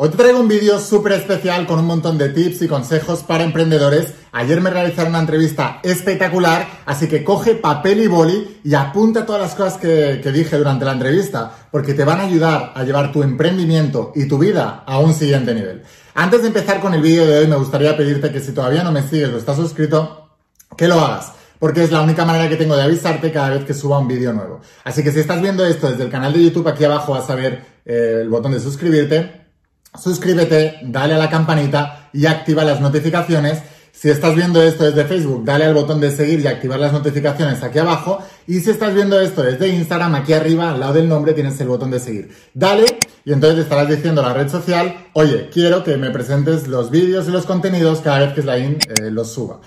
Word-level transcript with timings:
Hoy 0.00 0.10
te 0.10 0.16
traigo 0.16 0.38
un 0.38 0.46
vídeo 0.46 0.78
súper 0.78 1.10
especial 1.10 1.66
con 1.66 1.80
un 1.80 1.86
montón 1.86 2.18
de 2.18 2.28
tips 2.28 2.62
y 2.62 2.68
consejos 2.68 3.24
para 3.24 3.42
emprendedores. 3.42 4.14
Ayer 4.30 4.60
me 4.60 4.70
realizaron 4.70 5.10
una 5.10 5.18
entrevista 5.18 5.80
espectacular, 5.82 6.68
así 6.86 7.08
que 7.08 7.24
coge 7.24 7.56
papel 7.56 8.04
y 8.04 8.06
boli 8.06 8.60
y 8.62 8.74
apunta 8.74 9.26
todas 9.26 9.42
las 9.42 9.56
cosas 9.56 9.76
que, 9.76 10.20
que, 10.22 10.30
dije 10.30 10.56
durante 10.56 10.84
la 10.84 10.92
entrevista, 10.92 11.50
porque 11.72 11.94
te 11.94 12.04
van 12.04 12.20
a 12.20 12.26
ayudar 12.26 12.70
a 12.76 12.84
llevar 12.84 13.10
tu 13.10 13.24
emprendimiento 13.24 14.12
y 14.14 14.28
tu 14.28 14.38
vida 14.38 14.84
a 14.86 15.00
un 15.00 15.14
siguiente 15.14 15.52
nivel. 15.52 15.82
Antes 16.14 16.42
de 16.42 16.46
empezar 16.46 16.80
con 16.80 16.94
el 16.94 17.02
vídeo 17.02 17.26
de 17.26 17.38
hoy, 17.38 17.48
me 17.48 17.56
gustaría 17.56 17.96
pedirte 17.96 18.30
que 18.30 18.38
si 18.38 18.52
todavía 18.52 18.84
no 18.84 18.92
me 18.92 19.02
sigues 19.02 19.30
o 19.30 19.36
estás 19.36 19.56
suscrito, 19.56 20.28
que 20.76 20.86
lo 20.86 21.00
hagas 21.00 21.32
porque 21.58 21.82
es 21.82 21.90
la 21.90 22.02
única 22.02 22.24
manera 22.24 22.48
que 22.48 22.54
tengo 22.54 22.76
de 22.76 22.82
avisarte 22.82 23.32
cada 23.32 23.50
vez 23.50 23.64
que 23.64 23.74
suba 23.74 23.98
un 23.98 24.06
vídeo 24.06 24.32
nuevo. 24.32 24.60
Así 24.84 25.02
que 25.02 25.10
si 25.10 25.18
estás 25.18 25.42
viendo 25.42 25.66
esto 25.66 25.90
desde 25.90 26.04
el 26.04 26.08
canal 26.08 26.32
de 26.32 26.44
YouTube, 26.44 26.68
aquí 26.68 26.84
abajo 26.84 27.14
vas 27.14 27.28
a 27.28 27.34
ver 27.34 27.64
eh, 27.84 28.20
el 28.22 28.28
botón 28.28 28.52
de 28.52 28.60
suscribirte 28.60 29.47
suscríbete, 29.96 30.80
dale 30.82 31.14
a 31.14 31.18
la 31.18 31.30
campanita 31.30 32.08
y 32.12 32.26
activa 32.26 32.64
las 32.64 32.80
notificaciones. 32.80 33.62
Si 33.92 34.08
estás 34.08 34.36
viendo 34.36 34.62
esto 34.62 34.84
desde 34.84 35.04
Facebook, 35.06 35.44
dale 35.44 35.64
al 35.64 35.74
botón 35.74 36.00
de 36.00 36.12
seguir 36.12 36.38
y 36.40 36.46
activar 36.46 36.78
las 36.78 36.92
notificaciones 36.92 37.62
aquí 37.64 37.80
abajo. 37.80 38.20
Y 38.46 38.60
si 38.60 38.70
estás 38.70 38.94
viendo 38.94 39.20
esto 39.20 39.42
desde 39.42 39.68
Instagram, 39.68 40.14
aquí 40.14 40.34
arriba, 40.34 40.70
al 40.70 40.78
lado 40.78 40.92
del 40.94 41.08
nombre, 41.08 41.32
tienes 41.32 41.60
el 41.60 41.66
botón 41.66 41.90
de 41.90 41.98
seguir. 41.98 42.32
Dale 42.54 42.98
y 43.24 43.32
entonces 43.32 43.64
estarás 43.64 43.88
diciendo 43.88 44.20
a 44.22 44.28
la 44.28 44.34
red 44.34 44.48
social, 44.48 45.08
oye, 45.14 45.50
quiero 45.52 45.82
que 45.82 45.96
me 45.96 46.10
presentes 46.10 46.68
los 46.68 46.90
vídeos 46.90 47.26
y 47.26 47.32
los 47.32 47.44
contenidos 47.44 48.00
cada 48.00 48.20
vez 48.20 48.34
que 48.34 48.42
Slain 48.42 48.78
eh, 48.88 49.10
los 49.10 49.32
suba. 49.32 49.60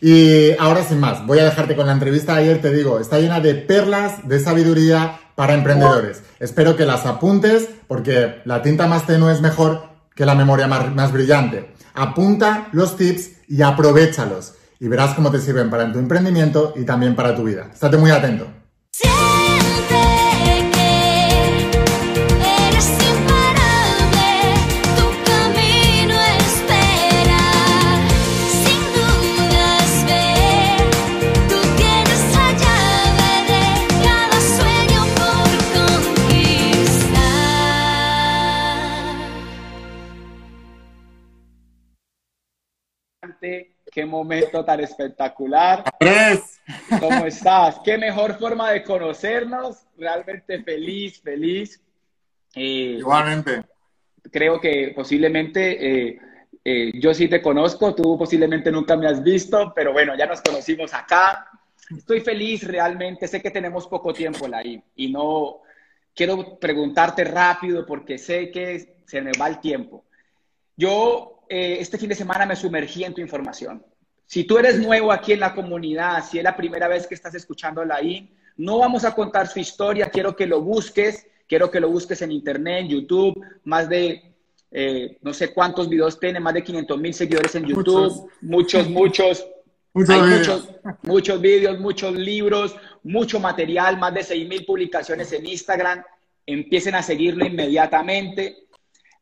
Y 0.00 0.52
ahora 0.58 0.82
sin 0.82 0.98
más, 0.98 1.24
voy 1.26 1.38
a 1.38 1.44
dejarte 1.44 1.76
con 1.76 1.86
la 1.86 1.92
entrevista 1.92 2.34
de 2.34 2.42
ayer, 2.42 2.60
te 2.60 2.70
digo, 2.70 2.98
está 2.98 3.20
llena 3.20 3.40
de 3.40 3.54
perlas, 3.54 4.26
de 4.26 4.40
sabiduría, 4.40 5.20
para 5.34 5.54
emprendedores. 5.54 6.22
Espero 6.38 6.76
que 6.76 6.86
las 6.86 7.06
apuntes 7.06 7.68
porque 7.88 8.40
la 8.44 8.62
tinta 8.62 8.86
más 8.86 9.06
tenue 9.06 9.32
es 9.32 9.40
mejor 9.40 9.88
que 10.14 10.26
la 10.26 10.34
memoria 10.34 10.66
más, 10.66 11.12
brillante. 11.12 11.72
Apunta 11.94 12.68
los 12.72 12.96
tips 12.96 13.30
y 13.48 13.62
aprovechalos 13.62 14.54
y 14.80 14.88
verás 14.88 15.14
cómo 15.14 15.30
te 15.30 15.40
sirven 15.40 15.70
para 15.70 15.90
tu 15.92 15.98
emprendimiento 15.98 16.72
y 16.76 16.84
también 16.84 17.14
para 17.14 17.34
tu 17.34 17.44
vida. 17.44 17.70
Estate 17.72 17.96
muy 17.96 18.10
atento. 18.10 18.46
Momento 44.24 44.64
tan 44.64 44.80
espectacular. 44.80 45.84
¿Cómo 46.98 47.26
estás? 47.26 47.78
Qué 47.84 47.98
mejor 47.98 48.38
forma 48.38 48.70
de 48.70 48.82
conocernos. 48.82 49.84
Realmente 49.96 50.62
feliz, 50.62 51.20
feliz. 51.20 51.80
Eh, 52.54 52.96
Igualmente. 52.98 53.62
Creo 54.32 54.58
que 54.60 54.92
posiblemente 54.96 56.08
eh, 56.08 56.18
eh, 56.64 56.92
yo 56.94 57.12
sí 57.12 57.28
te 57.28 57.42
conozco, 57.42 57.94
tú 57.94 58.16
posiblemente 58.16 58.72
nunca 58.72 58.96
me 58.96 59.06
has 59.06 59.22
visto, 59.22 59.72
pero 59.74 59.92
bueno, 59.92 60.16
ya 60.16 60.26
nos 60.26 60.40
conocimos 60.40 60.94
acá. 60.94 61.46
Estoy 61.94 62.20
feliz 62.20 62.66
realmente, 62.66 63.28
sé 63.28 63.42
que 63.42 63.50
tenemos 63.50 63.86
poco 63.86 64.14
tiempo 64.14 64.46
ahí 64.54 64.82
y 64.96 65.12
no 65.12 65.60
quiero 66.14 66.58
preguntarte 66.58 67.24
rápido 67.24 67.84
porque 67.84 68.16
sé 68.16 68.50
que 68.50 69.02
se 69.06 69.20
me 69.20 69.32
va 69.38 69.48
el 69.48 69.60
tiempo. 69.60 70.06
Yo 70.74 71.34
eh, 71.48 71.76
este 71.80 71.98
fin 71.98 72.08
de 72.08 72.14
semana 72.14 72.46
me 72.46 72.56
sumergí 72.56 73.04
en 73.04 73.14
tu 73.14 73.20
información. 73.20 73.84
Si 74.26 74.44
tú 74.44 74.58
eres 74.58 74.78
nuevo 74.78 75.12
aquí 75.12 75.32
en 75.32 75.40
la 75.40 75.54
comunidad, 75.54 76.24
si 76.24 76.38
es 76.38 76.44
la 76.44 76.56
primera 76.56 76.88
vez 76.88 77.06
que 77.06 77.14
estás 77.14 77.34
escuchando 77.34 77.84
la 77.84 78.02
I, 78.02 78.30
no 78.56 78.78
vamos 78.78 79.04
a 79.04 79.14
contar 79.14 79.48
su 79.48 79.58
historia, 79.58 80.10
quiero 80.10 80.34
que 80.34 80.46
lo 80.46 80.60
busques, 80.60 81.26
quiero 81.46 81.70
que 81.70 81.80
lo 81.80 81.90
busques 81.90 82.22
en 82.22 82.32
internet, 82.32 82.82
en 82.82 82.88
YouTube, 82.88 83.34
más 83.64 83.88
de, 83.88 84.32
eh, 84.70 85.18
no 85.22 85.32
sé 85.34 85.52
cuántos 85.52 85.88
videos 85.88 86.18
tiene, 86.18 86.40
más 86.40 86.54
de 86.54 86.62
500 86.62 86.98
mil 86.98 87.14
seguidores 87.14 87.54
en 87.54 87.64
YouTube, 87.64 88.30
muchos, 88.40 88.88
muchos, 88.88 89.46
muchos, 89.94 90.20
muchos, 90.20 90.68
muchos 91.02 91.40
videos, 91.40 91.78
muchos 91.78 92.14
libros, 92.14 92.76
mucho 93.02 93.38
material, 93.40 93.98
más 93.98 94.14
de 94.14 94.22
6 94.22 94.48
mil 94.48 94.64
publicaciones 94.64 95.32
en 95.32 95.46
Instagram. 95.46 96.02
Empiecen 96.46 96.94
a 96.94 97.02
seguirlo 97.02 97.46
inmediatamente. 97.46 98.66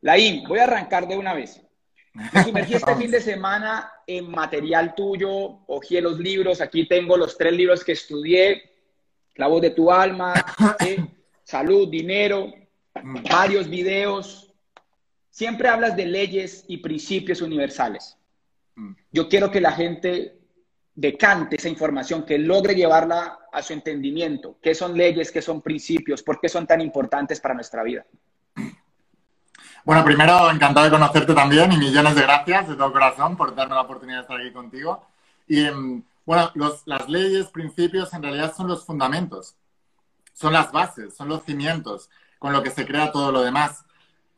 Laín, 0.01 0.43
voy 0.47 0.59
a 0.59 0.63
arrancar 0.63 1.07
de 1.07 1.17
una 1.17 1.33
vez. 1.33 1.62
Me 2.13 2.43
sumergí 2.43 2.75
este 2.75 2.95
fin 2.97 3.11
de 3.11 3.21
semana 3.21 3.91
en 4.05 4.29
material 4.29 4.93
tuyo, 4.95 5.59
ojé 5.67 6.01
los 6.01 6.19
libros, 6.19 6.61
aquí 6.61 6.87
tengo 6.87 7.17
los 7.17 7.37
tres 7.37 7.53
libros 7.53 7.83
que 7.83 7.93
estudié, 7.93 8.69
La 9.35 9.47
voz 9.47 9.61
de 9.61 9.71
tu 9.71 9.91
alma, 9.91 10.33
Salud, 11.43 11.89
Dinero, 11.89 12.53
varios 13.29 13.69
videos. 13.69 14.53
Siempre 15.29 15.67
hablas 15.67 15.95
de 15.95 16.05
leyes 16.05 16.63
y 16.67 16.77
principios 16.77 17.41
universales. 17.41 18.17
Yo 19.11 19.27
quiero 19.27 19.51
que 19.51 19.61
la 19.61 19.71
gente 19.71 20.39
decante 20.95 21.55
esa 21.55 21.69
información, 21.69 22.23
que 22.23 22.37
logre 22.37 22.75
llevarla 22.75 23.39
a 23.51 23.61
su 23.61 23.73
entendimiento. 23.73 24.57
¿Qué 24.61 24.75
son 24.75 24.95
leyes? 24.95 25.31
¿Qué 25.31 25.41
son 25.41 25.61
principios? 25.61 26.21
¿Por 26.21 26.39
qué 26.39 26.49
son 26.49 26.67
tan 26.67 26.81
importantes 26.81 27.39
para 27.39 27.55
nuestra 27.55 27.83
vida? 27.83 28.05
Bueno, 29.85 30.05
primero, 30.05 30.49
encantado 30.49 30.85
de 30.85 30.91
conocerte 30.91 31.33
también 31.33 31.73
y 31.73 31.77
millones 31.77 32.15
de 32.15 32.21
gracias 32.21 32.69
de 32.69 32.75
todo 32.75 32.93
corazón 32.93 33.35
por 33.35 33.53
darme 33.53 33.75
la 33.75 33.81
oportunidad 33.81 34.19
de 34.19 34.21
estar 34.21 34.39
aquí 34.39 34.51
contigo. 34.51 35.05
Y 35.45 35.65
em, 35.65 36.03
bueno, 36.25 36.51
las 36.85 37.09
leyes, 37.09 37.47
principios, 37.47 38.13
en 38.13 38.23
realidad 38.23 38.53
son 38.55 38.69
los 38.69 38.85
fundamentos, 38.85 39.55
son 40.33 40.53
las 40.53 40.71
bases, 40.71 41.13
son 41.15 41.27
los 41.27 41.43
cimientos 41.43 42.09
con 42.39 42.53
lo 42.53 42.63
que 42.63 42.69
se 42.71 42.85
crea 42.87 43.11
todo 43.11 43.33
lo 43.33 43.41
demás. 43.41 43.83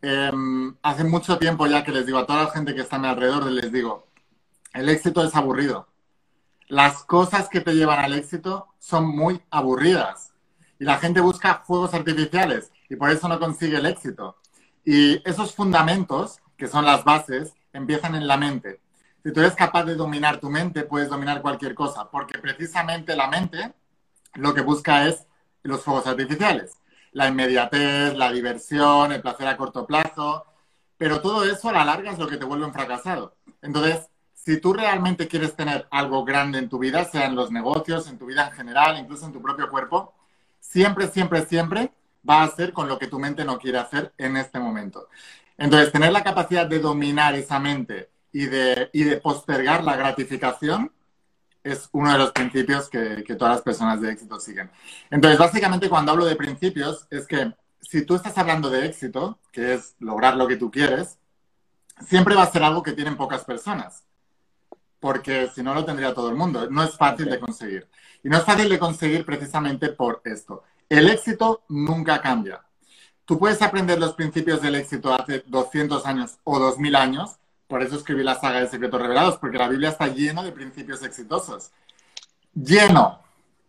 Em, 0.01 0.75
hace 0.81 1.03
mucho 1.03 1.37
tiempo 1.37 1.67
ya 1.67 1.83
que 1.83 1.91
les 1.91 2.07
digo 2.07 2.17
a 2.17 2.25
toda 2.25 2.45
la 2.45 2.49
gente 2.51 2.73
que 2.73 2.81
está 2.81 2.95
a 2.95 2.99
mi 2.99 3.07
alrededor, 3.07 3.45
les 3.45 3.71
digo, 3.71 4.07
el 4.73 4.89
éxito 4.89 5.23
es 5.23 5.35
aburrido. 5.35 5.87
Las 6.67 7.03
cosas 7.03 7.49
que 7.49 7.61
te 7.61 7.75
llevan 7.75 7.99
al 7.99 8.13
éxito 8.13 8.67
son 8.79 9.07
muy 9.07 9.41
aburridas. 9.51 10.33
Y 10.79 10.85
la 10.85 10.97
gente 10.97 11.21
busca 11.21 11.63
juegos 11.65 11.93
artificiales 11.93 12.71
y 12.89 12.95
por 12.95 13.11
eso 13.11 13.27
no 13.27 13.39
consigue 13.39 13.77
el 13.77 13.85
éxito. 13.85 14.37
Y 14.85 15.27
esos 15.27 15.55
fundamentos, 15.55 16.39
que 16.55 16.67
son 16.67 16.85
las 16.85 17.03
bases, 17.03 17.53
empiezan 17.73 18.15
en 18.15 18.27
la 18.27 18.37
mente. 18.37 18.79
Si 19.23 19.33
tú 19.33 19.39
eres 19.39 19.55
capaz 19.55 19.83
de 19.83 19.95
dominar 19.95 20.39
tu 20.39 20.51
mente, 20.51 20.83
puedes 20.83 21.09
dominar 21.09 21.41
cualquier 21.41 21.73
cosa, 21.73 22.09
porque 22.11 22.37
precisamente 22.37 23.15
la 23.15 23.27
mente 23.27 23.73
lo 24.35 24.53
que 24.53 24.61
busca 24.61 25.07
es 25.07 25.25
los 25.63 25.81
fuegos 25.81 26.05
artificiales, 26.05 26.73
la 27.11 27.27
inmediatez, 27.27 28.15
la 28.15 28.31
diversión, 28.31 29.11
el 29.11 29.21
placer 29.21 29.47
a 29.47 29.57
corto 29.57 29.87
plazo, 29.87 30.45
pero 30.97 31.21
todo 31.21 31.43
eso 31.43 31.69
a 31.69 31.73
la 31.73 31.85
larga 31.85 32.11
es 32.11 32.19
lo 32.19 32.27
que 32.27 32.37
te 32.37 32.45
vuelve 32.45 32.65
un 32.65 32.73
fracasado. 32.73 33.35
Entonces, 33.63 34.07
si 34.33 34.61
tú 34.61 34.73
realmente 34.73 35.27
quieres 35.27 35.55
tener 35.55 35.87
algo 35.89 36.23
grande 36.23 36.59
en 36.59 36.69
tu 36.69 36.77
vida, 36.77 37.03
sea 37.05 37.25
en 37.25 37.35
los 37.35 37.51
negocios, 37.51 38.07
en 38.07 38.19
tu 38.19 38.27
vida 38.27 38.47
en 38.47 38.53
general, 38.53 38.99
incluso 38.99 39.25
en 39.25 39.33
tu 39.33 39.41
propio 39.41 39.69
cuerpo, 39.71 40.13
siempre, 40.59 41.07
siempre, 41.07 41.43
siempre 41.47 41.91
va 42.27 42.41
a 42.41 42.45
hacer 42.45 42.73
con 42.73 42.87
lo 42.87 42.97
que 42.97 43.07
tu 43.07 43.19
mente 43.19 43.45
no 43.45 43.57
quiere 43.57 43.77
hacer 43.77 44.13
en 44.17 44.37
este 44.37 44.59
momento. 44.59 45.09
Entonces, 45.57 45.91
tener 45.91 46.11
la 46.11 46.23
capacidad 46.23 46.65
de 46.67 46.79
dominar 46.79 47.35
esa 47.35 47.59
mente 47.59 48.09
y 48.31 48.45
de, 48.45 48.89
y 48.93 49.03
de 49.03 49.17
postergar 49.17 49.83
la 49.83 49.95
gratificación 49.95 50.91
es 51.63 51.89
uno 51.93 52.11
de 52.11 52.17
los 52.19 52.31
principios 52.31 52.89
que, 52.89 53.23
que 53.25 53.35
todas 53.35 53.55
las 53.55 53.63
personas 53.63 54.01
de 54.01 54.11
éxito 54.11 54.39
siguen. 54.39 54.69
Entonces, 55.09 55.39
básicamente 55.39 55.89
cuando 55.89 56.11
hablo 56.11 56.25
de 56.25 56.35
principios 56.35 57.07
es 57.09 57.25
que 57.25 57.53
si 57.81 58.05
tú 58.05 58.15
estás 58.15 58.37
hablando 58.37 58.69
de 58.69 58.85
éxito, 58.85 59.39
que 59.51 59.73
es 59.73 59.95
lograr 59.99 60.35
lo 60.35 60.47
que 60.47 60.57
tú 60.57 60.69
quieres, 60.69 61.17
siempre 62.07 62.35
va 62.35 62.43
a 62.43 62.51
ser 62.51 62.63
algo 62.63 62.83
que 62.83 62.93
tienen 62.93 63.17
pocas 63.17 63.43
personas, 63.43 64.03
porque 64.99 65.47
si 65.53 65.61
no 65.63 65.73
lo 65.73 65.85
tendría 65.85 66.13
todo 66.13 66.29
el 66.29 66.35
mundo. 66.35 66.69
No 66.69 66.83
es 66.83 66.97
fácil 66.97 67.29
de 67.29 67.39
conseguir. 67.39 67.87
Y 68.23 68.29
no 68.29 68.37
es 68.37 68.43
fácil 68.43 68.69
de 68.69 68.79
conseguir 68.79 69.25
precisamente 69.25 69.89
por 69.89 70.21
esto. 70.25 70.63
El 70.89 71.09
éxito 71.09 71.63
nunca 71.67 72.21
cambia. 72.21 72.63
Tú 73.25 73.39
puedes 73.39 73.61
aprender 73.61 73.99
los 73.99 74.13
principios 74.13 74.61
del 74.61 74.75
éxito 74.75 75.13
hace 75.13 75.43
200 75.47 76.05
años 76.05 76.37
o 76.43 76.59
2000 76.59 76.95
años, 76.95 77.37
por 77.67 77.81
eso 77.81 77.95
escribí 77.95 78.23
la 78.23 78.39
saga 78.39 78.59
de 78.59 78.67
Secretos 78.67 79.01
Revelados, 79.01 79.37
porque 79.37 79.57
la 79.57 79.67
Biblia 79.67 79.89
está 79.89 80.07
llena 80.07 80.43
de 80.43 80.51
principios 80.51 81.01
exitosos. 81.01 81.71
Lleno. 82.53 83.19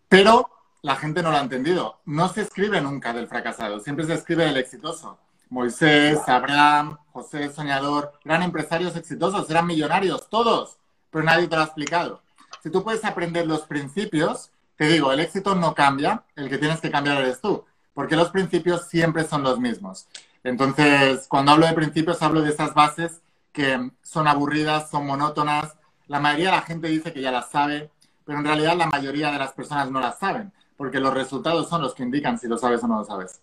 Pero 0.08 0.50
la 0.82 0.96
gente 0.96 1.22
no 1.22 1.30
lo 1.30 1.38
ha 1.38 1.40
entendido. 1.40 2.00
No 2.04 2.28
se 2.28 2.42
escribe 2.42 2.80
nunca 2.80 3.14
del 3.14 3.28
fracasado, 3.28 3.80
siempre 3.80 4.04
se 4.04 4.14
escribe 4.14 4.44
del 4.44 4.58
exitoso. 4.58 5.18
Moisés, 5.48 6.18
Abraham, 6.28 6.98
José 7.12 7.44
el 7.44 7.52
Soñador, 7.52 8.12
eran 8.24 8.42
empresarios 8.42 8.96
exitosos, 8.96 9.48
eran 9.48 9.66
millonarios, 9.66 10.28
todos, 10.28 10.76
pero 11.10 11.24
nadie 11.24 11.46
te 11.46 11.56
lo 11.56 11.62
ha 11.62 11.66
explicado. 11.66 12.22
Si 12.62 12.70
tú 12.70 12.84
puedes 12.84 13.04
aprender 13.04 13.46
los 13.46 13.62
principios, 13.62 14.50
te 14.76 14.86
digo, 14.88 15.12
el 15.12 15.20
éxito 15.20 15.54
no 15.54 15.74
cambia, 15.74 16.22
el 16.36 16.48
que 16.48 16.58
tienes 16.58 16.80
que 16.80 16.90
cambiar 16.90 17.18
eres 17.18 17.40
tú, 17.40 17.64
porque 17.94 18.16
los 18.16 18.30
principios 18.30 18.88
siempre 18.88 19.24
son 19.24 19.42
los 19.42 19.58
mismos. 19.58 20.06
Entonces, 20.44 21.26
cuando 21.28 21.52
hablo 21.52 21.66
de 21.66 21.72
principios, 21.72 22.22
hablo 22.22 22.42
de 22.42 22.50
esas 22.50 22.74
bases 22.74 23.20
que 23.52 23.90
son 24.02 24.28
aburridas, 24.28 24.90
son 24.90 25.06
monótonas. 25.06 25.74
La 26.08 26.20
mayoría 26.20 26.50
de 26.50 26.56
la 26.56 26.62
gente 26.62 26.88
dice 26.88 27.12
que 27.12 27.22
ya 27.22 27.32
las 27.32 27.50
sabe, 27.50 27.90
pero 28.24 28.38
en 28.38 28.44
realidad 28.44 28.76
la 28.76 28.86
mayoría 28.86 29.32
de 29.32 29.38
las 29.38 29.52
personas 29.52 29.90
no 29.90 29.98
las 29.98 30.18
saben, 30.18 30.52
porque 30.76 31.00
los 31.00 31.14
resultados 31.14 31.68
son 31.68 31.80
los 31.80 31.94
que 31.94 32.02
indican 32.02 32.38
si 32.38 32.46
lo 32.46 32.58
sabes 32.58 32.82
o 32.84 32.86
no 32.86 32.98
lo 32.98 33.04
sabes. 33.04 33.40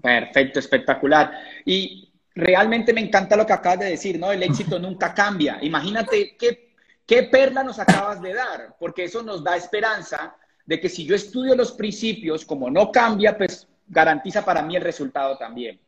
Perfecto, 0.00 0.58
espectacular. 0.58 1.32
Y 1.64 2.12
realmente 2.34 2.92
me 2.92 3.00
encanta 3.00 3.36
lo 3.36 3.46
que 3.46 3.54
acabas 3.54 3.80
de 3.80 3.86
decir, 3.86 4.18
¿no? 4.18 4.30
El 4.30 4.42
éxito 4.42 4.78
nunca 4.78 5.14
cambia. 5.14 5.58
Imagínate 5.62 6.36
qué, 6.36 6.74
qué 7.06 7.24
perla 7.24 7.64
nos 7.64 7.78
acabas 7.78 8.20
de 8.20 8.34
dar, 8.34 8.76
porque 8.78 9.04
eso 9.04 9.22
nos 9.22 9.42
da 9.42 9.56
esperanza 9.56 10.36
de 10.70 10.78
que 10.78 10.88
si 10.88 11.04
yo 11.04 11.16
estudio 11.16 11.56
los 11.56 11.72
principios, 11.72 12.44
como 12.44 12.70
no 12.70 12.92
cambia, 12.92 13.36
pues 13.36 13.66
garantiza 13.88 14.44
para 14.44 14.62
mí 14.62 14.76
el 14.76 14.82
resultado 14.82 15.36
también. 15.36 15.80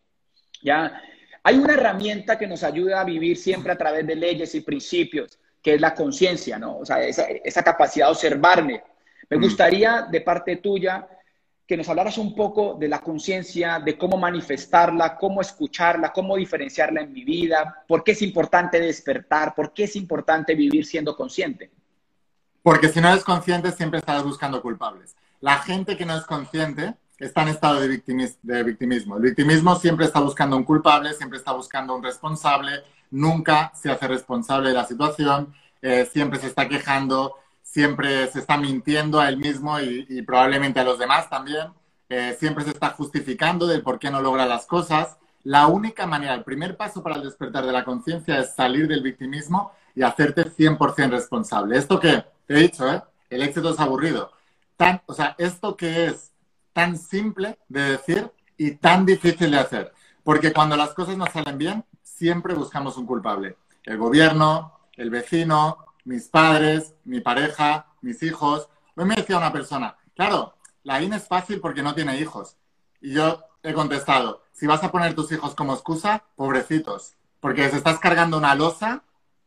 ¿ya? 0.60 1.00
Hay 1.44 1.54
una 1.56 1.74
herramienta 1.74 2.36
que 2.36 2.48
nos 2.48 2.64
ayuda 2.64 3.00
a 3.00 3.04
vivir 3.04 3.36
siempre 3.36 3.70
a 3.70 3.78
través 3.78 4.04
de 4.04 4.16
leyes 4.16 4.56
y 4.56 4.60
principios, 4.62 5.38
que 5.62 5.74
es 5.74 5.80
la 5.80 5.94
conciencia, 5.94 6.58
¿no? 6.58 6.78
O 6.78 6.84
sea, 6.84 7.00
esa, 7.00 7.62
capacidad 7.62 8.06
de 8.06 8.10
observarme. 8.10 8.82
Me 9.30 9.36
gustaría, 9.36 10.08
de 10.10 10.20
parte 10.20 10.56
tuya, 10.56 11.06
que 11.64 11.76
nos 11.76 11.88
hablaras 11.88 12.18
un 12.18 12.34
poco 12.34 12.74
de 12.74 12.88
la 12.88 12.98
conciencia, 12.98 13.78
de 13.78 13.96
cómo 13.96 14.16
manifestarla, 14.16 15.16
cómo 15.16 15.42
escucharla, 15.42 16.12
cómo 16.12 16.34
diferenciarla 16.34 17.02
en 17.02 17.12
mi 17.12 17.22
vida, 17.22 17.84
por 17.86 18.02
qué 18.02 18.10
es 18.12 18.22
importante 18.22 18.80
despertar, 18.80 19.54
por 19.54 19.72
qué 19.72 19.84
es 19.84 19.94
importante 19.94 20.56
vivir 20.56 20.84
siendo 20.84 21.14
consciente. 21.14 21.70
Porque 22.62 22.88
si 22.88 23.00
no 23.00 23.08
eres 23.08 23.24
consciente, 23.24 23.72
siempre 23.72 23.98
estás 23.98 24.22
buscando 24.22 24.62
culpables. 24.62 25.16
La 25.40 25.58
gente 25.58 25.96
que 25.96 26.06
no 26.06 26.16
es 26.16 26.24
consciente 26.24 26.94
está 27.18 27.42
en 27.42 27.48
estado 27.48 27.80
de, 27.80 27.88
victimismo. 27.88 29.16
El 29.16 29.22
victimismo 29.22 29.76
siempre 29.76 30.06
está 30.06 30.20
buscando 30.20 30.56
un 30.56 30.64
culpable, 30.64 31.12
siempre 31.14 31.38
está 31.38 31.52
buscando 31.52 31.94
un 31.94 32.02
responsable, 32.02 32.82
nunca 33.10 33.72
se 33.74 33.90
hace 33.90 34.08
responsable 34.08 34.68
de 34.68 34.74
la 34.74 34.84
situación, 34.84 35.54
eh, 35.82 36.08
siempre 36.12 36.38
se 36.38 36.48
está 36.48 36.68
quejando, 36.68 37.36
siempre 37.62 38.28
se 38.28 38.40
está 38.40 38.56
mintiendo 38.56 39.20
a 39.20 39.28
él 39.28 39.36
mismo 39.36 39.80
y, 39.80 40.22
probablemente 40.22 40.80
a 40.80 40.84
los 40.84 40.98
demás 40.98 41.28
también, 41.30 41.68
eh, 42.08 42.36
siempre 42.38 42.64
se 42.64 42.70
está 42.70 42.90
justificando 42.90 43.66
del 43.66 43.82
por 43.82 43.98
qué 43.98 44.10
no 44.10 44.20
logra 44.20 44.46
las 44.46 44.66
cosas. 44.66 45.16
La 45.44 45.66
única 45.66 46.06
manera, 46.06 46.34
el 46.34 46.44
primer 46.44 46.76
paso 46.76 47.02
para 47.02 47.16
el 47.16 47.22
despertar 47.22 47.66
de 47.66 47.72
la 47.72 47.84
conciencia 47.84 48.38
es 48.38 48.54
salir 48.54 48.86
del 48.86 49.02
victimismo 49.02 49.72
y 49.94 50.02
hacerte 50.02 50.44
100% 50.44 51.10
responsable. 51.10 51.78
Esto 51.78 51.98
que 51.98 52.24
he 52.58 52.62
dicho, 52.62 52.90
¿eh? 52.90 53.02
el 53.30 53.42
éxito 53.42 53.70
es 53.70 53.80
aburrido. 53.80 54.32
Tan, 54.76 55.02
o 55.06 55.14
sea, 55.14 55.34
esto 55.38 55.76
que 55.76 56.06
es 56.06 56.32
tan 56.72 56.96
simple 56.96 57.58
de 57.68 57.82
decir 57.82 58.30
y 58.56 58.72
tan 58.72 59.06
difícil 59.06 59.50
de 59.50 59.58
hacer. 59.58 59.92
Porque 60.24 60.52
cuando 60.52 60.76
las 60.76 60.94
cosas 60.94 61.16
no 61.16 61.26
salen 61.26 61.58
bien, 61.58 61.84
siempre 62.02 62.54
buscamos 62.54 62.96
un 62.96 63.06
culpable. 63.06 63.56
El 63.84 63.98
gobierno, 63.98 64.78
el 64.96 65.10
vecino, 65.10 65.86
mis 66.04 66.28
padres, 66.28 66.94
mi 67.04 67.20
pareja, 67.20 67.86
mis 68.00 68.22
hijos. 68.22 68.68
Hoy 68.96 69.04
me 69.04 69.16
decía 69.16 69.38
una 69.38 69.52
persona, 69.52 69.96
claro, 70.14 70.54
la 70.84 71.02
IN 71.02 71.12
es 71.12 71.26
fácil 71.26 71.60
porque 71.60 71.82
no 71.82 71.94
tiene 71.94 72.18
hijos. 72.20 72.56
Y 73.00 73.14
yo 73.14 73.44
he 73.62 73.72
contestado, 73.72 74.42
si 74.52 74.66
vas 74.66 74.82
a 74.84 74.90
poner 74.90 75.14
tus 75.14 75.32
hijos 75.32 75.54
como 75.54 75.74
excusa, 75.74 76.24
pobrecitos, 76.36 77.14
porque 77.40 77.62
les 77.62 77.74
estás 77.74 77.98
cargando 77.98 78.38
una 78.38 78.54
losa 78.54 79.02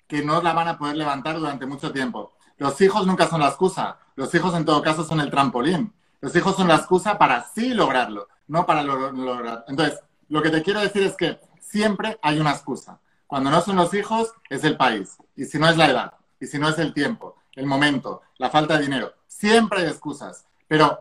que 0.07 0.23
no 0.23 0.41
la 0.41 0.53
van 0.53 0.67
a 0.67 0.77
poder 0.77 0.97
levantar 0.97 1.39
durante 1.39 1.65
mucho 1.65 1.91
tiempo. 1.91 2.33
Los 2.57 2.79
hijos 2.81 3.05
nunca 3.05 3.27
son 3.27 3.41
la 3.41 3.47
excusa, 3.47 3.97
los 4.15 4.33
hijos 4.33 4.55
en 4.55 4.65
todo 4.65 4.81
caso 4.81 5.03
son 5.03 5.19
el 5.19 5.29
trampolín. 5.29 5.93
Los 6.21 6.35
hijos 6.35 6.55
son 6.55 6.67
la 6.67 6.75
excusa 6.75 7.17
para 7.17 7.43
sí 7.53 7.73
lograrlo, 7.73 8.27
no 8.47 8.65
para 8.65 8.81
lograr. 8.83 9.65
Entonces, 9.67 9.99
lo 10.29 10.41
que 10.41 10.49
te 10.49 10.63
quiero 10.63 10.79
decir 10.79 11.03
es 11.03 11.15
que 11.15 11.39
siempre 11.59 12.17
hay 12.21 12.39
una 12.39 12.51
excusa. 12.51 12.99
Cuando 13.27 13.51
no 13.51 13.61
son 13.61 13.75
los 13.75 13.93
hijos, 13.93 14.31
es 14.49 14.63
el 14.63 14.77
país. 14.77 15.17
Y 15.35 15.45
si 15.45 15.59
no 15.59 15.69
es 15.69 15.77
la 15.77 15.87
edad, 15.87 16.13
y 16.39 16.47
si 16.47 16.57
no 16.57 16.69
es 16.69 16.79
el 16.79 16.93
tiempo, 16.93 17.35
el 17.53 17.65
momento, 17.65 18.21
la 18.37 18.49
falta 18.49 18.77
de 18.77 18.83
dinero, 18.83 19.13
siempre 19.27 19.81
hay 19.81 19.87
excusas. 19.87 20.45
Pero 20.67 20.99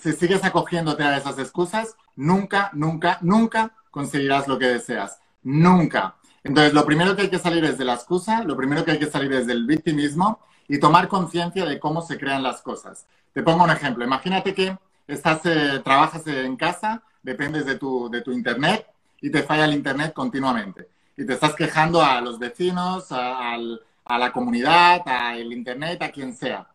si 0.00 0.12
sigues 0.12 0.42
acogiéndote 0.44 1.02
a 1.02 1.16
esas 1.16 1.38
excusas, 1.38 1.96
nunca, 2.16 2.70
nunca, 2.72 3.18
nunca 3.20 3.72
conseguirás 3.90 4.48
lo 4.48 4.58
que 4.58 4.66
deseas. 4.66 5.18
Nunca. 5.42 6.16
Entonces, 6.42 6.72
lo 6.72 6.86
primero 6.86 7.14
que 7.14 7.22
hay 7.22 7.30
que 7.30 7.38
salir 7.38 7.64
es 7.64 7.76
de 7.76 7.84
la 7.84 7.94
excusa, 7.94 8.42
lo 8.44 8.56
primero 8.56 8.84
que 8.84 8.92
hay 8.92 8.98
que 8.98 9.10
salir 9.10 9.32
es 9.34 9.46
del 9.46 9.66
victimismo 9.66 10.40
y 10.70 10.78
tomar 10.78 11.08
conciencia 11.08 11.64
de 11.64 11.80
cómo 11.80 12.00
se 12.00 12.16
crean 12.16 12.44
las 12.44 12.62
cosas. 12.62 13.04
Te 13.32 13.42
pongo 13.42 13.64
un 13.64 13.70
ejemplo. 13.70 14.04
Imagínate 14.04 14.54
que 14.54 14.78
estás, 15.08 15.40
eh, 15.44 15.80
trabajas 15.82 16.24
en 16.28 16.56
casa, 16.56 17.02
dependes 17.24 17.66
de 17.66 17.76
tu, 17.76 18.08
de 18.08 18.20
tu 18.20 18.30
internet 18.30 18.86
y 19.20 19.30
te 19.32 19.42
falla 19.42 19.64
el 19.64 19.74
internet 19.74 20.12
continuamente. 20.12 20.88
Y 21.16 21.26
te 21.26 21.32
estás 21.32 21.56
quejando 21.56 22.00
a 22.00 22.20
los 22.20 22.38
vecinos, 22.38 23.10
a, 23.10 23.56
a 24.04 24.18
la 24.18 24.32
comunidad, 24.32 25.02
al 25.06 25.52
internet, 25.52 26.00
a 26.02 26.12
quien 26.12 26.36
sea. 26.36 26.68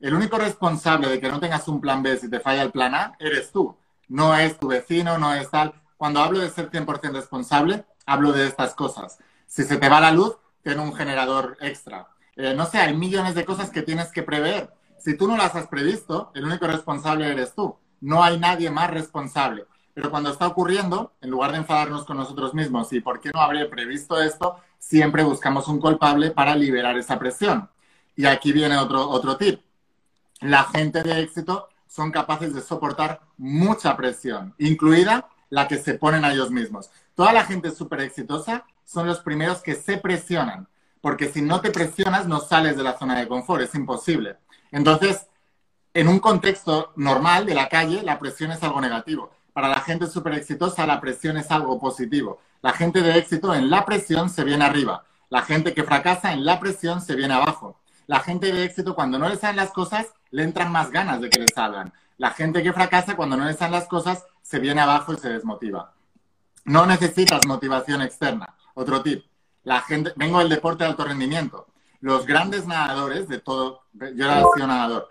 El 0.00 0.14
único 0.14 0.38
responsable 0.38 1.08
de 1.08 1.20
que 1.20 1.28
no 1.28 1.38
tengas 1.38 1.68
un 1.68 1.78
plan 1.78 2.02
B 2.02 2.16
si 2.16 2.30
te 2.30 2.40
falla 2.40 2.62
el 2.62 2.70
plan 2.70 2.94
A 2.94 3.12
eres 3.18 3.52
tú. 3.52 3.76
No 4.08 4.34
es 4.34 4.58
tu 4.58 4.68
vecino, 4.68 5.18
no 5.18 5.34
es 5.34 5.50
tal. 5.50 5.74
Cuando 5.98 6.20
hablo 6.20 6.38
de 6.38 6.48
ser 6.48 6.70
100% 6.70 7.12
responsable, 7.12 7.84
hablo 8.06 8.32
de 8.32 8.46
estas 8.46 8.72
cosas. 8.74 9.18
Si 9.46 9.62
se 9.62 9.76
te 9.76 9.90
va 9.90 10.00
la 10.00 10.10
luz, 10.10 10.38
ten 10.62 10.80
un 10.80 10.94
generador 10.94 11.58
extra. 11.60 12.08
Eh, 12.36 12.54
no 12.54 12.66
sé, 12.66 12.78
hay 12.78 12.96
millones 12.96 13.34
de 13.34 13.44
cosas 13.44 13.70
que 13.70 13.82
tienes 13.82 14.10
que 14.10 14.22
prever. 14.22 14.72
Si 14.98 15.16
tú 15.16 15.26
no 15.26 15.36
las 15.36 15.54
has 15.54 15.66
previsto, 15.66 16.30
el 16.34 16.44
único 16.44 16.66
responsable 16.66 17.30
eres 17.30 17.54
tú. 17.54 17.76
No 18.00 18.22
hay 18.22 18.38
nadie 18.38 18.70
más 18.70 18.90
responsable. 18.90 19.66
Pero 19.94 20.10
cuando 20.10 20.30
está 20.30 20.46
ocurriendo, 20.46 21.12
en 21.20 21.30
lugar 21.30 21.52
de 21.52 21.58
enfadarnos 21.58 22.04
con 22.04 22.16
nosotros 22.16 22.54
mismos 22.54 22.92
y 22.92 23.00
por 23.00 23.20
qué 23.20 23.30
no 23.32 23.40
habré 23.40 23.66
previsto 23.66 24.20
esto, 24.20 24.56
siempre 24.78 25.22
buscamos 25.22 25.68
un 25.68 25.80
culpable 25.80 26.30
para 26.30 26.56
liberar 26.56 26.96
esa 26.96 27.18
presión. 27.18 27.68
Y 28.16 28.26
aquí 28.26 28.52
viene 28.52 28.76
otro, 28.78 29.08
otro 29.08 29.36
tip. 29.36 29.60
La 30.40 30.64
gente 30.64 31.02
de 31.02 31.20
éxito 31.20 31.68
son 31.86 32.10
capaces 32.10 32.54
de 32.54 32.62
soportar 32.62 33.20
mucha 33.36 33.96
presión, 33.96 34.54
incluida 34.58 35.28
la 35.50 35.68
que 35.68 35.76
se 35.76 35.94
ponen 35.94 36.24
a 36.24 36.32
ellos 36.32 36.50
mismos. 36.50 36.90
Toda 37.14 37.32
la 37.32 37.44
gente 37.44 37.70
súper 37.70 38.00
exitosa 38.00 38.64
son 38.84 39.06
los 39.06 39.20
primeros 39.20 39.60
que 39.60 39.74
se 39.74 39.98
presionan, 39.98 40.66
porque 41.02 41.30
si 41.30 41.42
no 41.42 41.60
te 41.60 41.70
presionas 41.70 42.26
no 42.26 42.40
sales 42.40 42.76
de 42.76 42.84
la 42.84 42.96
zona 42.96 43.18
de 43.18 43.28
confort, 43.28 43.60
es 43.60 43.74
imposible. 43.74 44.36
Entonces, 44.70 45.26
en 45.92 46.08
un 46.08 46.20
contexto 46.20 46.92
normal 46.96 47.44
de 47.44 47.54
la 47.54 47.68
calle, 47.68 48.02
la 48.02 48.18
presión 48.18 48.52
es 48.52 48.62
algo 48.62 48.80
negativo. 48.80 49.30
Para 49.52 49.68
la 49.68 49.80
gente 49.80 50.06
súper 50.06 50.34
exitosa, 50.34 50.86
la 50.86 51.00
presión 51.00 51.36
es 51.36 51.50
algo 51.50 51.78
positivo. 51.78 52.40
La 52.62 52.72
gente 52.72 53.02
de 53.02 53.18
éxito 53.18 53.52
en 53.54 53.68
la 53.68 53.84
presión 53.84 54.30
se 54.30 54.44
viene 54.44 54.64
arriba. 54.64 55.04
La 55.28 55.42
gente 55.42 55.74
que 55.74 55.82
fracasa 55.82 56.32
en 56.32 56.44
la 56.44 56.60
presión 56.60 57.02
se 57.02 57.16
viene 57.16 57.34
abajo. 57.34 57.80
La 58.06 58.20
gente 58.20 58.52
de 58.52 58.64
éxito, 58.64 58.94
cuando 58.94 59.18
no 59.18 59.28
le 59.28 59.36
salen 59.36 59.56
las 59.56 59.72
cosas, 59.72 60.06
le 60.30 60.44
entran 60.44 60.70
más 60.70 60.90
ganas 60.90 61.20
de 61.20 61.28
que 61.28 61.40
le 61.40 61.48
salgan. 61.52 61.92
La 62.16 62.30
gente 62.30 62.62
que 62.62 62.72
fracasa, 62.72 63.16
cuando 63.16 63.36
no 63.36 63.44
le 63.44 63.54
salen 63.54 63.72
las 63.72 63.88
cosas, 63.88 64.24
se 64.40 64.60
viene 64.60 64.80
abajo 64.80 65.12
y 65.12 65.16
se 65.16 65.30
desmotiva. 65.30 65.92
No 66.64 66.86
necesitas 66.86 67.44
motivación 67.46 68.02
externa. 68.02 68.54
Otro 68.74 69.02
tip. 69.02 69.24
La 69.64 69.80
gente, 69.82 70.12
vengo 70.16 70.38
del 70.38 70.48
deporte 70.48 70.84
de 70.84 70.90
alto 70.90 71.04
rendimiento 71.04 71.66
los 72.02 72.26
grandes 72.26 72.66
nadadores 72.66 73.28
de 73.28 73.38
todo, 73.38 73.84
yo 73.92 74.24
era 74.24 74.42
sido 74.54 74.66
nadador. 74.66 75.08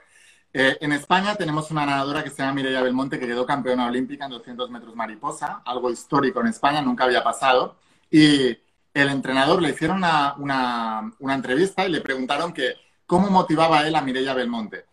Eh, 0.54 0.78
en 0.82 0.92
España 0.92 1.36
tenemos 1.36 1.72
una 1.72 1.86
nadadora 1.86 2.22
que 2.22 2.30
se 2.30 2.42
llama 2.42 2.56
Mireia 2.56 2.82
Belmonte, 2.82 3.18
que 3.18 3.26
quedó 3.26 3.46
campeona 3.46 3.88
olímpica 3.88 4.26
en 4.26 4.32
200 4.32 4.70
metros 4.70 4.94
mariposa, 4.94 5.62
algo 5.66 5.90
histórico 5.90 6.42
en 6.42 6.48
España, 6.48 6.82
nunca 6.82 7.06
había 7.06 7.24
pasado. 7.24 7.78
Y 8.12 8.50
el 8.94 9.10
entrenador 9.10 9.62
le 9.62 9.70
hicieron 9.70 9.98
una, 9.98 10.36
una, 10.38 11.34
entrevista 11.34 11.88
y 11.88 11.90
le 11.90 12.02
preguntaron 12.02 12.54
que 12.54 12.74
cómo 13.06 13.30
motivaba 13.30 13.88
él 13.88 13.96
a 13.96 14.02
Mireia 14.02 14.34
Belmonte. 14.34 14.86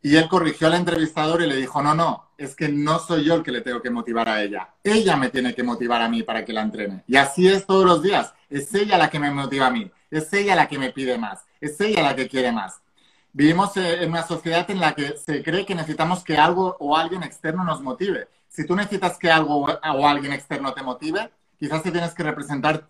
Y 0.00 0.16
él 0.16 0.28
corrigió 0.28 0.68
al 0.68 0.74
entrevistador 0.74 1.42
y 1.42 1.46
le 1.46 1.56
dijo, 1.56 1.82
no, 1.82 1.94
no, 1.94 2.30
es 2.38 2.54
que 2.54 2.68
no 2.68 2.98
soy 2.98 3.24
yo 3.24 3.34
el 3.34 3.42
que 3.42 3.52
le 3.52 3.62
tengo 3.62 3.82
que 3.82 3.90
motivar 3.90 4.28
a 4.28 4.42
ella. 4.42 4.70
Ella 4.84 5.16
me 5.16 5.28
tiene 5.28 5.54
que 5.54 5.62
motivar 5.62 6.02
a 6.02 6.08
mí 6.08 6.22
para 6.22 6.44
que 6.44 6.52
la 6.52 6.62
entrene. 6.62 7.02
Y 7.06 7.16
así 7.16 7.48
es 7.48 7.66
todos 7.66 7.84
los 7.84 8.02
días. 8.02 8.32
Es 8.48 8.72
ella 8.74 8.96
la 8.96 9.10
que 9.10 9.18
me 9.18 9.30
motiva 9.30 9.66
a 9.66 9.70
mí. 9.70 9.90
Es 10.10 10.32
ella 10.32 10.54
la 10.54 10.68
que 10.68 10.78
me 10.78 10.90
pide 10.90 11.18
más, 11.18 11.44
es 11.60 11.80
ella 11.80 12.02
la 12.02 12.16
que 12.16 12.28
quiere 12.28 12.50
más. 12.52 12.80
Vivimos 13.32 13.76
eh, 13.76 14.02
en 14.02 14.10
una 14.10 14.26
sociedad 14.26 14.68
en 14.70 14.80
la 14.80 14.94
que 14.94 15.16
se 15.18 15.42
cree 15.42 15.66
que 15.66 15.74
necesitamos 15.74 16.24
que 16.24 16.36
algo 16.36 16.76
o 16.80 16.96
alguien 16.96 17.22
externo 17.22 17.62
nos 17.62 17.82
motive. 17.82 18.28
Si 18.48 18.66
tú 18.66 18.74
necesitas 18.74 19.18
que 19.18 19.30
algo 19.30 19.66
o 19.66 20.08
alguien 20.08 20.32
externo 20.32 20.72
te 20.72 20.82
motive, 20.82 21.30
quizás 21.58 21.82
te 21.82 21.90
tienes 21.90 22.14
que 22.14 22.22
representar, 22.22 22.88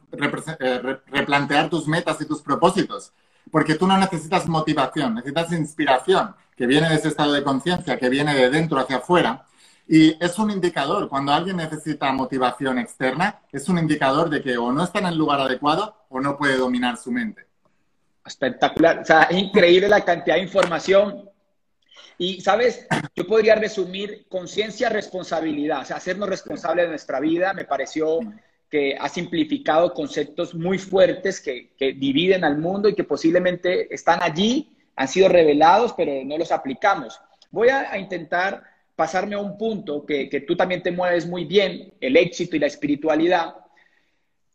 eh, 0.61 0.99
replantear 1.07 1.69
tus 1.69 1.89
metas 1.89 2.21
y 2.21 2.27
tus 2.27 2.41
propósitos, 2.41 3.13
porque 3.51 3.75
tú 3.75 3.87
no 3.87 3.99
necesitas 3.99 4.47
motivación, 4.47 5.17
necesitas 5.17 5.53
inspiración, 5.53 6.35
que 6.59 6.67
viene 6.67 6.89
de 6.89 6.97
ese 6.97 7.09
estado 7.09 7.33
de 7.33 7.45
conciencia, 7.45 7.97
que 7.97 8.09
viene 8.09 8.35
de 8.35 8.51
dentro 8.51 8.81
hacia 8.81 8.97
afuera, 8.97 9.47
y 9.87 10.23
es 10.23 10.37
un 10.41 10.51
indicador, 10.51 11.09
cuando 11.09 11.33
alguien 11.33 11.57
necesita 11.57 12.13
motivación 12.13 12.79
externa, 12.79 13.41
es 13.53 13.69
un 13.69 13.79
indicador 13.79 14.29
de 14.29 14.43
que 14.43 14.59
o 14.59 14.73
no 14.73 14.83
está 14.83 14.99
en 14.99 15.07
el 15.07 15.17
lugar 15.17 15.41
adecuado 15.41 16.05
o 16.09 16.21
no 16.21 16.37
puede 16.37 16.57
dominar 16.57 16.97
su 16.97 17.13
mente. 17.13 17.47
Espectacular, 18.27 18.99
o 18.99 19.05
sea, 19.05 19.23
es 19.23 19.39
increíble 19.39 19.89
la 19.89 20.05
cantidad 20.05 20.35
de 20.35 20.43
información. 20.43 21.31
Y, 22.19 22.41
¿sabes? 22.41 22.87
Yo 23.15 23.25
podría 23.25 23.55
resumir 23.55 24.27
conciencia, 24.29 24.89
responsabilidad, 24.89 25.83
o 25.83 25.85
sea, 25.85 25.97
hacernos 25.97 26.29
responsables 26.29 26.87
de 26.87 26.91
nuestra 26.91 27.21
vida. 27.21 27.55
Me 27.55 27.65
pareció 27.65 28.19
que 28.69 28.97
ha 29.01 29.09
simplificado 29.09 29.95
conceptos 29.95 30.55
muy 30.55 30.77
fuertes 30.79 31.41
que, 31.41 31.73
que 31.79 31.93
dividen 31.93 32.45
al 32.45 32.59
mundo 32.59 32.89
y 32.89 32.95
que 32.95 33.05
posiblemente 33.05 33.95
están 33.95 34.19
allí, 34.23 34.77
han 34.99 35.09
sido 35.09 35.29
revelados, 35.29 35.95
pero 35.97 36.25
no 36.25 36.37
los 36.37 36.51
aplicamos. 36.51 37.21
Voy 37.51 37.69
a, 37.69 37.93
a 37.93 37.99
intentar 37.99 38.65
pasarme 38.97 39.37
a 39.37 39.39
un 39.39 39.57
punto 39.57 40.05
que, 40.05 40.29
que, 40.29 40.41
tú 40.41 40.57
también 40.57 40.83
te 40.83 40.91
mueves 40.91 41.25
muy 41.25 41.45
bien, 41.45 41.95
el 42.01 42.17
éxito 42.17 42.57
y 42.57 42.59
la 42.59 42.67
espiritualidad. 42.67 43.55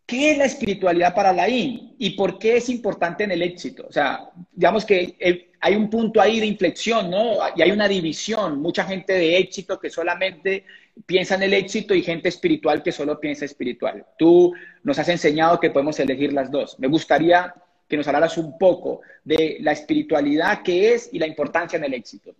¿Qué 0.05 0.31
es 0.31 0.37
la 0.37 0.43
espiritualidad 0.43 1.15
para 1.15 1.31
la 1.31 1.47
I? 1.47 1.95
¿Y 1.97 2.09
por 2.11 2.37
qué 2.37 2.57
es 2.57 2.67
importante 2.67 3.23
en 3.23 3.31
el 3.31 3.41
éxito? 3.41 3.85
O 3.87 3.91
sea, 3.91 4.29
digamos 4.51 4.83
que 4.83 5.15
el, 5.17 5.49
hay 5.61 5.75
un 5.75 5.89
punto 5.89 6.19
ahí 6.19 6.41
de 6.41 6.45
inflexión, 6.45 7.09
¿no? 7.09 7.37
Y 7.55 7.61
hay 7.61 7.71
una 7.71 7.87
división, 7.87 8.59
mucha 8.59 8.83
gente 8.83 9.13
de 9.13 9.37
éxito 9.37 9.79
que 9.79 9.89
solamente 9.89 10.65
piensa 11.05 11.35
en 11.35 11.43
el 11.43 11.53
éxito 11.53 11.95
y 11.95 12.03
gente 12.03 12.27
espiritual 12.27 12.83
que 12.83 12.91
solo 12.91 13.17
piensa 13.17 13.45
espiritual. 13.45 14.05
Tú 14.19 14.53
nos 14.83 14.99
has 14.99 15.07
enseñado 15.07 15.61
que 15.61 15.69
podemos 15.69 15.97
elegir 16.01 16.33
las 16.33 16.51
dos. 16.51 16.77
Me 16.79 16.89
gustaría 16.89 17.53
que 17.93 17.97
nos 17.97 18.07
hablaras 18.07 18.39
un 18.39 18.57
poco 18.57 19.01
de 19.23 19.57
la 19.59 19.71
espiritualidad 19.71 20.63
que 20.63 20.95
es 20.95 21.09
y 21.11 21.19
la 21.19 21.27
importancia 21.27 21.77
en 21.77 21.83
el 21.83 21.93
éxito. 21.93 22.31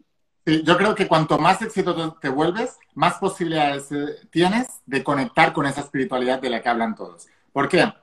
Yo 0.47 0.75
creo 0.75 0.95
que 0.95 1.07
cuanto 1.07 1.37
más 1.37 1.61
éxito 1.61 2.13
te 2.13 2.27
vuelves, 2.27 2.75
más 2.95 3.19
posibilidades 3.19 3.87
tienes 4.31 4.65
de 4.87 5.03
conectar 5.03 5.53
con 5.53 5.67
esa 5.67 5.81
espiritualidad 5.81 6.41
de 6.41 6.49
la 6.49 6.59
que 6.59 6.69
hablan 6.69 6.95
todos. 6.95 7.27
¿Por 7.51 7.69
qué? 7.69 7.93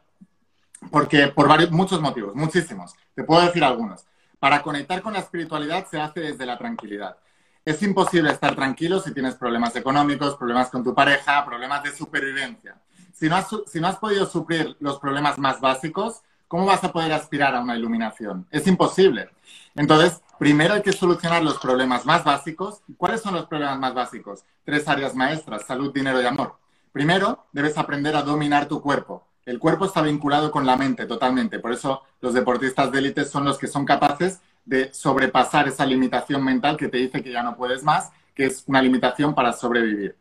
Porque 0.92 1.26
por 1.26 1.48
varios, 1.48 1.72
muchos 1.72 2.00
motivos, 2.00 2.36
muchísimos. 2.36 2.94
Te 3.16 3.24
puedo 3.24 3.44
decir 3.44 3.64
algunos. 3.64 4.04
Para 4.38 4.62
conectar 4.62 5.02
con 5.02 5.14
la 5.14 5.18
espiritualidad 5.18 5.88
se 5.90 6.00
hace 6.00 6.20
desde 6.20 6.46
la 6.46 6.56
tranquilidad. 6.56 7.16
Es 7.64 7.82
imposible 7.82 8.30
estar 8.30 8.54
tranquilo 8.54 9.00
si 9.00 9.12
tienes 9.12 9.34
problemas 9.34 9.74
económicos, 9.74 10.36
problemas 10.36 10.70
con 10.70 10.84
tu 10.84 10.94
pareja, 10.94 11.44
problemas 11.44 11.82
de 11.82 11.90
supervivencia. 11.90 12.76
Si 13.12 13.28
no 13.28 13.34
has, 13.34 13.48
si 13.66 13.80
no 13.80 13.88
has 13.88 13.96
podido 13.96 14.24
suplir 14.24 14.76
los 14.78 15.00
problemas 15.00 15.36
más 15.36 15.60
básicos, 15.60 16.22
¿cómo 16.50 16.66
vas 16.66 16.82
a 16.82 16.90
poder 16.90 17.12
aspirar 17.12 17.54
a 17.54 17.60
una 17.60 17.76
iluminación? 17.76 18.44
Es 18.50 18.66
imposible. 18.66 19.30
Entonces, 19.76 20.20
primero 20.36 20.74
hay 20.74 20.82
que 20.82 20.92
solucionar 20.92 21.44
los 21.44 21.58
problemas 21.58 22.04
más 22.04 22.24
básicos. 22.24 22.82
¿Cuáles 22.96 23.20
son 23.20 23.34
los 23.34 23.46
problemas 23.46 23.78
más 23.78 23.94
básicos? 23.94 24.44
Tres 24.64 24.88
áreas 24.88 25.14
maestras, 25.14 25.64
salud, 25.64 25.94
dinero 25.94 26.20
y 26.20 26.26
amor. 26.26 26.56
Primero, 26.90 27.46
debes 27.52 27.78
aprender 27.78 28.16
a 28.16 28.22
dominar 28.22 28.66
tu 28.66 28.82
cuerpo. 28.82 29.28
El 29.46 29.60
cuerpo 29.60 29.84
está 29.84 30.02
vinculado 30.02 30.50
con 30.50 30.66
la 30.66 30.76
mente 30.76 31.06
totalmente. 31.06 31.60
Por 31.60 31.72
eso 31.72 32.02
los 32.20 32.34
deportistas 32.34 32.90
de 32.90 32.98
élite 32.98 33.24
son 33.24 33.44
los 33.44 33.56
que 33.56 33.68
son 33.68 33.84
capaces 33.84 34.40
de 34.64 34.92
sobrepasar 34.92 35.68
esa 35.68 35.86
limitación 35.86 36.44
mental 36.44 36.76
que 36.76 36.88
te 36.88 36.98
dice 36.98 37.22
que 37.22 37.30
ya 37.30 37.44
no 37.44 37.56
puedes 37.56 37.84
más, 37.84 38.10
que 38.34 38.46
es 38.46 38.64
una 38.66 38.82
limitación 38.82 39.36
para 39.36 39.52
sobrevivir. 39.52 40.16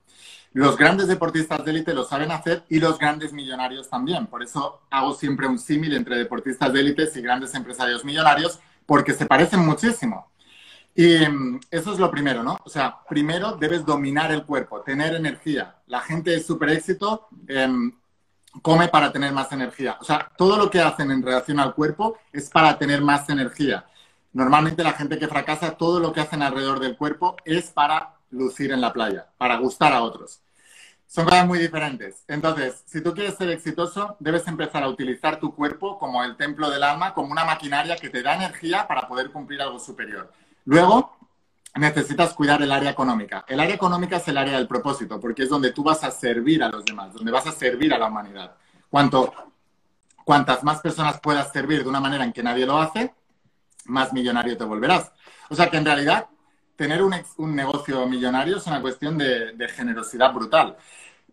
Los 0.54 0.78
grandes 0.78 1.08
deportistas 1.08 1.64
de 1.64 1.72
élite 1.72 1.94
lo 1.94 2.04
saben 2.04 2.32
hacer 2.32 2.64
y 2.70 2.80
los 2.80 2.98
grandes 2.98 3.34
millonarios 3.34 3.90
también. 3.90 4.26
Por 4.26 4.42
eso 4.42 4.82
hago 4.90 5.14
siempre 5.14 5.48
un 5.48 5.60
símil 5.60 5.96
entre 5.96 6.18
deportistas 6.18 6.74
de 6.74 6.80
élite 6.80 7.08
y 7.14 7.22
grandes 7.22 7.54
empresarios 7.54 8.04
millonarios, 8.04 8.60
porque 8.86 9.14
se 9.14 9.28
parecen 9.28 9.60
muchísimo. 9.60 10.32
Y 10.96 11.20
mm, 11.20 11.60
eso 11.70 11.94
es 11.94 12.00
lo 12.00 12.10
primero, 12.10 12.44
¿no? 12.44 12.58
O 12.66 12.70
sea, 12.70 12.98
primero 13.08 13.58
debes 13.58 13.86
dominar 13.86 14.32
el 14.32 14.44
cuerpo, 14.44 14.82
tener 14.82 15.16
energía. 15.16 15.76
La 15.86 16.02
gente 16.02 16.32
de 16.32 16.42
super 16.42 16.70
éxito 16.70 17.28
em, 17.48 17.92
come 18.64 18.88
para 18.88 19.12
tener 19.12 19.32
más 19.32 19.52
energía. 19.52 19.98
O 20.02 20.04
sea, 20.04 20.32
todo 20.36 20.58
lo 20.58 20.70
que 20.70 20.82
hacen 20.82 21.12
en 21.12 21.22
relación 21.22 21.60
al 21.60 21.76
cuerpo 21.76 22.18
es 22.34 22.50
para 22.50 22.78
tener 22.78 23.02
más 23.02 23.30
energía. 23.30 23.86
Normalmente 24.34 24.84
la 24.84 24.94
gente 24.94 25.20
que 25.20 25.28
fracasa, 25.28 25.78
todo 25.78 26.00
lo 26.00 26.12
que 26.12 26.22
hacen 26.22 26.42
alrededor 26.42 26.80
del 26.80 26.98
cuerpo 26.98 27.36
es 27.46 27.70
para 27.72 28.19
lucir 28.32 28.72
en 28.72 28.82
la 28.82 28.94
playa, 28.94 29.28
para 29.38 29.58
gustar 29.58 29.94
a 29.94 30.02
otros. 30.02 30.42
Son 31.08 31.26
cosas 31.26 31.48
muy 31.48 31.58
diferentes. 31.58 32.24
Entonces, 32.28 32.84
si 32.86 33.02
tú 33.02 33.16
quieres 33.16 33.36
ser 33.36 33.50
exitoso, 33.50 34.16
debes 34.20 34.48
empezar 34.48 34.84
a 34.84 34.90
utilizar 34.90 35.40
tu 35.40 35.56
cuerpo 35.56 35.98
como 35.98 36.24
el 36.24 36.38
templo 36.38 36.70
del 36.70 36.84
alma, 36.84 37.16
como 37.16 37.32
una 37.32 37.46
maquinaria 37.46 37.96
que 37.96 38.10
te 38.10 38.22
da 38.22 38.36
energía 38.36 38.88
para 38.88 39.08
poder 39.08 39.32
cumplir 39.32 39.60
algo 39.62 39.80
superior. 39.80 40.32
Luego, 40.66 41.18
necesitas 41.76 42.34
cuidar 42.34 42.62
el 42.62 42.72
área 42.72 42.92
económica. 42.92 43.44
El 43.48 43.60
área 43.60 43.74
económica 43.74 44.18
es 44.18 44.28
el 44.28 44.38
área 44.38 44.58
del 44.58 44.68
propósito, 44.68 45.20
porque 45.20 45.44
es 45.44 45.50
donde 45.50 45.72
tú 45.72 45.84
vas 45.84 46.04
a 46.04 46.12
servir 46.12 46.64
a 46.64 46.70
los 46.70 46.86
demás, 46.86 47.14
donde 47.14 47.32
vas 47.32 47.48
a 47.48 47.52
servir 47.52 47.92
a 47.92 47.98
la 47.98 48.08
humanidad. 48.08 48.56
Cuanto, 48.90 49.34
cuantas 50.24 50.64
más 50.64 50.80
personas 50.80 51.20
puedas 51.20 51.52
servir 51.52 51.84
de 51.84 51.90
una 51.90 52.00
manera 52.00 52.24
en 52.24 52.34
que 52.34 52.44
nadie 52.44 52.68
lo 52.68 52.78
hace, 52.78 53.16
más 53.86 54.14
millonario 54.14 54.58
te 54.58 54.64
volverás. 54.64 55.12
O 55.50 55.56
sea 55.56 55.72
que 55.72 55.78
en 55.78 55.86
realidad 55.86 56.28
tener 56.80 57.04
un, 57.04 57.14
un 57.36 57.54
negocio 57.54 58.08
millonario 58.08 58.56
es 58.56 58.66
una 58.66 58.82
cuestión 58.82 59.18
de, 59.18 59.52
de 59.52 59.68
generosidad 59.68 60.34
brutal, 60.34 60.78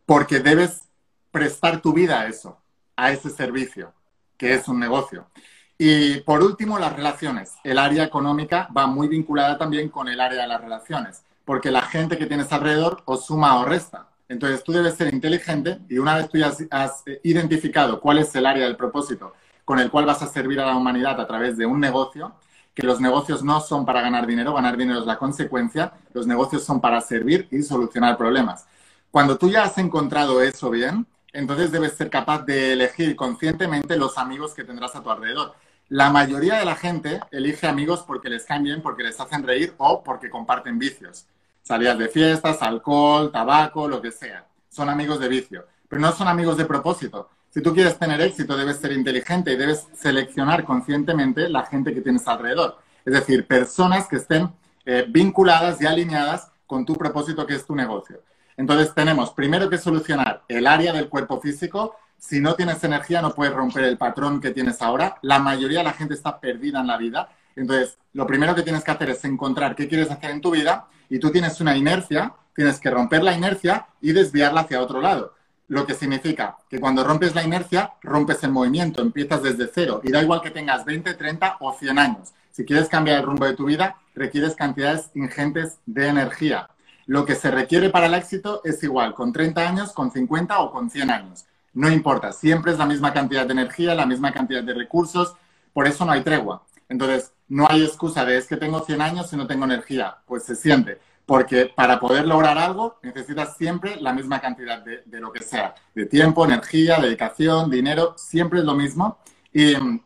porque 0.04 0.40
debes 0.40 0.82
prestar 1.30 1.80
tu 1.80 1.92
vida 1.92 2.20
a 2.20 2.26
eso, 2.26 2.58
a 2.96 3.12
ese 3.12 3.30
servicio, 3.30 3.92
que 4.36 4.54
es 4.54 4.66
un 4.66 4.80
negocio. 4.80 5.30
Y 5.78 6.16
por 6.22 6.42
último, 6.42 6.80
las 6.80 6.92
relaciones. 6.92 7.54
El 7.62 7.78
área 7.78 8.02
económica 8.02 8.68
va 8.76 8.88
muy 8.88 9.06
vinculada 9.06 9.56
también 9.56 9.88
con 9.88 10.08
el 10.08 10.20
área 10.20 10.42
de 10.42 10.48
las 10.48 10.60
relaciones, 10.60 11.22
porque 11.44 11.70
la 11.70 11.82
gente 11.82 12.18
que 12.18 12.26
tienes 12.26 12.52
alrededor 12.52 13.02
o 13.04 13.16
suma 13.16 13.60
o 13.60 13.64
resta. 13.64 14.08
Entonces 14.28 14.64
tú 14.64 14.72
debes 14.72 14.94
ser 14.94 15.14
inteligente 15.14 15.78
y 15.88 15.98
una 15.98 16.16
vez 16.16 16.28
tú 16.28 16.38
ya 16.38 16.52
has 16.70 17.04
identificado 17.22 18.00
cuál 18.00 18.18
es 18.18 18.34
el 18.34 18.46
área 18.46 18.64
del 18.64 18.74
propósito 18.74 19.32
con 19.64 19.78
el 19.78 19.92
cual 19.92 20.06
vas 20.06 20.22
a 20.22 20.26
servir 20.26 20.58
a 20.60 20.66
la 20.66 20.76
humanidad 20.76 21.20
a 21.20 21.26
través 21.26 21.56
de 21.56 21.66
un 21.66 21.78
negocio, 21.78 22.34
que 22.76 22.86
los 22.86 23.00
negocios 23.00 23.42
no 23.42 23.60
son 23.60 23.84
para 23.84 24.02
ganar 24.02 24.24
dinero, 24.24 24.54
ganar 24.54 24.76
dinero 24.76 25.00
es 25.00 25.06
la 25.06 25.18
consecuencia, 25.18 25.94
los 26.12 26.28
negocios 26.28 26.62
son 26.62 26.80
para 26.80 27.00
servir 27.00 27.48
y 27.50 27.62
solucionar 27.62 28.16
problemas. 28.16 28.66
Cuando 29.10 29.36
tú 29.36 29.50
ya 29.50 29.64
has 29.64 29.78
encontrado 29.78 30.40
eso 30.40 30.70
bien, 30.70 31.08
entonces 31.32 31.72
debes 31.72 31.94
ser 31.94 32.10
capaz 32.10 32.44
de 32.44 32.74
elegir 32.74 33.16
conscientemente 33.16 33.96
los 33.96 34.16
amigos 34.16 34.54
que 34.54 34.62
tendrás 34.62 34.94
a 34.94 35.02
tu 35.02 35.10
alrededor 35.10 35.54
la 35.88 36.10
mayoría 36.10 36.56
de 36.56 36.64
la 36.64 36.74
gente 36.74 37.20
elige 37.30 37.68
amigos 37.68 38.02
porque 38.04 38.28
les 38.28 38.44
caen 38.44 38.64
bien, 38.64 38.82
porque 38.82 39.04
les 39.04 39.20
hacen 39.20 39.44
reír 39.44 39.72
o 39.78 40.02
porque 40.02 40.28
comparten 40.28 40.80
vicios. 40.80 41.26
Salidas 41.62 41.96
de 41.98 42.08
fiestas, 42.08 42.60
alcohol, 42.60 43.30
tabaco, 43.30 43.86
lo 43.86 44.02
que 44.02 44.10
sea. 44.10 44.46
Son 44.68 44.88
amigos 44.88 45.20
de 45.20 45.28
vicio, 45.28 45.64
pero 45.88 46.02
no 46.02 46.10
son 46.10 46.26
amigos 46.26 46.56
de 46.56 46.64
propósito. 46.64 47.30
Si 47.56 47.62
tú 47.62 47.72
quieres 47.72 47.98
tener 47.98 48.20
éxito, 48.20 48.54
debes 48.54 48.76
ser 48.76 48.92
inteligente 48.92 49.50
y 49.50 49.56
debes 49.56 49.86
seleccionar 49.94 50.64
conscientemente 50.64 51.48
la 51.48 51.64
gente 51.64 51.94
que 51.94 52.02
tienes 52.02 52.28
alrededor. 52.28 52.76
Es 53.02 53.14
decir, 53.14 53.46
personas 53.46 54.08
que 54.08 54.16
estén 54.16 54.50
eh, 54.84 55.06
vinculadas 55.08 55.80
y 55.80 55.86
alineadas 55.86 56.50
con 56.66 56.84
tu 56.84 56.94
propósito, 56.96 57.46
que 57.46 57.54
es 57.54 57.64
tu 57.64 57.74
negocio. 57.74 58.20
Entonces 58.58 58.92
tenemos 58.94 59.30
primero 59.30 59.70
que 59.70 59.78
solucionar 59.78 60.42
el 60.48 60.66
área 60.66 60.92
del 60.92 61.08
cuerpo 61.08 61.40
físico, 61.40 61.96
si 62.18 62.40
no 62.40 62.56
tienes 62.56 62.84
energía, 62.84 63.22
no 63.22 63.34
puedes 63.34 63.54
romper 63.54 63.84
el 63.84 63.96
patrón 63.96 64.38
que 64.38 64.50
tienes 64.50 64.82
ahora. 64.82 65.16
La 65.22 65.38
mayoría 65.38 65.78
de 65.78 65.84
la 65.84 65.94
gente 65.94 66.12
está 66.12 66.38
perdida 66.38 66.80
en 66.80 66.88
la 66.88 66.98
vida. 66.98 67.30
Entonces, 67.56 67.96
lo 68.12 68.26
primero 68.26 68.54
que 68.54 68.64
tienes 68.64 68.84
que 68.84 68.90
hacer 68.90 69.08
es 69.08 69.24
encontrar 69.24 69.74
qué 69.74 69.88
quieres 69.88 70.10
hacer 70.10 70.30
en 70.30 70.42
tu 70.42 70.50
vida 70.50 70.88
y 71.08 71.18
tú 71.18 71.30
tienes 71.30 71.58
una 71.62 71.74
inercia, 71.74 72.34
tienes 72.54 72.78
que 72.78 72.90
romper 72.90 73.22
la 73.22 73.32
inercia 73.32 73.86
y 74.02 74.12
desviarla 74.12 74.60
hacia 74.60 74.82
otro 74.82 75.00
lado. 75.00 75.35
Lo 75.68 75.86
que 75.86 75.94
significa 75.94 76.56
que 76.68 76.78
cuando 76.78 77.02
rompes 77.02 77.34
la 77.34 77.42
inercia, 77.42 77.94
rompes 78.02 78.42
el 78.44 78.52
movimiento, 78.52 79.02
empiezas 79.02 79.42
desde 79.42 79.68
cero. 79.72 80.00
Y 80.04 80.12
da 80.12 80.22
igual 80.22 80.40
que 80.40 80.50
tengas 80.50 80.84
20, 80.84 81.14
30 81.14 81.56
o 81.60 81.72
100 81.72 81.98
años. 81.98 82.32
Si 82.52 82.64
quieres 82.64 82.88
cambiar 82.88 83.18
el 83.18 83.26
rumbo 83.26 83.44
de 83.44 83.54
tu 83.54 83.66
vida, 83.66 83.96
requieres 84.14 84.54
cantidades 84.54 85.10
ingentes 85.14 85.78
de 85.86 86.06
energía. 86.06 86.68
Lo 87.06 87.24
que 87.24 87.34
se 87.34 87.50
requiere 87.50 87.90
para 87.90 88.06
el 88.06 88.14
éxito 88.14 88.62
es 88.64 88.82
igual 88.82 89.14
con 89.14 89.32
30 89.32 89.68
años, 89.68 89.92
con 89.92 90.10
50 90.10 90.58
o 90.60 90.70
con 90.70 90.88
100 90.90 91.10
años. 91.10 91.44
No 91.72 91.90
importa, 91.90 92.32
siempre 92.32 92.72
es 92.72 92.78
la 92.78 92.86
misma 92.86 93.12
cantidad 93.12 93.46
de 93.46 93.52
energía, 93.52 93.94
la 93.94 94.06
misma 94.06 94.32
cantidad 94.32 94.62
de 94.62 94.72
recursos, 94.72 95.34
por 95.72 95.86
eso 95.86 96.04
no 96.04 96.12
hay 96.12 96.22
tregua. 96.22 96.62
Entonces, 96.88 97.32
no 97.48 97.66
hay 97.68 97.84
excusa 97.84 98.24
de 98.24 98.38
es 98.38 98.46
que 98.46 98.56
tengo 98.56 98.80
100 98.80 99.02
años 99.02 99.32
y 99.32 99.36
no 99.36 99.46
tengo 99.46 99.66
energía. 99.66 100.16
Pues 100.26 100.44
se 100.44 100.56
siente, 100.56 100.98
porque 101.26 101.66
para 101.66 102.00
poder 102.00 102.26
lograr 102.26 102.56
algo 102.56 102.98
necesitas 103.02 103.56
siempre 103.56 103.96
la 104.00 104.12
misma 104.12 104.40
cantidad 104.40 104.82
de, 104.82 105.20
lo 105.20 105.32
que 105.32 105.42
sea, 105.42 105.74
de 105.94 106.06
tiempo, 106.06 106.44
energía, 106.44 106.98
dedicación, 106.98 107.70
dinero, 107.70 108.14
siempre 108.16 108.60
es 108.60 108.64
lo 108.64 108.74
mismo 108.74 109.18
y 109.52 109.76
mm, 109.76 110.02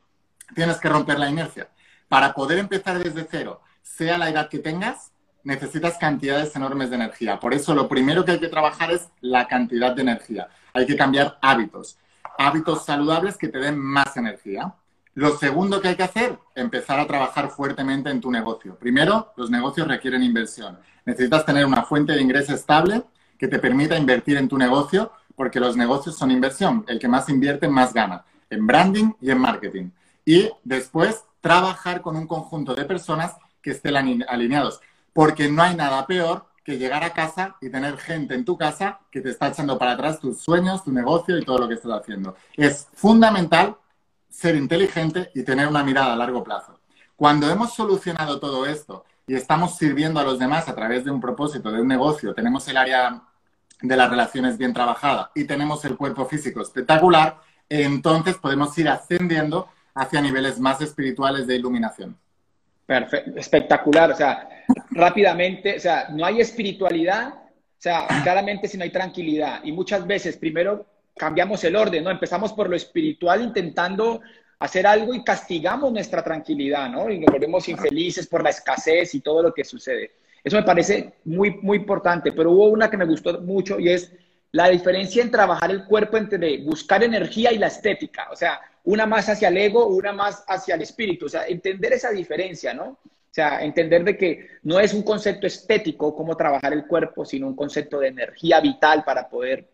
tienes 0.54 0.78
que 0.78 0.88
romper 0.88 1.18
la 1.18 1.28
inercia. 1.28 1.68
Para 2.08 2.34
poder 2.34 2.58
empezar 2.58 2.98
desde 2.98 3.28
cero, 3.30 3.60
sea 3.82 4.18
la 4.18 4.28
edad 4.28 4.48
que 4.48 4.58
tengas, 4.58 5.12
necesitas 5.44 5.96
cantidades 5.98 6.56
enormes 6.56 6.90
de 6.90 6.96
energía. 6.96 7.38
Por 7.38 7.54
eso 7.54 7.74
lo 7.74 7.86
primero 7.86 8.24
que 8.24 8.32
hay 8.32 8.40
que 8.40 8.48
trabajar 8.48 8.90
es 8.90 9.08
la 9.20 9.46
cantidad 9.46 9.94
de 9.94 10.02
energía 10.02 10.48
hay 10.72 10.86
que 10.86 10.96
cambiar 10.96 11.38
hábitos. 11.40 11.98
Hábitos 12.38 12.84
saludables 12.84 13.36
que 13.36 13.48
te 13.48 13.58
den 13.58 13.78
más 13.78 14.16
energía. 14.16 14.74
Lo 15.14 15.36
segundo 15.36 15.80
que 15.80 15.88
hay 15.88 15.96
que 15.96 16.04
hacer, 16.04 16.38
empezar 16.54 17.00
a 17.00 17.06
trabajar 17.06 17.50
fuertemente 17.50 18.10
en 18.10 18.20
tu 18.20 18.30
negocio. 18.30 18.76
Primero, 18.76 19.32
los 19.36 19.50
negocios 19.50 19.88
requieren 19.88 20.22
inversión. 20.22 20.78
Necesitas 21.04 21.44
tener 21.44 21.66
una 21.66 21.82
fuente 21.82 22.12
de 22.12 22.20
ingreso 22.20 22.54
estable 22.54 23.02
que 23.38 23.48
te 23.48 23.58
permita 23.58 23.96
invertir 23.96 24.36
en 24.36 24.48
tu 24.48 24.58
negocio, 24.58 25.12
porque 25.34 25.60
los 25.60 25.76
negocios 25.76 26.16
son 26.16 26.30
inversión. 26.30 26.84
El 26.86 26.98
que 26.98 27.08
más 27.08 27.28
invierte, 27.28 27.68
más 27.68 27.94
gana, 27.94 28.24
en 28.50 28.66
branding 28.66 29.12
y 29.20 29.30
en 29.30 29.38
marketing. 29.38 29.90
Y 30.24 30.50
después, 30.64 31.24
trabajar 31.40 32.02
con 32.02 32.16
un 32.16 32.26
conjunto 32.26 32.74
de 32.74 32.84
personas 32.84 33.34
que 33.62 33.70
estén 33.70 33.96
alineados. 34.28 34.80
porque 35.12 35.48
no 35.50 35.60
hay 35.62 35.74
nada 35.74 36.06
peor 36.06 36.46
que 36.64 36.78
llegar 36.78 37.02
a 37.02 37.12
casa 37.12 37.56
y 37.60 37.68
tener 37.68 37.98
gente 37.98 38.34
en 38.34 38.44
tu 38.44 38.56
casa 38.56 39.00
que 39.10 39.20
te 39.20 39.30
está 39.30 39.48
echando 39.48 39.76
para 39.76 39.92
atrás 39.92 40.20
tus 40.20 40.40
sueños, 40.40 40.84
tu 40.84 40.92
negocio 40.92 41.36
y 41.36 41.44
todo 41.44 41.58
lo 41.58 41.68
que 41.68 41.74
estás 41.74 42.00
haciendo. 42.00 42.36
Es 42.56 42.86
fundamental 42.94 43.76
ser 44.28 44.54
inteligente 44.54 45.30
y 45.34 45.42
tener 45.42 45.66
una 45.66 45.82
mirada 45.82 46.12
a 46.12 46.16
largo 46.16 46.44
plazo. 46.44 46.78
Cuando 47.16 47.50
hemos 47.50 47.74
solucionado 47.74 48.38
todo 48.38 48.66
esto 48.66 49.04
y 49.30 49.36
estamos 49.36 49.76
sirviendo 49.76 50.18
a 50.18 50.24
los 50.24 50.40
demás 50.40 50.68
a 50.68 50.74
través 50.74 51.04
de 51.04 51.12
un 51.12 51.20
propósito, 51.20 51.70
de 51.70 51.80
un 51.80 51.86
negocio, 51.86 52.34
tenemos 52.34 52.66
el 52.66 52.76
área 52.76 53.22
de 53.80 53.96
las 53.96 54.10
relaciones 54.10 54.58
bien 54.58 54.74
trabajada 54.74 55.30
y 55.36 55.44
tenemos 55.44 55.84
el 55.84 55.96
cuerpo 55.96 56.26
físico 56.26 56.60
espectacular, 56.60 57.36
entonces 57.68 58.36
podemos 58.38 58.76
ir 58.76 58.88
ascendiendo 58.88 59.68
hacia 59.94 60.20
niveles 60.20 60.58
más 60.58 60.80
espirituales 60.80 61.46
de 61.46 61.54
iluminación. 61.54 62.18
Perfecto, 62.84 63.38
espectacular. 63.38 64.10
O 64.10 64.16
sea, 64.16 64.48
rápidamente, 64.90 65.76
o 65.76 65.80
sea, 65.80 66.08
no 66.10 66.26
hay 66.26 66.40
espiritualidad, 66.40 67.28
o 67.28 67.78
sea, 67.78 68.08
claramente 68.24 68.66
si 68.66 68.78
no 68.78 68.82
hay 68.82 68.90
tranquilidad. 68.90 69.60
Y 69.62 69.70
muchas 69.70 70.04
veces 70.08 70.38
primero 70.38 70.86
cambiamos 71.16 71.62
el 71.62 71.76
orden, 71.76 72.02
¿no? 72.02 72.10
Empezamos 72.10 72.52
por 72.52 72.68
lo 72.68 72.74
espiritual 72.74 73.42
intentando 73.42 74.22
hacer 74.60 74.86
algo 74.86 75.14
y 75.14 75.24
castigamos 75.24 75.90
nuestra 75.92 76.22
tranquilidad, 76.22 76.88
¿no? 76.90 77.10
Y 77.10 77.18
nos 77.18 77.32
volvemos 77.32 77.68
infelices 77.68 78.26
por 78.26 78.42
la 78.42 78.50
escasez 78.50 79.14
y 79.14 79.20
todo 79.20 79.42
lo 79.42 79.54
que 79.54 79.64
sucede. 79.64 80.12
Eso 80.44 80.56
me 80.56 80.62
parece 80.62 81.14
muy, 81.24 81.58
muy 81.62 81.78
importante, 81.78 82.32
pero 82.32 82.50
hubo 82.52 82.68
una 82.68 82.90
que 82.90 82.96
me 82.96 83.06
gustó 83.06 83.40
mucho 83.40 83.80
y 83.80 83.88
es 83.88 84.12
la 84.52 84.68
diferencia 84.68 85.22
en 85.22 85.30
trabajar 85.30 85.70
el 85.70 85.84
cuerpo 85.86 86.18
entre 86.18 86.58
buscar 86.58 87.02
energía 87.02 87.52
y 87.52 87.58
la 87.58 87.68
estética. 87.68 88.28
O 88.30 88.36
sea, 88.36 88.60
una 88.84 89.06
más 89.06 89.28
hacia 89.30 89.48
el 89.48 89.56
ego, 89.56 89.86
una 89.86 90.12
más 90.12 90.44
hacia 90.46 90.74
el 90.74 90.82
espíritu. 90.82 91.26
O 91.26 91.28
sea, 91.28 91.46
entender 91.46 91.94
esa 91.94 92.10
diferencia, 92.10 92.74
¿no? 92.74 92.84
O 92.84 93.32
sea, 93.32 93.62
entender 93.62 94.04
de 94.04 94.16
que 94.16 94.48
no 94.64 94.78
es 94.78 94.92
un 94.92 95.02
concepto 95.02 95.46
estético 95.46 96.14
como 96.14 96.36
trabajar 96.36 96.72
el 96.72 96.86
cuerpo, 96.86 97.24
sino 97.24 97.46
un 97.46 97.56
concepto 97.56 98.00
de 98.00 98.08
energía 98.08 98.60
vital 98.60 99.04
para 99.04 99.28
poder 99.28 99.68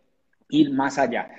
ir 0.50 0.70
más 0.72 0.98
allá. 0.98 1.30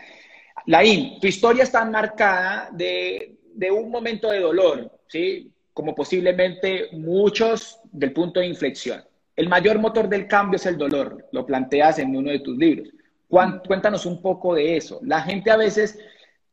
Laín, 0.66 1.20
tu 1.20 1.28
historia 1.28 1.64
está 1.64 1.86
marcada 1.86 2.70
de, 2.72 3.37
de 3.58 3.72
un 3.72 3.90
momento 3.90 4.30
de 4.30 4.40
dolor, 4.40 4.92
¿sí? 5.08 5.52
Como 5.74 5.96
posiblemente 5.96 6.90
muchos 6.92 7.80
del 7.92 8.14
punto 8.14 8.40
de 8.40 8.46
inflexión. 8.46 9.04
El 9.36 9.50
mayor 9.50 9.80
motor 9.80 10.08
del 10.08 10.28
cambio 10.28 10.58
es 10.58 10.66
el 10.68 10.78
dolor, 10.78 11.28
lo 11.32 11.44
planteas 11.46 11.98
en 11.98 12.16
uno 12.16 12.30
de 12.30 12.40
tus 12.40 12.56
libros. 12.56 12.90
Cuéntanos 13.28 14.06
un 14.06 14.22
poco 14.22 14.54
de 14.54 14.78
eso. 14.78 15.00
La 15.04 15.22
gente 15.22 15.50
a 15.50 15.58
veces 15.58 15.98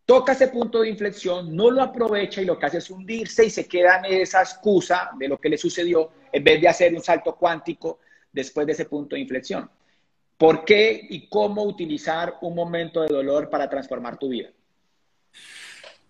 toca 0.06 0.32
ese 0.32 0.48
punto 0.48 0.80
de 0.80 0.88
inflexión, 0.88 1.54
no 1.54 1.70
lo 1.70 1.82
aprovecha 1.82 2.40
y 2.40 2.46
lo 2.46 2.58
que 2.58 2.66
hace 2.66 2.78
es 2.78 2.90
hundirse 2.90 3.44
y 3.44 3.50
se 3.50 3.68
queda 3.68 3.98
en 3.98 4.22
esa 4.22 4.40
excusa 4.40 5.10
de 5.18 5.28
lo 5.28 5.38
que 5.38 5.50
le 5.50 5.58
sucedió 5.58 6.10
en 6.32 6.42
vez 6.42 6.60
de 6.60 6.68
hacer 6.68 6.94
un 6.94 7.02
salto 7.02 7.36
cuántico 7.36 8.00
después 8.32 8.66
de 8.66 8.72
ese 8.72 8.86
punto 8.86 9.14
de 9.14 9.20
inflexión. 9.20 9.70
¿Por 10.38 10.64
qué 10.64 11.06
y 11.10 11.28
cómo 11.28 11.64
utilizar 11.64 12.38
un 12.40 12.54
momento 12.54 13.02
de 13.02 13.08
dolor 13.08 13.50
para 13.50 13.68
transformar 13.68 14.18
tu 14.18 14.28
vida? 14.30 14.48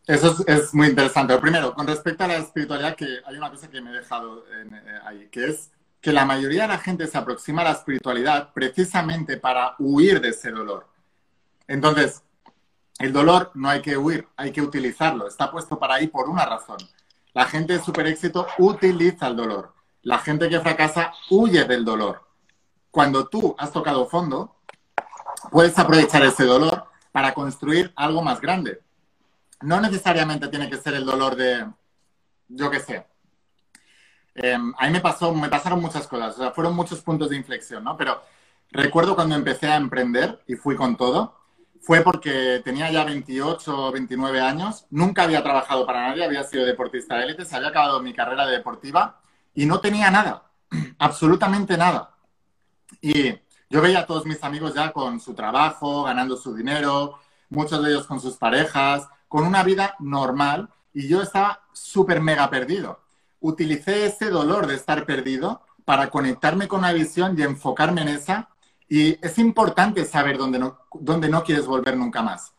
Eso 0.06 0.36
es, 0.46 0.74
muy 0.74 0.88
interesante. 0.88 1.36
primero, 1.38 1.74
con 1.74 1.86
respecto 1.86 2.24
a 2.24 2.28
la 2.28 2.36
espiritualidad, 2.36 2.94
que 2.94 3.20
hay 3.24 3.36
una 3.36 3.50
cosa 3.50 3.70
que 3.70 3.80
me 3.80 3.90
he 3.90 3.94
dejado 3.94 4.44
eh, 4.52 4.68
ahí, 5.04 5.28
que 5.30 5.46
es 5.46 5.70
que 6.00 6.12
la 6.12 6.26
mayoría 6.26 6.62
de 6.62 6.68
la 6.68 6.78
gente 6.78 7.06
se 7.06 7.16
aproxima 7.16 7.62
a 7.62 7.66
la 7.66 7.72
espiritualidad 7.72 8.52
precisamente 8.52 9.38
para 9.38 9.74
huir 9.78 10.20
de 10.20 10.28
ese 10.28 10.50
dolor. 10.50 10.86
Entonces, 11.66 12.22
el 12.98 13.12
dolor 13.12 13.50
no 13.54 13.70
hay 13.70 13.80
que 13.80 13.96
huir, 13.96 14.28
hay 14.36 14.52
que 14.52 14.60
utilizarlo. 14.60 15.26
Está 15.26 15.50
puesto 15.50 15.78
para 15.78 15.94
ahí 15.94 16.08
por 16.08 16.28
una 16.28 16.44
razón. 16.44 16.76
La 17.32 17.46
gente 17.46 17.72
de 17.72 17.82
super 17.82 18.06
éxito 18.06 18.46
utiliza 18.58 19.26
el 19.28 19.36
dolor. 19.36 19.72
La 20.02 20.18
gente 20.18 20.50
que 20.50 20.60
fracasa 20.60 21.14
huye 21.30 21.64
del 21.64 21.84
dolor. 21.84 22.22
Cuando 22.90 23.26
tú 23.26 23.56
has 23.58 23.72
tocado 23.72 24.06
fondo, 24.06 24.54
puedes 25.50 25.78
aprovechar 25.78 26.22
ese 26.22 26.44
dolor 26.44 26.84
para 27.10 27.32
construir 27.32 27.92
algo 27.96 28.20
más 28.20 28.40
grande. 28.40 28.83
No 29.64 29.80
necesariamente 29.80 30.48
tiene 30.48 30.68
que 30.68 30.76
ser 30.76 30.94
el 30.94 31.06
dolor 31.06 31.36
de, 31.36 31.66
yo 32.48 32.70
qué 32.70 32.80
sé, 32.80 33.06
eh, 34.34 34.54
a 34.54 34.86
mí 34.86 34.92
me, 34.92 35.00
pasó, 35.00 35.32
me 35.32 35.48
pasaron 35.48 35.80
muchas 35.80 36.06
cosas, 36.06 36.34
o 36.34 36.38
sea, 36.38 36.50
fueron 36.50 36.74
muchos 36.74 37.00
puntos 37.00 37.30
de 37.30 37.36
inflexión, 37.36 37.84
¿no? 37.84 37.96
Pero 37.96 38.22
recuerdo 38.70 39.14
cuando 39.14 39.36
empecé 39.36 39.68
a 39.68 39.76
emprender 39.76 40.42
y 40.46 40.56
fui 40.56 40.76
con 40.76 40.96
todo, 40.96 41.38
fue 41.80 42.02
porque 42.02 42.60
tenía 42.64 42.90
ya 42.90 43.04
28 43.04 43.86
o 43.88 43.92
29 43.92 44.40
años, 44.40 44.86
nunca 44.90 45.22
había 45.22 45.42
trabajado 45.42 45.86
para 45.86 46.08
nadie, 46.08 46.24
había 46.24 46.42
sido 46.44 46.64
deportista 46.66 47.16
de 47.16 47.24
élite, 47.24 47.44
se 47.44 47.56
había 47.56 47.68
acabado 47.68 48.02
mi 48.02 48.12
carrera 48.12 48.46
deportiva 48.46 49.20
y 49.54 49.66
no 49.66 49.80
tenía 49.80 50.10
nada, 50.10 50.50
absolutamente 50.98 51.76
nada. 51.78 52.16
Y 53.00 53.34
yo 53.70 53.80
veía 53.80 54.00
a 54.00 54.06
todos 54.06 54.26
mis 54.26 54.42
amigos 54.44 54.74
ya 54.74 54.92
con 54.92 55.20
su 55.20 55.34
trabajo, 55.34 56.04
ganando 56.04 56.36
su 56.36 56.54
dinero, 56.54 57.18
muchos 57.50 57.82
de 57.82 57.90
ellos 57.90 58.06
con 58.06 58.20
sus 58.20 58.36
parejas, 58.36 59.08
con 59.28 59.44
una 59.44 59.62
vida 59.62 59.96
normal 59.98 60.70
y 60.92 61.08
yo 61.08 61.22
estaba 61.22 61.62
súper 61.72 62.20
mega 62.20 62.48
perdido 62.50 63.04
utilicé 63.44 64.06
ese 64.06 64.30
dolor 64.30 64.66
de 64.66 64.74
estar 64.74 65.04
perdido 65.04 65.60
para 65.84 66.08
conectarme 66.08 66.66
con 66.66 66.78
una 66.78 66.94
visión 66.94 67.38
y 67.38 67.42
enfocarme 67.42 68.00
en 68.00 68.08
esa. 68.08 68.48
Y 68.88 69.18
es 69.24 69.38
importante 69.38 70.06
saber 70.06 70.38
dónde 70.38 70.58
no, 70.58 70.78
dónde 70.94 71.28
no 71.28 71.44
quieres 71.44 71.66
volver 71.66 71.94
nunca 71.94 72.22
más. 72.22 72.54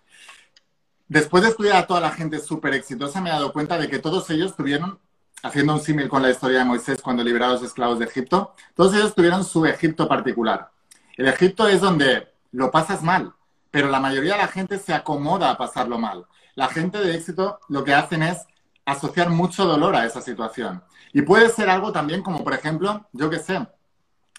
Después 1.07 1.41
de 1.41 1.49
estudiar 1.49 1.77
a 1.77 1.87
toda 1.87 2.01
la 2.01 2.11
gente 2.11 2.37
súper 2.37 2.75
exitosa, 2.75 3.19
me 3.19 3.29
he 3.29 3.33
dado 3.33 3.51
cuenta 3.51 3.79
de 3.79 3.89
que 3.89 3.97
todos 3.97 4.29
ellos 4.29 4.55
tuvieron, 4.55 4.99
haciendo 5.41 5.73
un 5.73 5.79
símil 5.79 6.07
con 6.07 6.21
la 6.21 6.29
historia 6.29 6.59
de 6.59 6.65
Moisés 6.65 7.01
cuando 7.01 7.23
liberó 7.23 7.45
a 7.45 7.53
los 7.53 7.63
esclavos 7.63 7.97
de 7.97 8.05
Egipto, 8.05 8.53
todos 8.75 8.93
ellos 8.93 9.15
tuvieron 9.15 9.43
su 9.43 9.65
Egipto 9.65 10.07
particular. 10.07 10.69
El 11.17 11.27
Egipto 11.27 11.67
es 11.67 11.81
donde 11.81 12.31
lo 12.51 12.69
pasas 12.69 13.01
mal, 13.01 13.33
pero 13.71 13.89
la 13.89 13.99
mayoría 13.99 14.33
de 14.33 14.41
la 14.41 14.47
gente 14.47 14.77
se 14.77 14.93
acomoda 14.93 15.49
a 15.49 15.57
pasarlo 15.57 15.97
mal. 15.97 16.27
La 16.55 16.69
gente 16.69 16.97
de 16.99 17.15
éxito 17.15 17.59
lo 17.69 17.83
que 17.83 17.93
hacen 17.93 18.23
es 18.23 18.45
asociar 18.85 19.29
mucho 19.29 19.65
dolor 19.65 19.95
a 19.95 20.05
esa 20.05 20.21
situación. 20.21 20.83
Y 21.13 21.21
puede 21.21 21.49
ser 21.49 21.69
algo 21.69 21.91
también 21.91 22.21
como, 22.21 22.43
por 22.43 22.53
ejemplo, 22.53 23.07
yo 23.11 23.29
que 23.29 23.39
sé, 23.39 23.67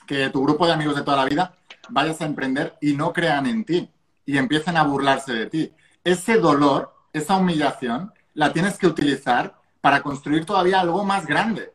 que 0.07 0.31
tu 0.31 0.43
grupo 0.43 0.67
de 0.67 0.73
amigos 0.73 0.97
de 0.97 1.03
toda 1.03 1.19
la 1.19 1.25
vida 1.25 1.55
vayas 1.89 2.21
a 2.21 2.27
emprender 2.27 2.77
y 2.81 2.95
no 2.95 3.13
crean 3.13 3.47
en 3.47 3.65
ti 3.65 3.91
y 4.25 4.39
empiecen 4.39 4.77
a 4.77 4.85
burlarse 4.85 5.33
de 5.33 5.47
ti. 5.47 5.73
Ese 6.05 6.39
dolor, 6.39 6.95
esa 7.13 7.37
humillación, 7.37 8.13
la 8.35 8.53
tienes 8.53 8.79
que 8.79 8.87
utilizar 8.87 9.55
para 9.81 10.03
construir 10.03 10.45
todavía 10.45 10.81
algo 10.81 11.05
más 11.05 11.27
grande 11.27 11.73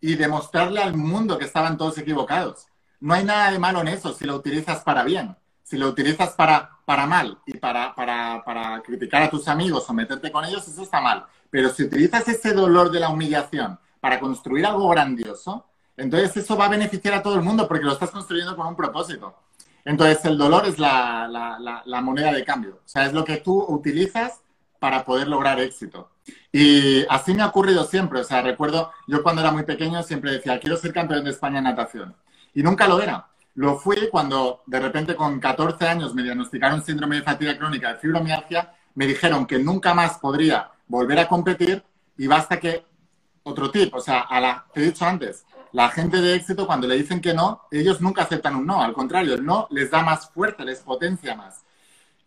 y 0.00 0.14
demostrarle 0.14 0.80
al 0.82 0.96
mundo 0.96 1.38
que 1.38 1.44
estaban 1.44 1.76
todos 1.76 1.98
equivocados. 1.98 2.66
No 3.00 3.14
hay 3.14 3.24
nada 3.24 3.50
de 3.50 3.58
malo 3.58 3.80
en 3.80 3.88
eso 3.88 4.12
si 4.12 4.24
lo 4.24 4.36
utilizas 4.36 4.82
para 4.82 5.04
bien. 5.04 5.36
Si 5.68 5.76
lo 5.76 5.88
utilizas 5.88 6.30
para, 6.30 6.78
para 6.86 7.04
mal 7.04 7.36
y 7.44 7.58
para, 7.58 7.94
para, 7.94 8.42
para 8.42 8.80
criticar 8.80 9.22
a 9.22 9.28
tus 9.28 9.48
amigos 9.48 9.84
o 9.86 9.92
meterte 9.92 10.32
con 10.32 10.42
ellos, 10.46 10.66
eso 10.66 10.82
está 10.82 10.98
mal. 10.98 11.26
Pero 11.50 11.68
si 11.68 11.82
utilizas 11.82 12.26
ese 12.26 12.54
dolor 12.54 12.90
de 12.90 13.00
la 13.00 13.10
humillación 13.10 13.78
para 14.00 14.18
construir 14.18 14.64
algo 14.64 14.88
grandioso, 14.88 15.66
entonces 15.94 16.34
eso 16.38 16.56
va 16.56 16.64
a 16.64 16.70
beneficiar 16.70 17.12
a 17.12 17.22
todo 17.22 17.34
el 17.34 17.42
mundo 17.42 17.68
porque 17.68 17.84
lo 17.84 17.92
estás 17.92 18.10
construyendo 18.10 18.56
con 18.56 18.66
un 18.66 18.76
propósito. 18.76 19.36
Entonces 19.84 20.24
el 20.24 20.38
dolor 20.38 20.64
es 20.64 20.78
la, 20.78 21.28
la, 21.84 22.00
moneda 22.00 22.32
de 22.32 22.44
cambio. 22.46 22.76
O 22.76 22.88
sea, 22.88 23.04
es 23.04 23.12
lo 23.12 23.22
que 23.22 23.36
tú 23.36 23.62
utilizas 23.68 24.40
para 24.78 25.04
poder 25.04 25.28
lograr 25.28 25.60
éxito. 25.60 26.12
Y 26.50 27.04
así 27.10 27.34
me 27.34 27.42
ha 27.42 27.48
ocurrido 27.48 27.84
siempre. 27.84 28.20
O 28.20 28.24
sea, 28.24 28.40
recuerdo, 28.40 28.90
yo 29.06 29.22
cuando 29.22 29.42
era 29.42 29.50
muy 29.50 29.64
pequeño 29.64 30.02
siempre 30.02 30.32
decía, 30.32 30.58
quiero 30.60 30.78
ser 30.78 30.94
campeón 30.94 31.24
de 31.24 31.30
España 31.30 31.58
en 31.58 31.64
natación. 31.64 32.16
Y 32.54 32.62
nunca 32.62 32.88
lo 32.88 33.02
era. 33.02 33.28
Lo 33.58 33.76
fui 33.76 34.08
cuando 34.08 34.62
de 34.66 34.78
repente 34.78 35.16
con 35.16 35.40
14 35.40 35.84
años 35.84 36.14
me 36.14 36.22
diagnosticaron 36.22 36.84
síndrome 36.84 37.16
de 37.16 37.22
fatiga 37.22 37.58
crónica 37.58 37.92
de 37.92 37.98
fibromialgia, 37.98 38.72
me 38.94 39.04
dijeron 39.04 39.46
que 39.46 39.58
nunca 39.58 39.94
más 39.94 40.18
podría 40.18 40.70
volver 40.86 41.18
a 41.18 41.26
competir 41.26 41.82
y 42.16 42.28
basta 42.28 42.60
que 42.60 42.84
otro 43.42 43.68
tip, 43.72 43.92
o 43.92 44.00
sea, 44.00 44.20
a 44.20 44.40
la, 44.40 44.64
te 44.72 44.80
he 44.80 44.84
dicho 44.84 45.04
antes, 45.04 45.44
la 45.72 45.88
gente 45.88 46.20
de 46.20 46.36
éxito 46.36 46.68
cuando 46.68 46.86
le 46.86 46.94
dicen 46.98 47.20
que 47.20 47.34
no, 47.34 47.62
ellos 47.72 48.00
nunca 48.00 48.22
aceptan 48.22 48.54
un 48.54 48.64
no, 48.64 48.80
al 48.80 48.92
contrario, 48.92 49.34
el 49.34 49.44
no 49.44 49.66
les 49.72 49.90
da 49.90 50.04
más 50.04 50.30
fuerza, 50.30 50.62
les 50.62 50.78
potencia 50.78 51.34
más. 51.34 51.64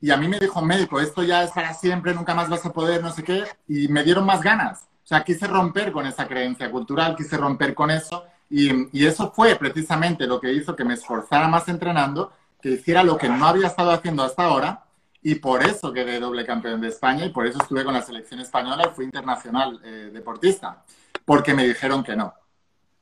Y 0.01 0.11
a 0.11 0.17
mí 0.17 0.27
me 0.27 0.37
dijo 0.37 0.59
un 0.59 0.67
médico, 0.67 0.99
esto 0.99 1.23
ya 1.23 1.43
es 1.43 1.51
para 1.51 1.73
siempre, 1.73 2.13
nunca 2.13 2.35
más 2.35 2.49
vas 2.49 2.65
a 2.65 2.73
poder, 2.73 3.01
no 3.01 3.09
sé 3.13 3.23
qué, 3.23 3.45
y 3.69 3.87
me 3.87 4.03
dieron 4.03 4.25
más 4.25 4.41
ganas. 4.41 4.89
O 5.01 5.07
sea, 5.07 5.23
quise 5.23 5.47
romper 5.47 5.93
con 5.93 6.05
esa 6.05 6.27
creencia 6.27 6.69
cultural, 6.69 7.15
quise 7.15 7.37
romper 7.37 7.73
con 7.73 7.89
eso, 7.89 8.25
y, 8.51 8.99
y 8.99 9.05
eso 9.05 9.31
fue 9.31 9.55
precisamente 9.55 10.27
lo 10.27 10.39
que 10.39 10.51
hizo 10.51 10.75
que 10.75 10.83
me 10.83 10.95
esforzara 10.95 11.47
más 11.47 11.67
entrenando, 11.67 12.31
que 12.61 12.69
hiciera 12.69 13.03
lo 13.03 13.17
que 13.17 13.29
no 13.29 13.45
había 13.45 13.67
estado 13.67 13.91
haciendo 13.91 14.23
hasta 14.23 14.43
ahora, 14.43 14.83
y 15.23 15.35
por 15.35 15.63
eso 15.63 15.93
quedé 15.93 16.19
doble 16.19 16.45
campeón 16.45 16.81
de 16.81 16.87
España 16.87 17.25
y 17.25 17.29
por 17.29 17.45
eso 17.45 17.59
estuve 17.61 17.83
con 17.83 17.93
la 17.93 18.01
selección 18.01 18.39
española 18.39 18.85
y 18.87 18.95
fui 18.95 19.05
internacional 19.05 19.79
eh, 19.83 20.09
deportista, 20.11 20.83
porque 21.23 21.53
me 21.53 21.67
dijeron 21.67 22.03
que 22.03 22.15
no. 22.15 22.33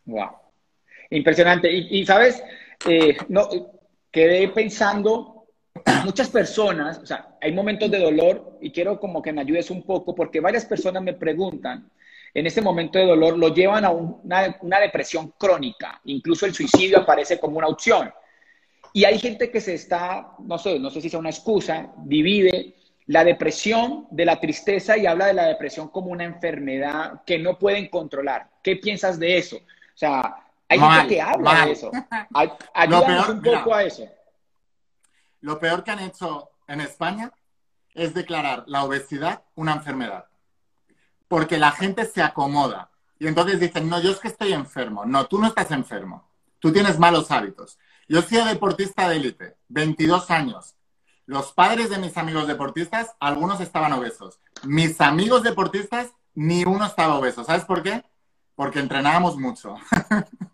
Wow. 0.05 0.29
Impresionante. 1.11 1.71
Y, 1.71 2.05
sabes, 2.05 2.43
eh, 2.85 3.17
no, 3.29 3.47
quedé 4.11 4.49
pensando, 4.49 5.45
muchas 6.03 6.29
personas, 6.29 6.99
o 6.99 7.05
sea, 7.05 7.37
hay 7.41 7.53
momentos 7.53 7.89
de 7.89 7.99
dolor 7.99 8.57
y 8.61 8.71
quiero 8.71 8.99
como 8.99 9.21
que 9.21 9.31
me 9.31 9.41
ayudes 9.41 9.71
un 9.71 9.83
poco 9.83 10.13
porque 10.13 10.41
varias 10.41 10.65
personas 10.65 11.01
me 11.01 11.13
preguntan, 11.13 11.89
en 12.33 12.47
ese 12.47 12.61
momento 12.61 12.99
de 12.99 13.05
dolor 13.05 13.37
lo 13.37 13.53
llevan 13.53 13.85
a 13.85 13.89
una, 13.89 14.57
una 14.61 14.79
depresión 14.79 15.33
crónica. 15.37 15.99
Incluso 16.05 16.45
el 16.45 16.53
suicidio 16.53 16.99
aparece 16.99 17.39
como 17.39 17.57
una 17.57 17.67
opción. 17.67 18.11
Y 18.93 19.05
hay 19.05 19.19
gente 19.19 19.51
que 19.51 19.61
se 19.61 19.75
está, 19.75 20.31
no 20.39 20.57
sé, 20.57 20.79
no 20.79 20.89
sé 20.89 21.01
si 21.01 21.09
sea 21.09 21.19
una 21.19 21.29
excusa, 21.29 21.91
divide 21.97 22.75
la 23.09 23.23
depresión 23.23 24.07
de 24.11 24.25
la 24.25 24.39
tristeza 24.39 24.97
y 24.97 25.07
habla 25.07 25.25
de 25.25 25.33
la 25.33 25.45
depresión 25.45 25.89
como 25.89 26.11
una 26.11 26.23
enfermedad 26.23 27.23
que 27.25 27.39
no 27.39 27.57
pueden 27.57 27.87
controlar. 27.89 28.49
¿Qué 28.61 28.75
piensas 28.75 29.17
de 29.19 29.37
eso? 29.37 29.57
O 29.57 29.97
sea, 29.97 30.45
hay 30.67 30.79
gente 30.79 31.07
que 31.07 31.21
habla 31.21 31.65
de 31.65 31.71
eso. 31.71 31.91
Ayúdanos 32.73 33.29
un 33.29 33.41
poco 33.41 33.73
a 33.73 33.83
eso. 33.83 34.07
Lo 35.41 35.59
peor 35.59 35.83
que 35.83 35.91
han 35.91 35.99
hecho 35.99 36.51
en 36.67 36.81
España 36.81 37.31
es 37.95 38.13
declarar 38.13 38.63
la 38.67 38.83
obesidad 38.83 39.41
una 39.55 39.73
enfermedad. 39.73 40.28
Porque 41.29 41.57
la 41.57 41.71
gente 41.71 42.05
se 42.05 42.21
acomoda. 42.21 42.91
Y 43.17 43.27
entonces 43.27 43.61
dicen, 43.61 43.87
no, 43.87 44.01
yo 44.01 44.11
es 44.11 44.19
que 44.19 44.27
estoy 44.27 44.51
enfermo. 44.51 45.05
No, 45.05 45.27
tú 45.27 45.39
no 45.39 45.47
estás 45.47 45.71
enfermo. 45.71 46.27
Tú 46.59 46.73
tienes 46.73 46.99
malos 46.99 47.31
hábitos. 47.31 47.79
Yo 48.09 48.21
soy 48.21 48.43
deportista 48.43 49.07
de 49.07 49.15
élite, 49.15 49.55
22 49.69 50.29
años. 50.31 50.75
Los 51.25 51.53
padres 51.53 51.89
de 51.91 51.99
mis 51.99 52.17
amigos 52.17 52.47
deportistas, 52.47 53.15
algunos 53.19 53.61
estaban 53.61 53.93
obesos. 53.93 54.39
Mis 54.63 54.99
amigos 54.99 55.43
deportistas, 55.43 56.11
ni 56.33 56.65
uno 56.65 56.85
estaba 56.85 57.15
obeso. 57.15 57.43
¿Sabes 57.43 57.65
por 57.65 57.83
qué? 57.83 58.03
Porque 58.55 58.79
entrenábamos 58.79 59.37
mucho. 59.37 59.75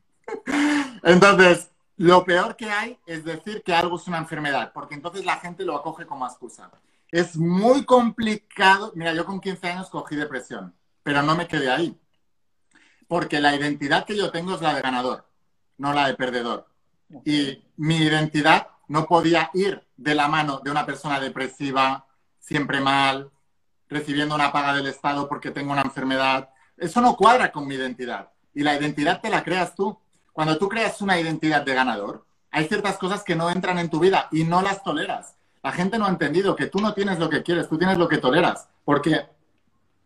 entonces, 1.04 1.72
lo 1.98 2.26
peor 2.26 2.58
que 2.58 2.70
hay 2.70 3.00
es 3.06 3.24
decir 3.24 3.64
que 3.64 3.74
algo 3.74 3.96
es 3.96 4.08
una 4.08 4.18
enfermedad, 4.18 4.74
porque 4.74 4.96
entonces 4.96 5.24
la 5.24 5.38
gente 5.38 5.64
lo 5.64 5.78
acoge 5.78 6.06
como 6.06 6.26
excusa. 6.28 6.70
Es 7.12 7.38
muy 7.38 7.86
complicado. 7.86 8.92
Mira, 8.96 9.14
yo 9.14 9.26
con 9.26 9.40
15 9.40 9.68
años 9.68 9.90
cogí 9.90 10.16
depresión, 10.16 10.76
pero 11.04 11.22
no 11.22 11.36
me 11.36 11.48
quedé 11.48 11.70
ahí. 11.72 12.00
Porque 13.08 13.40
la 13.40 13.56
identidad 13.56 14.06
que 14.06 14.18
yo 14.18 14.32
tengo 14.32 14.56
es 14.56 14.62
la 14.62 14.74
de 14.74 14.82
ganador, 14.82 15.28
no 15.78 15.94
la 15.94 16.08
de 16.08 16.16
perdedor. 16.16 16.68
Y 17.24 17.64
mi 17.78 17.98
identidad 17.98 18.68
no 18.88 19.06
podía 19.06 19.50
ir 19.54 19.86
de 19.96 20.16
la 20.16 20.28
mano 20.28 20.60
de 20.64 20.72
una 20.72 20.86
persona 20.86 21.20
depresiva, 21.20 22.06
siempre 22.40 22.80
mal, 22.80 23.32
recibiendo 23.88 24.36
una 24.36 24.52
paga 24.52 24.74
del 24.74 24.88
Estado 24.88 25.28
porque 25.28 25.52
tengo 25.52 25.72
una 25.72 25.82
enfermedad. 25.82 26.50
Eso 26.78 27.02
no 27.02 27.16
cuadra 27.16 27.52
con 27.52 27.68
mi 27.68 27.76
identidad. 27.76 28.32
Y 28.54 28.64
la 28.64 28.76
identidad 28.76 29.22
te 29.22 29.30
la 29.30 29.44
creas 29.44 29.76
tú. 29.76 29.98
Cuando 30.34 30.58
tú 30.58 30.68
creas 30.68 31.02
una 31.02 31.20
identidad 31.20 31.62
de 31.62 31.74
ganador, 31.74 32.26
hay 32.52 32.68
ciertas 32.68 32.98
cosas 32.98 33.24
que 33.24 33.36
no 33.36 33.50
entran 33.50 33.80
en 33.80 33.90
tu 33.90 34.00
vida 34.00 34.28
y 34.32 34.44
no 34.44 34.62
las 34.62 34.84
toleras. 34.84 35.36
La 35.66 35.72
gente 35.72 35.98
no 35.98 36.06
ha 36.06 36.10
entendido 36.10 36.56
que 36.56 36.68
tú 36.68 36.78
no 36.78 36.94
tienes 36.94 37.18
lo 37.18 37.28
que 37.28 37.42
quieres, 37.42 37.68
tú 37.68 37.80
tienes 37.80 37.98
lo 37.98 38.08
que 38.08 38.20
toleras. 38.20 38.70
Porque 38.84 39.26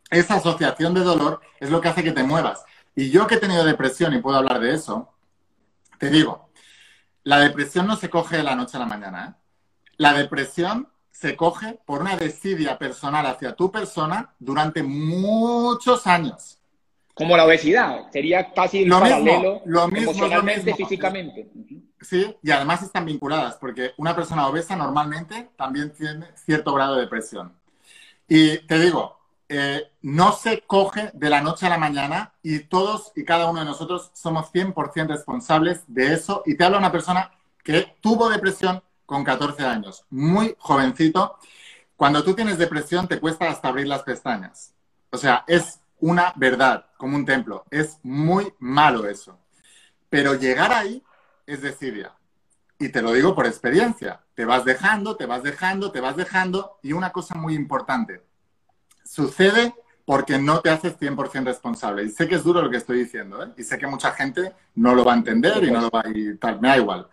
esa 0.10 0.36
asociación 0.36 0.93
de 0.93 1.02
dolor 1.02 1.41
es 1.60 1.69
lo 1.69 1.82
que 1.82 1.89
hace 1.89 2.02
que 2.02 2.13
te 2.13 2.24
muevas. 2.24 2.63
Y 2.95 3.10
yo 3.10 3.28
que 3.28 3.36
he 3.36 3.39
tenido 3.39 3.65
depresión 3.65 4.13
y 4.13 4.22
puedo 4.22 4.38
hablar 4.38 4.62
de 4.62 4.74
eso, 4.74 5.13
te 5.98 6.10
digo, 6.10 6.50
la 7.24 7.41
depresión 7.41 7.88
no 7.88 7.98
se 7.98 8.10
coge 8.10 8.38
de 8.38 8.43
la 8.43 8.56
noche 8.56 8.78
a 8.78 8.80
la 8.80 8.86
mañana. 8.86 9.26
¿eh? 9.26 9.91
La 9.98 10.13
depresión 10.13 10.88
se 11.12 11.36
coge 11.36 11.78
por 11.86 12.00
una 12.00 12.15
desidia 12.15 12.78
personal 12.78 13.26
hacia 13.26 13.54
tu 13.54 13.69
persona 13.69 14.34
durante 14.39 14.82
muchos 14.82 16.08
años. 16.08 16.58
Como 17.13 17.36
la 17.36 17.43
obesidad, 17.43 18.10
sería 18.13 18.54
casi 18.54 18.86
lo 18.86 19.02
paralelo 19.02 19.62
lo 19.65 19.89
mismo, 19.89 20.12
emocionalmente, 20.12 20.74
físicamente. 20.74 21.50
Sí, 22.01 22.35
y 22.41 22.51
además 22.51 22.81
están 22.81 23.05
vinculadas, 23.05 23.55
porque 23.55 23.93
una 23.97 24.15
persona 24.15 24.47
obesa 24.47 24.75
normalmente 24.75 25.49
también 25.57 25.91
tiene 25.91 26.27
cierto 26.35 26.73
grado 26.73 26.95
de 26.95 27.01
depresión. 27.01 27.53
Y 28.27 28.59
te 28.59 28.79
digo, 28.79 29.19
eh, 29.49 29.91
no 30.03 30.31
se 30.31 30.62
coge 30.62 31.12
de 31.13 31.29
la 31.29 31.41
noche 31.41 31.65
a 31.65 31.69
la 31.69 31.77
mañana 31.77 32.33
y 32.43 32.59
todos 32.59 33.12
y 33.15 33.25
cada 33.25 33.49
uno 33.49 33.59
de 33.62 33.65
nosotros 33.65 34.12
somos 34.13 34.51
100% 34.51 35.07
responsables 35.07 35.83
de 35.88 36.13
eso. 36.13 36.43
Y 36.45 36.55
te 36.55 36.63
habla 36.63 36.77
una 36.77 36.91
persona 36.91 37.31
que 37.63 37.95
tuvo 38.01 38.29
depresión 38.29 38.81
con 39.05 39.23
14 39.23 39.65
años, 39.65 40.05
muy 40.09 40.55
jovencito. 40.59 41.38
Cuando 41.95 42.23
tú 42.23 42.33
tienes 42.35 42.57
depresión 42.57 43.07
te 43.07 43.19
cuesta 43.19 43.49
hasta 43.49 43.67
abrir 43.69 43.88
las 43.88 44.03
pestañas. 44.03 44.73
O 45.12 45.17
sea, 45.17 45.43
es 45.47 45.79
una 45.99 46.31
verdad, 46.35 46.85
como 46.97 47.15
un 47.17 47.25
templo. 47.25 47.65
Es 47.71 47.97
muy 48.03 48.53
malo 48.59 49.07
eso. 49.09 49.38
Pero 50.09 50.35
llegar 50.35 50.71
ahí 50.71 51.03
es 51.53 51.62
desidia. 51.62 52.13
Y 52.77 52.89
te 52.89 53.01
lo 53.01 53.12
digo 53.12 53.35
por 53.35 53.45
experiencia. 53.45 54.21
Te 54.35 54.45
vas 54.45 54.63
dejando, 54.63 55.17
te 55.17 55.25
vas 55.25 55.43
dejando, 55.43 55.91
te 55.91 55.99
vas 55.99 56.15
dejando. 56.15 56.79
Y 56.81 56.93
una 56.93 57.12
cosa 57.12 57.35
muy 57.35 57.55
importante, 57.55 58.23
sucede 59.03 59.73
porque 60.05 60.39
no 60.39 60.62
te 60.62 60.69
haces 60.69 60.97
100% 60.97 61.43
responsable. 61.43 62.03
Y 62.03 62.09
sé 62.09 62.27
que 62.27 62.35
es 62.35 62.43
duro 62.43 62.62
lo 62.62 62.69
que 62.69 62.77
estoy 62.77 62.97
diciendo, 62.97 63.43
¿eh? 63.43 63.49
y 63.57 63.63
sé 63.63 63.77
que 63.77 63.85
mucha 63.85 64.12
gente 64.12 64.53
no 64.73 64.95
lo 64.95 65.05
va 65.05 65.13
a 65.13 65.17
entender 65.17 65.63
y 65.63 65.69
no 65.69 65.81
lo 65.81 65.89
va 65.91 66.01
a... 66.01 66.09
Y 66.09 66.35
tal, 66.38 66.59
me 66.59 66.69
da 66.69 66.77
igual. 66.77 67.07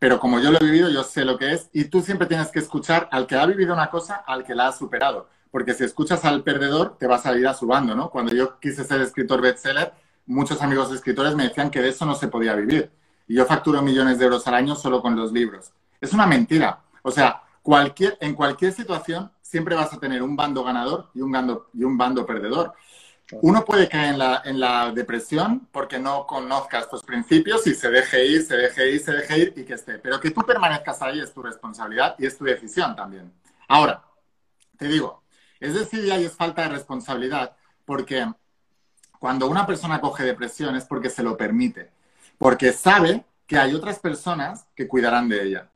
Pero 0.00 0.18
como 0.18 0.40
yo 0.40 0.50
lo 0.50 0.58
he 0.58 0.64
vivido, 0.64 0.90
yo 0.90 1.04
sé 1.04 1.24
lo 1.24 1.38
que 1.38 1.52
es, 1.52 1.70
y 1.72 1.84
tú 1.84 2.02
siempre 2.02 2.26
tienes 2.26 2.48
que 2.48 2.58
escuchar 2.58 3.08
al 3.12 3.28
que 3.28 3.36
ha 3.36 3.46
vivido 3.46 3.72
una 3.72 3.88
cosa, 3.88 4.16
al 4.26 4.42
que 4.42 4.54
la 4.54 4.66
ha 4.68 4.72
superado. 4.72 5.28
Porque 5.52 5.74
si 5.74 5.84
escuchas 5.84 6.24
al 6.24 6.42
perdedor, 6.42 6.98
te 6.98 7.06
vas 7.06 7.24
a 7.24 7.38
ir 7.38 7.46
a 7.46 7.54
su 7.54 7.68
bando, 7.68 7.94
¿no? 7.94 8.10
Cuando 8.10 8.34
yo 8.34 8.58
quise 8.58 8.82
ser 8.82 9.00
escritor 9.00 9.40
bestseller, 9.40 9.92
muchos 10.26 10.60
amigos 10.60 10.92
escritores 10.92 11.36
me 11.36 11.44
decían 11.44 11.70
que 11.70 11.80
de 11.80 11.90
eso 11.90 12.04
no 12.04 12.16
se 12.16 12.26
podía 12.26 12.54
vivir. 12.54 12.90
Y 13.26 13.36
yo 13.36 13.46
facturo 13.46 13.82
millones 13.82 14.18
de 14.18 14.24
euros 14.24 14.46
al 14.46 14.54
año 14.54 14.74
solo 14.74 15.00
con 15.00 15.16
los 15.16 15.32
libros. 15.32 15.72
Es 16.00 16.12
una 16.12 16.26
mentira. 16.26 16.80
O 17.02 17.10
sea, 17.10 17.42
cualquier, 17.62 18.18
en 18.20 18.34
cualquier 18.34 18.72
situación 18.72 19.30
siempre 19.40 19.74
vas 19.74 19.92
a 19.92 19.98
tener 19.98 20.22
un 20.22 20.36
bando 20.36 20.64
ganador 20.64 21.10
y 21.14 21.20
un 21.20 21.32
bando, 21.32 21.70
y 21.72 21.84
un 21.84 21.96
bando 21.96 22.26
perdedor. 22.26 22.74
Uno 23.40 23.64
puede 23.64 23.88
caer 23.88 24.12
en 24.12 24.18
la, 24.18 24.42
en 24.44 24.60
la 24.60 24.92
depresión 24.92 25.68
porque 25.72 25.98
no 25.98 26.26
conozca 26.26 26.80
estos 26.80 27.02
principios 27.02 27.66
y 27.66 27.74
se 27.74 27.90
deje 27.90 28.26
ir, 28.26 28.42
se 28.42 28.56
deje 28.56 28.90
ir, 28.90 29.00
se 29.00 29.12
deje 29.12 29.38
ir 29.38 29.54
y 29.56 29.64
que 29.64 29.74
esté. 29.74 29.98
Pero 29.98 30.20
que 30.20 30.30
tú 30.30 30.42
permanezcas 30.42 31.00
ahí 31.00 31.20
es 31.20 31.32
tu 31.32 31.42
responsabilidad 31.42 32.16
y 32.18 32.26
es 32.26 32.36
tu 32.36 32.44
decisión 32.44 32.94
también. 32.94 33.32
Ahora, 33.66 34.04
te 34.76 34.88
digo, 34.88 35.22
es 35.58 35.74
decir, 35.74 36.04
ya 36.04 36.16
es 36.16 36.32
falta 36.32 36.62
de 36.62 36.68
responsabilidad 36.68 37.56
porque 37.84 38.26
cuando 39.18 39.46
una 39.48 39.66
persona 39.66 40.00
coge 40.00 40.24
depresión 40.24 40.76
es 40.76 40.84
porque 40.84 41.08
se 41.08 41.22
lo 41.22 41.36
permite, 41.36 41.90
porque 42.38 42.72
sabe 42.72 43.24
que 43.46 43.58
hay 43.58 43.74
otras 43.74 43.98
personas 43.98 44.66
que 44.74 44.88
cuidarán 44.88 45.28
de 45.28 45.42
ella. 45.42 45.70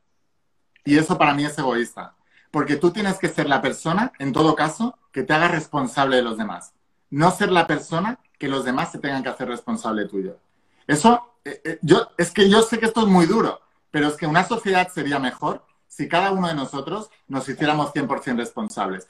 Y 0.85 0.97
eso 0.97 1.19
para 1.19 1.35
mí 1.35 1.45
es 1.45 1.59
egoísta. 1.59 2.15
Porque 2.51 2.77
tú 2.77 2.91
tienes 2.91 3.19
que 3.19 3.29
ser 3.29 3.49
la 3.49 3.61
persona, 3.61 4.13
en 4.19 4.33
todo 4.33 4.55
caso, 4.55 4.99
que 5.13 5.23
te 5.23 5.35
haga 5.35 5.49
responsable 5.49 6.17
de 6.17 6.23
los 6.23 6.39
demás. 6.39 6.73
No 7.11 7.31
ser 7.31 7.53
la 7.53 7.67
persona 7.67 8.19
que 8.39 8.49
los 8.49 8.65
demás 8.65 8.93
se 8.93 8.99
tengan 8.99 9.23
que 9.23 9.29
hacer 9.29 9.49
responsable 9.49 10.07
tuyo. 10.07 10.39
Eso, 10.87 11.35
eh, 11.45 11.61
eh, 11.65 11.79
yo, 11.83 12.09
es 12.17 12.31
que 12.31 12.49
yo 12.49 12.63
sé 12.63 12.79
que 12.79 12.87
esto 12.87 13.03
es 13.03 13.07
muy 13.07 13.27
duro, 13.27 13.61
pero 13.91 14.09
es 14.09 14.17
que 14.17 14.27
una 14.27 14.45
sociedad 14.45 14.89
sería 14.89 15.19
mejor 15.19 15.65
si 15.87 16.09
cada 16.09 16.31
uno 16.31 16.49
de 16.49 16.55
nosotros 16.55 17.11
nos 17.27 17.49
hiciéramos 17.49 17.93
100% 17.93 18.37
responsables. 18.37 19.09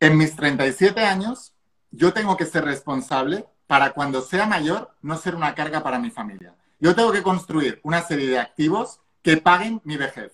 En 0.00 0.16
mis 0.16 0.36
37 0.36 1.00
años, 1.00 1.52
yo 1.90 2.12
tengo 2.12 2.36
que 2.36 2.46
ser 2.46 2.64
responsable 2.64 3.46
para 3.68 3.92
cuando 3.92 4.22
sea 4.22 4.46
mayor 4.46 4.90
no 5.02 5.16
ser 5.16 5.36
una 5.36 5.54
carga 5.54 5.82
para 5.84 6.00
mi 6.00 6.10
familia. 6.10 6.56
Yo 6.80 6.96
tengo 6.96 7.12
que 7.12 7.22
construir 7.22 7.80
una 7.84 8.02
serie 8.02 8.26
de 8.26 8.38
activos 8.40 9.00
que 9.22 9.36
paguen 9.36 9.80
mi 9.84 9.96
vejez 9.96 10.32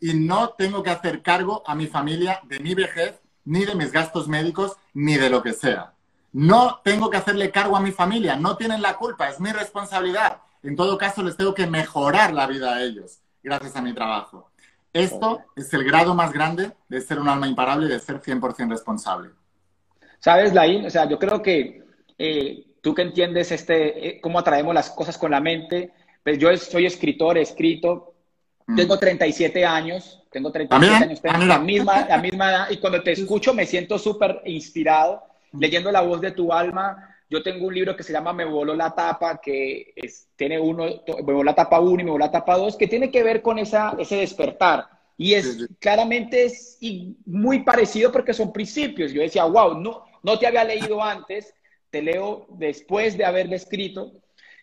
y 0.00 0.14
no 0.14 0.50
tengo 0.50 0.82
que 0.82 0.90
hacer 0.90 1.22
cargo 1.22 1.62
a 1.66 1.74
mi 1.74 1.86
familia 1.86 2.40
de 2.44 2.58
mi 2.58 2.74
vejez, 2.74 3.20
ni 3.44 3.64
de 3.64 3.74
mis 3.74 3.92
gastos 3.92 4.28
médicos, 4.28 4.76
ni 4.94 5.16
de 5.16 5.28
lo 5.28 5.42
que 5.42 5.52
sea. 5.52 5.92
No 6.32 6.80
tengo 6.82 7.10
que 7.10 7.18
hacerle 7.18 7.50
cargo 7.50 7.76
a 7.76 7.80
mi 7.80 7.92
familia, 7.92 8.36
no 8.36 8.56
tienen 8.56 8.80
la 8.82 8.96
culpa, 8.96 9.28
es 9.28 9.38
mi 9.38 9.52
responsabilidad. 9.52 10.38
En 10.62 10.74
todo 10.74 10.96
caso, 10.96 11.22
les 11.22 11.36
tengo 11.36 11.54
que 11.54 11.66
mejorar 11.66 12.32
la 12.32 12.46
vida 12.46 12.74
a 12.74 12.82
ellos, 12.82 13.20
gracias 13.42 13.76
a 13.76 13.82
mi 13.82 13.92
trabajo. 13.92 14.50
Esto 14.92 15.40
es 15.54 15.72
el 15.74 15.84
grado 15.84 16.14
más 16.14 16.32
grande 16.32 16.72
de 16.88 17.00
ser 17.02 17.18
un 17.18 17.28
alma 17.28 17.46
imparable 17.46 17.86
y 17.86 17.90
de 17.90 18.00
ser 18.00 18.22
100% 18.22 18.70
responsable. 18.70 19.30
¿Sabes, 20.18 20.54
Laín? 20.54 20.86
O 20.86 20.90
sea, 20.90 21.06
yo 21.06 21.18
creo 21.18 21.42
que 21.42 21.85
eh, 22.18 22.64
tú 22.80 22.94
que 22.94 23.02
entiendes 23.02 23.52
este, 23.52 24.08
eh, 24.08 24.20
cómo 24.20 24.38
atraemos 24.38 24.74
las 24.74 24.90
cosas 24.90 25.18
con 25.18 25.30
la 25.30 25.40
mente, 25.40 25.90
pues 26.22 26.38
yo 26.38 26.56
soy 26.56 26.86
escritor, 26.86 27.38
he 27.38 27.42
escrito, 27.42 28.14
tengo 28.74 28.98
37 28.98 29.60
mm. 29.60 29.68
años, 29.68 30.22
tengo 30.30 30.50
37 30.50 31.04
años, 31.04 31.22
tengo 31.22 31.44
la 31.44 31.58
misma, 31.58 32.06
la 32.08 32.18
misma 32.18 32.50
edad, 32.50 32.70
y 32.70 32.78
cuando 32.78 33.02
te 33.02 33.12
escucho 33.12 33.54
me 33.54 33.66
siento 33.66 33.98
súper 33.98 34.42
inspirado, 34.44 35.22
mm. 35.52 35.60
leyendo 35.60 35.92
La 35.92 36.00
voz 36.00 36.20
de 36.20 36.32
tu 36.32 36.52
alma. 36.52 37.12
Yo 37.28 37.42
tengo 37.42 37.66
un 37.66 37.74
libro 37.74 37.96
que 37.96 38.04
se 38.04 38.12
llama 38.12 38.32
Me 38.32 38.44
voló 38.44 38.74
la 38.76 38.94
tapa, 38.94 39.40
que 39.40 39.92
es, 39.96 40.28
tiene 40.36 40.60
uno, 40.60 40.84
me 40.84 41.22
voló 41.22 41.42
la 41.42 41.56
tapa 41.56 41.80
1 41.80 42.00
y 42.00 42.04
me 42.04 42.10
voló 42.12 42.24
la 42.24 42.30
tapa 42.30 42.56
2, 42.56 42.76
que 42.76 42.86
tiene 42.86 43.10
que 43.10 43.24
ver 43.24 43.42
con 43.42 43.58
esa, 43.58 43.96
ese 43.98 44.16
despertar. 44.16 44.86
Y 45.16 45.34
es 45.34 45.68
claramente 45.80 46.44
es 46.44 46.78
muy 47.24 47.64
parecido 47.64 48.12
porque 48.12 48.34
son 48.34 48.52
principios. 48.52 49.12
Yo 49.12 49.22
decía, 49.22 49.44
wow, 49.44 49.80
no, 49.80 50.04
no 50.22 50.38
te 50.38 50.46
había 50.46 50.62
leído 50.62 51.02
antes, 51.02 51.54
leo 52.02 52.46
después 52.50 53.16
de 53.16 53.24
haberle 53.24 53.56
escrito. 53.56 54.12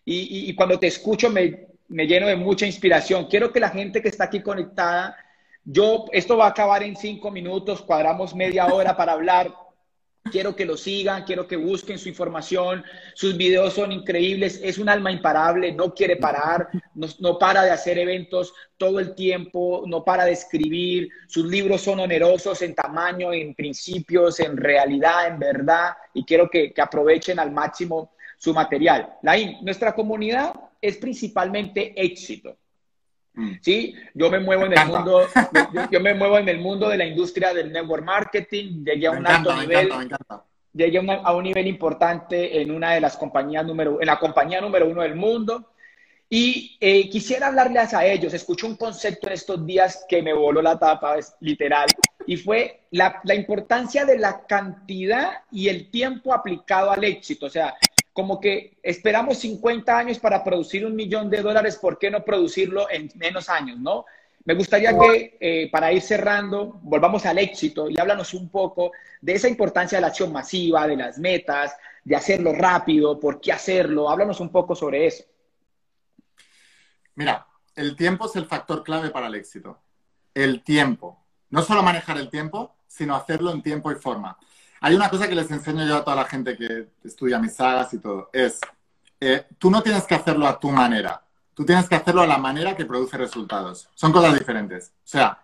Y, 0.04 0.50
y 0.50 0.54
cuando 0.54 0.78
te 0.78 0.86
escucho 0.86 1.30
me, 1.30 1.66
me 1.88 2.06
lleno 2.06 2.26
de 2.26 2.36
mucha 2.36 2.66
inspiración. 2.66 3.26
Quiero 3.26 3.52
que 3.52 3.60
la 3.60 3.70
gente 3.70 4.02
que 4.02 4.08
está 4.08 4.24
aquí 4.24 4.40
conectada, 4.40 5.16
yo, 5.64 6.06
esto 6.12 6.36
va 6.36 6.46
a 6.46 6.50
acabar 6.50 6.82
en 6.82 6.96
cinco 6.96 7.30
minutos, 7.30 7.82
cuadramos 7.82 8.34
media 8.34 8.66
hora 8.66 8.96
para 8.96 9.12
hablar. 9.12 9.54
Quiero 10.30 10.56
que 10.56 10.64
lo 10.64 10.76
sigan, 10.76 11.24
quiero 11.24 11.46
que 11.46 11.56
busquen 11.56 11.98
su 11.98 12.08
información, 12.08 12.82
sus 13.14 13.36
videos 13.36 13.74
son 13.74 13.92
increíbles, 13.92 14.60
es 14.62 14.78
un 14.78 14.88
alma 14.88 15.12
imparable, 15.12 15.72
no 15.72 15.94
quiere 15.94 16.16
parar, 16.16 16.68
no, 16.94 17.06
no, 17.20 17.38
para 17.38 17.62
de 17.62 17.70
hacer 17.70 17.98
eventos 17.98 18.52
todo 18.76 19.00
el 19.00 19.14
tiempo, 19.14 19.84
no 19.86 20.04
para 20.04 20.24
de 20.24 20.32
escribir, 20.32 21.08
sus 21.28 21.46
libros 21.46 21.82
son 21.82 22.00
onerosos 22.00 22.62
en 22.62 22.74
tamaño, 22.74 23.32
en 23.32 23.54
principios, 23.54 24.40
en 24.40 24.56
realidad, 24.56 25.28
en 25.28 25.38
verdad, 25.38 25.94
y 26.14 26.24
quiero 26.24 26.48
que, 26.48 26.72
que 26.72 26.82
aprovechen 26.82 27.38
al 27.38 27.52
máximo 27.52 28.12
su 28.38 28.52
material. 28.52 29.14
Lain, 29.22 29.58
nuestra 29.62 29.94
comunidad 29.94 30.52
es 30.80 30.96
principalmente 30.96 31.92
éxito. 31.96 32.56
Mm. 33.34 33.54
Sí, 33.60 33.94
yo 34.14 34.30
me 34.30 34.38
muevo 34.38 34.64
en 34.64 34.78
el 34.78 34.86
mundo, 34.86 35.26
yo, 35.90 36.00
me 36.00 36.14
muevo 36.14 36.38
en 36.38 36.48
el 36.48 36.60
mundo 36.60 36.88
de 36.88 36.96
la 36.96 37.04
industria 37.04 37.52
del 37.52 37.72
network 37.72 38.04
marketing, 38.04 38.84
llegué 38.84 39.08
a 39.08 39.10
un 39.10 39.26
alto 39.26 39.56
nivel, 39.56 39.90
llegué 40.72 40.98
a, 40.98 41.34
un 41.34 41.42
nivel 41.42 41.66
importante 41.66 42.60
en 42.60 42.70
una 42.70 42.92
de 42.92 43.00
las 43.00 43.16
compañías 43.16 43.66
número, 43.66 44.00
en 44.00 44.06
la 44.06 44.18
compañía 44.18 44.60
número 44.60 44.88
uno 44.88 45.02
del 45.02 45.16
mundo. 45.16 45.70
Y 46.30 46.76
eh, 46.80 47.08
quisiera 47.10 47.48
hablarles 47.48 47.92
a 47.92 48.06
ellos. 48.06 48.32
Escuché 48.32 48.66
un 48.66 48.76
concepto 48.76 49.26
en 49.26 49.34
estos 49.34 49.64
días 49.66 50.04
que 50.08 50.22
me 50.22 50.32
voló 50.32 50.62
la 50.62 50.78
tapa, 50.78 51.18
es 51.18 51.36
literal, 51.40 51.86
y 52.26 52.36
fue 52.36 52.86
la, 52.90 53.20
la 53.24 53.34
importancia 53.34 54.04
de 54.04 54.18
la 54.18 54.44
cantidad 54.46 55.42
y 55.52 55.68
el 55.68 55.90
tiempo 55.90 56.32
aplicado 56.32 56.90
al 56.90 57.04
éxito. 57.04 57.46
O 57.46 57.50
sea, 57.50 57.74
como 58.14 58.40
que 58.40 58.78
esperamos 58.80 59.38
50 59.38 59.98
años 59.98 60.20
para 60.20 60.42
producir 60.44 60.86
un 60.86 60.94
millón 60.94 61.28
de 61.28 61.42
dólares, 61.42 61.76
¿por 61.76 61.98
qué 61.98 62.12
no 62.12 62.24
producirlo 62.24 62.88
en 62.88 63.10
menos 63.16 63.48
años, 63.48 63.78
no? 63.80 64.06
Me 64.44 64.54
gustaría 64.54 64.96
que, 64.96 65.36
eh, 65.40 65.68
para 65.70 65.92
ir 65.92 66.00
cerrando, 66.00 66.78
volvamos 66.82 67.26
al 67.26 67.38
éxito 67.38 67.90
y 67.90 67.98
háblanos 67.98 68.32
un 68.32 68.50
poco 68.50 68.92
de 69.20 69.32
esa 69.32 69.48
importancia 69.48 69.98
de 69.98 70.02
la 70.02 70.08
acción 70.08 70.32
masiva, 70.32 70.86
de 70.86 70.96
las 70.96 71.18
metas, 71.18 71.76
de 72.04 72.14
hacerlo 72.14 72.52
rápido, 72.52 73.18
por 73.18 73.40
qué 73.40 73.52
hacerlo. 73.52 74.08
Háblanos 74.08 74.38
un 74.38 74.50
poco 74.50 74.76
sobre 74.76 75.06
eso. 75.06 75.24
Mira, 77.16 77.46
el 77.74 77.96
tiempo 77.96 78.26
es 78.26 78.36
el 78.36 78.46
factor 78.46 78.84
clave 78.84 79.10
para 79.10 79.26
el 79.26 79.34
éxito. 79.34 79.80
El 80.34 80.62
tiempo. 80.62 81.24
No 81.50 81.62
solo 81.62 81.82
manejar 81.82 82.18
el 82.18 82.30
tiempo, 82.30 82.76
sino 82.86 83.16
hacerlo 83.16 83.50
en 83.50 83.62
tiempo 83.62 83.90
y 83.90 83.96
forma. 83.96 84.38
Hay 84.80 84.94
una 84.94 85.08
cosa 85.08 85.28
que 85.28 85.34
les 85.34 85.50
enseño 85.50 85.86
yo 85.86 85.96
a 85.96 86.04
toda 86.04 86.16
la 86.16 86.24
gente 86.24 86.56
que 86.56 86.88
estudia 87.04 87.38
mis 87.38 87.54
sagas 87.54 87.92
y 87.94 87.98
todo, 87.98 88.30
es, 88.32 88.60
eh, 89.20 89.46
tú 89.58 89.70
no 89.70 89.82
tienes 89.82 90.04
que 90.04 90.14
hacerlo 90.14 90.46
a 90.46 90.58
tu 90.58 90.70
manera, 90.70 91.24
tú 91.54 91.64
tienes 91.64 91.88
que 91.88 91.94
hacerlo 91.94 92.22
a 92.22 92.26
la 92.26 92.38
manera 92.38 92.76
que 92.76 92.84
produce 92.84 93.16
resultados. 93.16 93.88
Son 93.94 94.12
cosas 94.12 94.38
diferentes. 94.38 94.92
O 94.98 95.08
sea, 95.08 95.42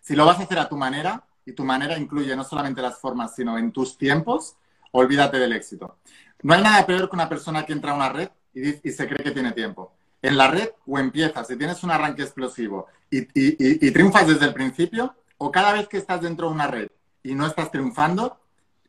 si 0.00 0.14
lo 0.14 0.26
vas 0.26 0.38
a 0.38 0.42
hacer 0.42 0.58
a 0.58 0.68
tu 0.68 0.76
manera, 0.76 1.24
y 1.44 1.52
tu 1.52 1.64
manera 1.64 1.98
incluye 1.98 2.36
no 2.36 2.44
solamente 2.44 2.82
las 2.82 2.98
formas, 2.98 3.34
sino 3.34 3.58
en 3.58 3.72
tus 3.72 3.98
tiempos, 3.98 4.56
olvídate 4.92 5.38
del 5.38 5.52
éxito. 5.52 5.98
No 6.42 6.54
hay 6.54 6.62
nada 6.62 6.86
peor 6.86 7.08
que 7.08 7.16
una 7.16 7.28
persona 7.28 7.64
que 7.66 7.72
entra 7.72 7.92
a 7.92 7.94
una 7.94 8.08
red 8.08 8.28
y, 8.54 8.90
se 8.90 9.08
cree 9.08 9.24
que 9.24 9.30
tiene 9.32 9.52
tiempo. 9.52 9.92
En 10.20 10.36
la 10.36 10.48
red 10.48 10.70
o 10.86 10.98
empiezas, 10.98 11.48
si 11.48 11.56
tienes 11.56 11.82
un 11.82 11.90
arranque 11.90 12.22
explosivo 12.22 12.86
y 13.10 13.90
triunfas 13.90 14.28
desde 14.28 14.46
el 14.46 14.54
principio, 14.54 15.16
o 15.38 15.50
cada 15.50 15.72
vez 15.72 15.88
que 15.88 15.98
estás 15.98 16.20
dentro 16.20 16.46
de 16.48 16.54
una 16.54 16.68
red 16.68 16.88
y 17.24 17.34
no 17.34 17.46
estás 17.46 17.70
triunfando, 17.72 18.38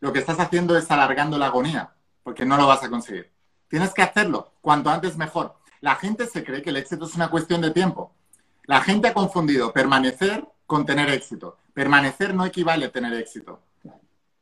lo 0.03 0.11
que 0.11 0.19
estás 0.19 0.37
haciendo 0.37 0.75
es 0.75 0.91
alargando 0.91 1.37
la 1.37 1.45
agonía, 1.45 1.93
porque 2.23 2.43
no 2.43 2.57
lo 2.57 2.67
vas 2.67 2.83
a 2.83 2.89
conseguir. 2.89 3.31
Tienes 3.69 3.93
que 3.93 4.01
hacerlo, 4.01 4.51
cuanto 4.59 4.89
antes 4.89 5.15
mejor. 5.15 5.55
La 5.79 5.95
gente 5.95 6.27
se 6.27 6.43
cree 6.43 6.61
que 6.61 6.71
el 6.71 6.75
éxito 6.75 7.05
es 7.05 7.15
una 7.15 7.29
cuestión 7.29 7.61
de 7.61 7.71
tiempo. 7.71 8.13
La 8.65 8.81
gente 8.81 9.07
ha 9.07 9.13
confundido 9.13 9.71
permanecer 9.71 10.45
con 10.65 10.85
tener 10.85 11.09
éxito. 11.09 11.57
Permanecer 11.73 12.35
no 12.35 12.45
equivale 12.45 12.87
a 12.87 12.91
tener 12.91 13.13
éxito. 13.13 13.61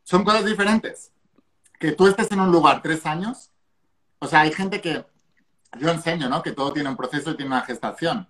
Son 0.03 0.23
cosas 0.23 0.45
diferentes. 0.45 1.11
Que 1.79 1.91
tú 1.91 2.07
estés 2.07 2.31
en 2.31 2.39
un 2.39 2.51
lugar 2.51 2.81
tres 2.81 3.05
años, 3.05 3.51
o 4.17 4.25
sea, 4.25 4.39
hay 4.39 4.51
gente 4.51 4.81
que, 4.81 5.05
yo 5.77 5.91
enseño, 5.91 6.27
¿no? 6.27 6.41
Que 6.41 6.53
todo 6.53 6.73
tiene 6.73 6.89
un 6.89 6.97
proceso 6.97 7.29
y 7.29 7.35
tiene 7.35 7.51
una 7.51 7.61
gestación. 7.61 8.27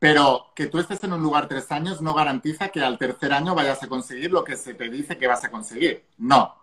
Pero 0.00 0.46
que 0.56 0.66
tú 0.66 0.78
estés 0.78 1.04
en 1.04 1.12
un 1.12 1.22
lugar 1.22 1.46
tres 1.46 1.70
años 1.70 2.00
no 2.00 2.14
garantiza 2.14 2.70
que 2.70 2.82
al 2.82 2.98
tercer 2.98 3.34
año 3.34 3.54
vayas 3.54 3.82
a 3.82 3.86
conseguir 3.86 4.32
lo 4.32 4.42
que 4.42 4.56
se 4.56 4.72
te 4.72 4.88
dice 4.88 5.18
que 5.18 5.26
vas 5.26 5.44
a 5.44 5.50
conseguir. 5.50 6.06
No. 6.16 6.54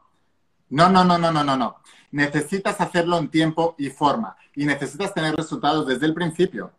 No, 0.70 0.90
no, 0.90 1.04
no, 1.04 1.20
no, 1.20 1.32
no, 1.32 1.56
no. 1.56 1.78
Necesitas 2.12 2.82
hacerlo 2.82 3.20
en 3.20 3.30
tiempo 3.30 3.76
y 3.78 3.92
forma. 3.92 4.36
Y 4.56 4.66
necesitas 4.66 5.14
tener 5.14 5.36
resultados 5.36 5.86
desde 5.86 6.08
el 6.08 6.16
principio. 6.16 6.72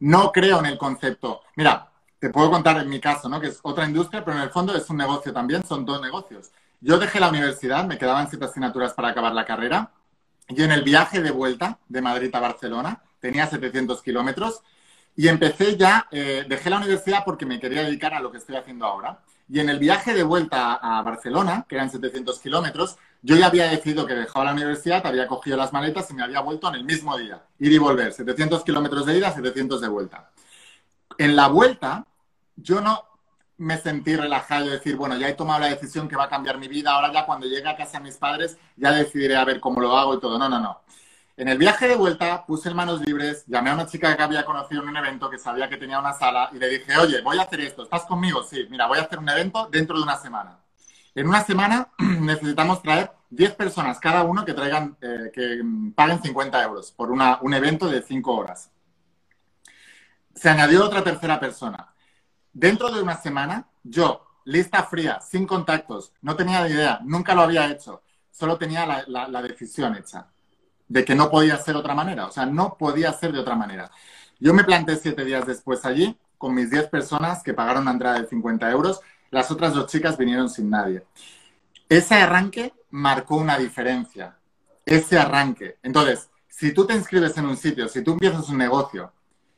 No 0.00 0.32
creo 0.32 0.60
en 0.60 0.66
el 0.66 0.78
concepto. 0.78 1.42
Mira, 1.56 1.92
te 2.18 2.30
puedo 2.30 2.50
contar 2.50 2.78
en 2.78 2.88
mi 2.88 2.98
caso, 2.98 3.28
¿no? 3.28 3.38
Que 3.38 3.48
es 3.48 3.60
otra 3.62 3.84
industria, 3.84 4.24
pero 4.24 4.38
en 4.38 4.44
el 4.44 4.50
fondo 4.50 4.74
es 4.74 4.88
un 4.88 4.96
negocio 4.96 5.30
también, 5.30 5.62
son 5.62 5.84
dos 5.84 6.00
negocios. 6.00 6.52
Yo 6.80 6.98
dejé 6.98 7.20
la 7.20 7.28
universidad, 7.28 7.84
me 7.84 7.98
quedaban 7.98 8.30
siete 8.30 8.46
asignaturas 8.46 8.94
para 8.94 9.08
acabar 9.08 9.34
la 9.34 9.44
carrera. 9.44 9.92
Y 10.48 10.62
en 10.62 10.72
el 10.72 10.84
viaje 10.84 11.20
de 11.20 11.30
vuelta 11.30 11.78
de 11.86 12.00
Madrid 12.00 12.34
a 12.34 12.40
Barcelona, 12.40 13.02
tenía 13.20 13.46
700 13.46 14.00
kilómetros, 14.02 14.62
y 15.16 15.28
empecé 15.28 15.76
ya, 15.76 16.06
eh, 16.10 16.44
dejé 16.48 16.70
la 16.70 16.78
universidad 16.78 17.22
porque 17.24 17.46
me 17.46 17.60
quería 17.60 17.84
dedicar 17.84 18.14
a 18.14 18.20
lo 18.20 18.30
que 18.32 18.38
estoy 18.38 18.56
haciendo 18.56 18.86
ahora. 18.86 19.20
Y 19.48 19.60
en 19.60 19.68
el 19.68 19.78
viaje 19.78 20.14
de 20.14 20.22
vuelta 20.22 20.74
a 20.74 21.02
Barcelona, 21.02 21.66
que 21.68 21.74
eran 21.74 21.90
700 21.90 22.40
kilómetros, 22.40 22.96
yo 23.20 23.36
ya 23.36 23.46
había 23.46 23.68
decidido 23.68 24.06
que 24.06 24.14
dejaba 24.14 24.46
la 24.46 24.52
universidad, 24.52 25.06
había 25.06 25.26
cogido 25.26 25.56
las 25.56 25.72
maletas 25.72 26.10
y 26.10 26.14
me 26.14 26.22
había 26.22 26.40
vuelto 26.40 26.68
en 26.68 26.76
el 26.76 26.84
mismo 26.84 27.16
día. 27.18 27.42
Ir 27.58 27.72
y 27.72 27.78
volver, 27.78 28.12
700 28.12 28.64
kilómetros 28.64 29.04
de 29.04 29.18
ida, 29.18 29.32
700 29.32 29.80
de 29.80 29.88
vuelta. 29.88 30.30
En 31.18 31.36
la 31.36 31.48
vuelta, 31.48 32.06
yo 32.56 32.80
no 32.80 33.04
me 33.58 33.78
sentí 33.78 34.16
relajado 34.16 34.66
y 34.66 34.70
decir, 34.70 34.96
bueno, 34.96 35.16
ya 35.16 35.28
he 35.28 35.34
tomado 35.34 35.60
la 35.60 35.68
decisión 35.68 36.08
que 36.08 36.16
va 36.16 36.24
a 36.24 36.28
cambiar 36.28 36.58
mi 36.58 36.68
vida, 36.68 36.90
ahora 36.92 37.12
ya 37.12 37.26
cuando 37.26 37.46
llegue 37.46 37.68
a 37.68 37.76
casa 37.76 37.98
de 37.98 38.04
mis 38.04 38.16
padres 38.16 38.56
ya 38.76 38.90
decidiré 38.92 39.36
a 39.36 39.44
ver 39.44 39.60
cómo 39.60 39.80
lo 39.80 39.96
hago 39.96 40.14
y 40.14 40.20
todo. 40.20 40.38
No, 40.38 40.48
no, 40.48 40.58
no. 40.58 40.80
En 41.34 41.48
el 41.48 41.56
viaje 41.56 41.88
de 41.88 41.96
vuelta 41.96 42.44
puse 42.44 42.68
en 42.68 42.76
manos 42.76 43.00
libres, 43.00 43.44
llamé 43.46 43.70
a 43.70 43.74
una 43.74 43.86
chica 43.86 44.14
que 44.14 44.22
había 44.22 44.44
conocido 44.44 44.82
en 44.82 44.90
un 44.90 44.96
evento 44.98 45.30
que 45.30 45.38
sabía 45.38 45.66
que 45.66 45.78
tenía 45.78 45.98
una 45.98 46.12
sala 46.12 46.50
y 46.52 46.58
le 46.58 46.68
dije, 46.68 46.94
oye, 46.98 47.22
voy 47.22 47.38
a 47.38 47.42
hacer 47.42 47.60
esto, 47.60 47.84
¿estás 47.84 48.04
conmigo? 48.04 48.42
Sí, 48.42 48.66
mira, 48.68 48.86
voy 48.86 48.98
a 48.98 49.02
hacer 49.02 49.18
un 49.18 49.28
evento 49.30 49.66
dentro 49.72 49.96
de 49.96 50.02
una 50.02 50.18
semana. 50.18 50.58
En 51.14 51.26
una 51.26 51.42
semana 51.42 51.88
necesitamos 51.98 52.82
traer 52.82 53.12
10 53.30 53.54
personas 53.54 53.98
cada 53.98 54.24
uno 54.24 54.44
que 54.44 54.52
traigan, 54.52 54.98
eh, 55.00 55.30
que 55.32 55.62
paguen 55.94 56.22
50 56.22 56.62
euros 56.64 56.92
por 56.92 57.10
una, 57.10 57.38
un 57.40 57.54
evento 57.54 57.88
de 57.88 58.02
5 58.02 58.30
horas. 58.30 58.70
Se 60.34 60.50
añadió 60.50 60.84
otra 60.84 61.02
tercera 61.02 61.40
persona. 61.40 61.94
Dentro 62.52 62.90
de 62.90 63.02
una 63.02 63.16
semana, 63.16 63.68
yo, 63.82 64.26
lista 64.44 64.82
fría, 64.82 65.18
sin 65.22 65.46
contactos, 65.46 66.12
no 66.20 66.36
tenía 66.36 66.62
ni 66.64 66.74
idea, 66.74 67.00
nunca 67.02 67.34
lo 67.34 67.40
había 67.40 67.70
hecho, 67.70 68.02
solo 68.30 68.58
tenía 68.58 68.84
la 69.06 69.42
decisión 69.42 69.96
hecha 69.96 70.28
de 70.92 71.04
que 71.06 71.14
no 71.14 71.30
podía 71.30 71.56
ser 71.56 71.74
otra 71.74 71.94
manera. 71.94 72.26
O 72.26 72.30
sea, 72.30 72.44
no 72.44 72.76
podía 72.78 73.12
ser 73.12 73.32
de 73.32 73.38
otra 73.38 73.56
manera. 73.56 73.90
Yo 74.38 74.52
me 74.52 74.64
planté 74.64 74.96
siete 74.96 75.24
días 75.24 75.46
después 75.46 75.84
allí 75.86 76.16
con 76.36 76.54
mis 76.54 76.70
diez 76.70 76.86
personas 76.88 77.42
que 77.42 77.54
pagaron 77.54 77.82
una 77.82 77.92
entrada 77.92 78.20
de 78.20 78.26
50 78.26 78.70
euros. 78.70 79.00
Las 79.30 79.50
otras 79.50 79.72
dos 79.72 79.86
chicas 79.86 80.18
vinieron 80.18 80.50
sin 80.50 80.68
nadie. 80.68 81.04
Ese 81.88 82.16
arranque 82.16 82.74
marcó 82.90 83.36
una 83.36 83.56
diferencia. 83.56 84.36
Ese 84.84 85.18
arranque. 85.18 85.78
Entonces, 85.82 86.28
si 86.46 86.74
tú 86.74 86.86
te 86.86 86.94
inscribes 86.94 87.36
en 87.38 87.46
un 87.46 87.56
sitio, 87.56 87.88
si 87.88 88.02
tú 88.02 88.12
empiezas 88.12 88.48
un 88.50 88.58
negocio 88.58 89.12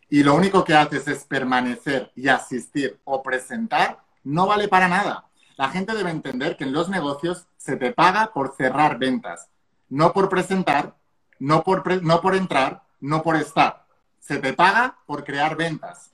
y 0.09 0.23
lo 0.23 0.35
único 0.35 0.63
que 0.63 0.75
haces 0.75 1.09
es 1.09 1.25
permanecer 1.25 2.13
y 2.15 2.29
asistir 2.29 3.01
o 3.03 3.23
presentar, 3.23 3.99
no 4.23 4.47
vale 4.47 4.69
para 4.69 4.87
nada. 4.87 5.25
La 5.57 5.71
gente 5.71 5.95
debe 5.95 6.11
entender 6.11 6.57
que 6.57 6.65
en 6.65 6.73
los 6.73 6.89
negocios 6.89 7.49
se 7.57 7.77
te 7.77 7.93
paga 7.93 8.33
por 8.33 8.55
cerrar 8.57 8.99
ventas, 8.99 9.49
no 9.89 10.13
por 10.13 10.29
presentar 10.29 10.95
no 11.39 11.63
por, 11.63 12.03
no 12.03 12.21
por 12.21 12.35
entrar, 12.35 12.83
no 13.01 13.23
por 13.23 13.37
estar. 13.37 13.87
Se 14.21 14.39
te 14.39 14.53
paga 14.53 14.99
por 15.07 15.25
crear 15.25 15.57
ventas. 15.57 16.13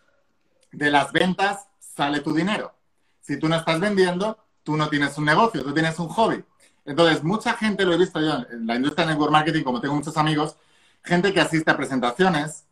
De 0.73 0.91
las 0.91 1.13
ventas 1.13 1.69
sale 1.79 2.21
tu 2.21 2.33
dinero. 2.33 2.75
Si 3.21 3.39
tú 3.39 3.49
no 3.49 3.57
estás 3.57 3.79
vendiendo, 3.81 4.39
tú 4.63 4.77
no 4.77 4.89
tienes 4.89 5.17
un 5.19 5.25
negocio, 5.25 5.63
tú 5.63 5.73
tienes 5.73 5.99
un 5.99 6.09
hobby. 6.09 6.45
Entonces, 6.85 7.23
mucha 7.23 7.55
gente, 7.55 7.85
lo 7.85 7.93
he 7.93 7.99
visto 7.99 8.21
yo 8.21 8.45
en 8.51 8.67
la 8.67 8.77
industria 8.77 9.07
del 9.07 9.15
network 9.15 9.33
marketing, 9.33 9.63
como 9.63 9.81
tengo 9.81 9.95
muchos 9.95 10.17
amigos, 10.17 10.57
gente 11.05 11.33
que 11.33 11.41
asiste 11.41 11.71
a 11.71 11.77
presentaciones, 11.77 12.65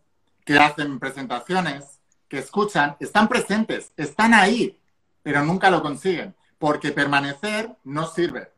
que 0.44 0.58
hacen 0.58 0.98
presentaciones, 0.98 2.00
que 2.28 2.38
escuchan, 2.38 2.96
están 3.00 3.28
presentes, 3.28 3.92
están 3.96 4.34
ahí, 4.34 4.78
pero 5.22 5.44
nunca 5.44 5.70
lo 5.70 5.82
consiguen, 5.82 6.34
porque 6.58 6.90
permanecer 6.90 7.70
no 7.84 8.06
sirve. 8.06 8.50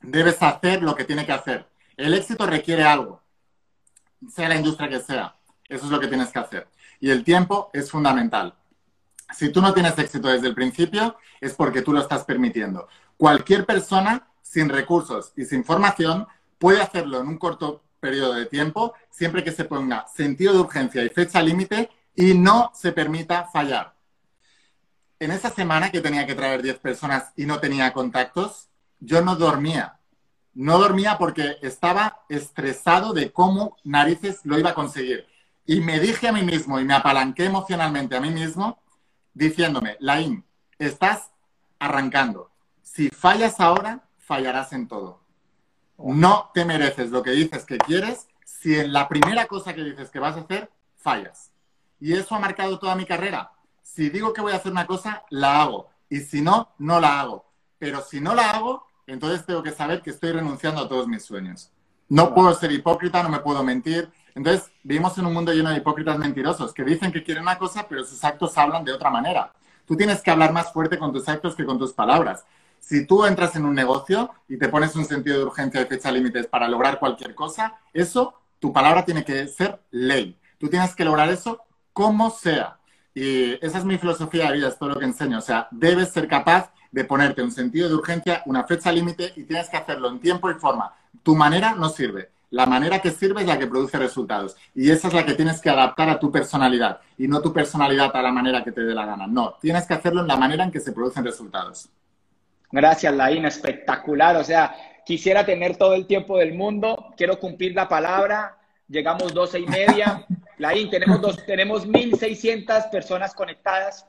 Debes 0.00 0.42
hacer 0.42 0.82
lo 0.82 0.94
que 0.94 1.04
tiene 1.04 1.26
que 1.26 1.32
hacer. 1.32 1.66
El 1.96 2.14
éxito 2.14 2.46
requiere 2.46 2.84
algo, 2.84 3.22
sea 4.30 4.48
la 4.48 4.56
industria 4.56 4.88
que 4.88 5.00
sea. 5.00 5.36
Eso 5.68 5.86
es 5.86 5.90
lo 5.90 5.98
que 5.98 6.08
tienes 6.08 6.30
que 6.30 6.38
hacer. 6.38 6.68
Y 7.00 7.10
el 7.10 7.24
tiempo 7.24 7.70
es 7.72 7.90
fundamental. 7.90 8.54
Si 9.34 9.50
tú 9.50 9.60
no 9.60 9.74
tienes 9.74 9.98
éxito 9.98 10.28
desde 10.28 10.46
el 10.46 10.54
principio, 10.54 11.16
es 11.40 11.54
porque 11.54 11.82
tú 11.82 11.92
lo 11.92 12.00
estás 12.00 12.24
permitiendo. 12.24 12.88
Cualquier 13.16 13.66
persona 13.66 14.28
sin 14.42 14.68
recursos 14.68 15.32
y 15.36 15.44
sin 15.44 15.64
formación 15.64 16.26
puede 16.58 16.80
hacerlo 16.80 17.20
en 17.20 17.28
un 17.28 17.38
corto 17.38 17.82
periodo 17.98 18.34
de 18.34 18.46
tiempo, 18.46 18.94
siempre 19.10 19.42
que 19.42 19.52
se 19.52 19.64
ponga 19.64 20.06
sentido 20.14 20.52
de 20.52 20.60
urgencia 20.60 21.02
y 21.02 21.08
fecha 21.08 21.42
límite 21.42 21.90
y 22.14 22.34
no 22.34 22.70
se 22.74 22.92
permita 22.92 23.44
fallar. 23.46 23.94
En 25.18 25.30
esa 25.30 25.50
semana 25.50 25.90
que 25.90 26.00
tenía 26.00 26.26
que 26.26 26.34
traer 26.34 26.62
10 26.62 26.78
personas 26.78 27.32
y 27.36 27.46
no 27.46 27.58
tenía 27.58 27.92
contactos, 27.92 28.68
yo 29.00 29.22
no 29.22 29.34
dormía. 29.34 29.95
No 30.56 30.78
dormía 30.78 31.18
porque 31.18 31.58
estaba 31.60 32.22
estresado 32.30 33.12
de 33.12 33.30
cómo 33.30 33.76
narices 33.84 34.40
lo 34.44 34.58
iba 34.58 34.70
a 34.70 34.74
conseguir. 34.74 35.26
Y 35.66 35.82
me 35.82 36.00
dije 36.00 36.28
a 36.28 36.32
mí 36.32 36.40
mismo 36.40 36.80
y 36.80 36.84
me 36.86 36.94
apalanqué 36.94 37.44
emocionalmente 37.44 38.16
a 38.16 38.22
mí 38.22 38.30
mismo 38.30 38.78
diciéndome, 39.34 39.98
Laín, 40.00 40.46
estás 40.78 41.30
arrancando. 41.78 42.50
Si 42.80 43.10
fallas 43.10 43.60
ahora, 43.60 44.08
fallarás 44.16 44.72
en 44.72 44.88
todo. 44.88 45.20
No 45.98 46.50
te 46.54 46.64
mereces 46.64 47.10
lo 47.10 47.22
que 47.22 47.32
dices 47.32 47.66
que 47.66 47.76
quieres 47.76 48.26
si 48.46 48.78
en 48.78 48.94
la 48.94 49.08
primera 49.08 49.44
cosa 49.46 49.74
que 49.74 49.84
dices 49.84 50.08
que 50.08 50.20
vas 50.20 50.36
a 50.36 50.40
hacer, 50.40 50.70
fallas. 50.96 51.52
Y 52.00 52.14
eso 52.14 52.34
ha 52.34 52.38
marcado 52.38 52.78
toda 52.78 52.96
mi 52.96 53.04
carrera. 53.04 53.52
Si 53.82 54.08
digo 54.08 54.32
que 54.32 54.40
voy 54.40 54.52
a 54.52 54.56
hacer 54.56 54.72
una 54.72 54.86
cosa, 54.86 55.22
la 55.28 55.60
hago. 55.60 55.90
Y 56.08 56.20
si 56.20 56.40
no, 56.40 56.72
no 56.78 56.98
la 56.98 57.20
hago. 57.20 57.44
Pero 57.78 58.00
si 58.00 58.22
no 58.22 58.34
la 58.34 58.52
hago, 58.52 58.85
entonces 59.06 59.44
tengo 59.44 59.62
que 59.62 59.72
saber 59.72 60.02
que 60.02 60.10
estoy 60.10 60.32
renunciando 60.32 60.80
a 60.80 60.88
todos 60.88 61.06
mis 61.06 61.24
sueños. 61.24 61.70
No 62.08 62.34
puedo 62.34 62.52
ser 62.54 62.72
hipócrita, 62.72 63.22
no 63.22 63.28
me 63.28 63.40
puedo 63.40 63.62
mentir. 63.64 64.08
Entonces, 64.34 64.70
vivimos 64.82 65.16
en 65.18 65.26
un 65.26 65.32
mundo 65.32 65.52
lleno 65.52 65.70
de 65.70 65.78
hipócritas 65.78 66.18
mentirosos 66.18 66.72
que 66.72 66.84
dicen 66.84 67.10
que 67.10 67.22
quieren 67.22 67.42
una 67.42 67.58
cosa, 67.58 67.86
pero 67.88 68.04
sus 68.04 68.22
actos 68.22 68.56
hablan 68.58 68.84
de 68.84 68.92
otra 68.92 69.10
manera. 69.10 69.52
Tú 69.86 69.96
tienes 69.96 70.20
que 70.20 70.30
hablar 70.30 70.52
más 70.52 70.72
fuerte 70.72 70.98
con 70.98 71.12
tus 71.12 71.28
actos 71.28 71.54
que 71.54 71.64
con 71.64 71.78
tus 71.78 71.92
palabras. 71.92 72.44
Si 72.78 73.06
tú 73.06 73.24
entras 73.24 73.56
en 73.56 73.64
un 73.64 73.74
negocio 73.74 74.30
y 74.48 74.58
te 74.58 74.68
pones 74.68 74.94
un 74.94 75.04
sentido 75.04 75.38
de 75.38 75.44
urgencia 75.44 75.80
de 75.80 75.86
fecha 75.86 76.10
límites 76.10 76.46
para 76.46 76.68
lograr 76.68 76.98
cualquier 76.98 77.34
cosa, 77.34 77.78
eso, 77.92 78.34
tu 78.60 78.72
palabra 78.72 79.04
tiene 79.04 79.24
que 79.24 79.48
ser 79.48 79.80
ley. 79.90 80.38
Tú 80.58 80.68
tienes 80.68 80.94
que 80.94 81.04
lograr 81.04 81.28
eso 81.28 81.62
como 81.92 82.30
sea. 82.30 82.78
Y 83.14 83.54
esa 83.64 83.78
es 83.78 83.84
mi 83.84 83.98
filosofía 83.98 84.46
de 84.46 84.56
vida, 84.56 84.68
es 84.68 84.78
todo 84.78 84.90
lo 84.90 84.98
que 84.98 85.04
enseño. 85.06 85.38
O 85.38 85.42
sea, 85.42 85.68
debes 85.70 86.12
ser 86.12 86.28
capaz 86.28 86.70
de 86.90 87.04
ponerte 87.04 87.42
un 87.42 87.50
sentido 87.50 87.88
de 87.88 87.94
urgencia, 87.94 88.42
una 88.46 88.64
fecha 88.64 88.92
límite 88.92 89.32
y 89.36 89.44
tienes 89.44 89.68
que 89.68 89.76
hacerlo 89.76 90.08
en 90.08 90.20
tiempo 90.20 90.50
y 90.50 90.54
forma. 90.54 90.94
Tu 91.22 91.34
manera 91.34 91.74
no 91.74 91.88
sirve. 91.88 92.30
La 92.50 92.64
manera 92.64 93.00
que 93.00 93.10
sirve 93.10 93.40
es 93.40 93.46
la 93.46 93.58
que 93.58 93.66
produce 93.66 93.98
resultados. 93.98 94.56
Y 94.74 94.90
esa 94.90 95.08
es 95.08 95.14
la 95.14 95.26
que 95.26 95.34
tienes 95.34 95.60
que 95.60 95.68
adaptar 95.68 96.08
a 96.08 96.18
tu 96.18 96.30
personalidad 96.30 97.00
y 97.18 97.26
no 97.26 97.42
tu 97.42 97.52
personalidad 97.52 98.14
a 98.14 98.22
la 98.22 98.30
manera 98.30 98.62
que 98.62 98.72
te 98.72 98.82
dé 98.82 98.94
la 98.94 99.04
gana. 99.04 99.26
No, 99.26 99.56
tienes 99.60 99.86
que 99.86 99.94
hacerlo 99.94 100.20
en 100.20 100.28
la 100.28 100.36
manera 100.36 100.64
en 100.64 100.70
que 100.70 100.80
se 100.80 100.92
producen 100.92 101.24
resultados. 101.24 101.88
Gracias, 102.70 103.12
Laín, 103.14 103.44
espectacular. 103.46 104.36
O 104.36 104.44
sea, 104.44 104.74
quisiera 105.04 105.44
tener 105.44 105.76
todo 105.76 105.94
el 105.94 106.06
tiempo 106.06 106.38
del 106.38 106.54
mundo, 106.54 107.12
quiero 107.16 107.38
cumplir 107.38 107.74
la 107.74 107.88
palabra. 107.88 108.58
Llegamos 108.88 109.34
doce 109.34 109.58
y 109.58 109.66
media. 109.66 110.24
Laín, 110.58 110.88
tenemos, 110.88 111.20
dos, 111.20 111.44
tenemos 111.44 111.86
1.600 111.86 112.90
personas 112.90 113.34
conectadas. 113.34 114.06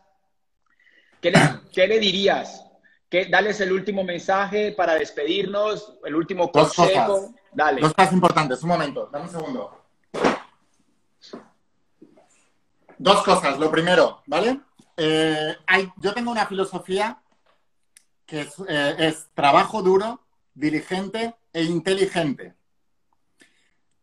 ¿Qué 1.20 1.32
le, 1.32 1.40
¿Qué 1.74 1.88
le 1.88 2.00
dirías 2.00 2.67
¿Qué, 3.10 3.26
dales 3.26 3.60
el 3.62 3.72
último 3.72 4.04
mensaje 4.04 4.74
para 4.74 4.96
despedirnos, 4.96 5.98
el 6.04 6.16
último 6.16 6.52
consejo. 6.52 7.08
Dos 7.08 7.22
cosas. 7.22 7.36
Dale. 7.54 7.82
Dos 7.82 7.94
cosas 7.94 8.14
importantes. 8.14 8.64
Un 8.64 8.70
momento, 8.70 9.10
dame 9.12 9.26
un 9.26 9.32
segundo. 9.32 9.84
Dos 12.98 13.24
cosas. 13.24 13.58
Lo 13.60 13.72
primero, 13.72 14.22
¿vale? 14.26 14.60
Eh, 14.98 15.56
hay, 15.66 15.92
yo 15.98 16.14
tengo 16.14 16.32
una 16.32 16.48
filosofía 16.48 17.22
que 18.26 18.42
es, 18.42 18.56
eh, 18.68 18.96
es 19.00 19.30
trabajo 19.34 19.82
duro, 19.82 20.22
diligente 20.54 21.36
e 21.54 21.64
inteligente. 21.64 22.56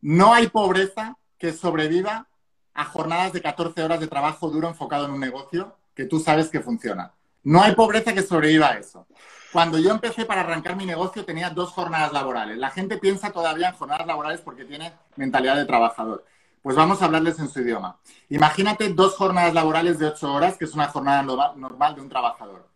No 0.01 0.33
hay 0.33 0.49
pobreza 0.49 1.19
que 1.37 1.53
sobreviva 1.53 2.29
a 2.73 2.85
jornadas 2.85 3.33
de 3.33 3.43
14 3.43 3.83
horas 3.83 4.01
de 4.01 4.07
trabajo 4.07 4.49
duro 4.49 4.69
enfocado 4.69 5.05
en 5.05 5.12
un 5.12 5.21
negocio 5.21 5.77
que 5.95 6.07
tú 6.07 6.21
sabes 6.21 6.49
que 6.49 6.61
funciona. 6.61 7.12
No 7.44 7.62
hay 7.62 7.74
pobreza 7.74 8.14
que 8.14 8.22
sobreviva 8.22 8.70
a 8.70 8.78
eso. 8.78 9.07
Cuando 9.52 9.78
yo 9.78 9.90
empecé 9.90 10.24
para 10.24 10.40
arrancar 10.40 10.76
mi 10.76 10.87
negocio 10.87 11.24
tenía 11.24 11.50
dos 11.50 11.70
jornadas 11.70 12.12
laborales. 12.12 12.59
La 12.59 12.70
gente 12.70 12.98
piensa 12.98 13.30
todavía 13.30 13.68
en 13.68 13.74
jornadas 13.74 14.07
laborales 14.07 14.40
porque 14.40 14.64
tiene 14.64 14.92
mentalidad 15.16 15.54
de 15.57 15.64
trabajador. 15.64 16.24
Pues 16.62 16.74
vamos 16.74 17.02
a 17.02 17.04
hablarles 17.04 17.38
en 17.38 17.48
su 17.50 17.61
idioma. 17.61 17.98
Imagínate 18.30 18.88
dos 18.88 19.14
jornadas 19.14 19.52
laborales 19.52 19.98
de 19.98 20.07
ocho 20.07 20.33
horas, 20.33 20.57
que 20.57 20.64
es 20.64 20.72
una 20.74 20.88
jornada 20.88 21.22
normal 21.22 21.94
de 21.94 22.00
un 22.00 22.09
trabajador. 22.09 22.66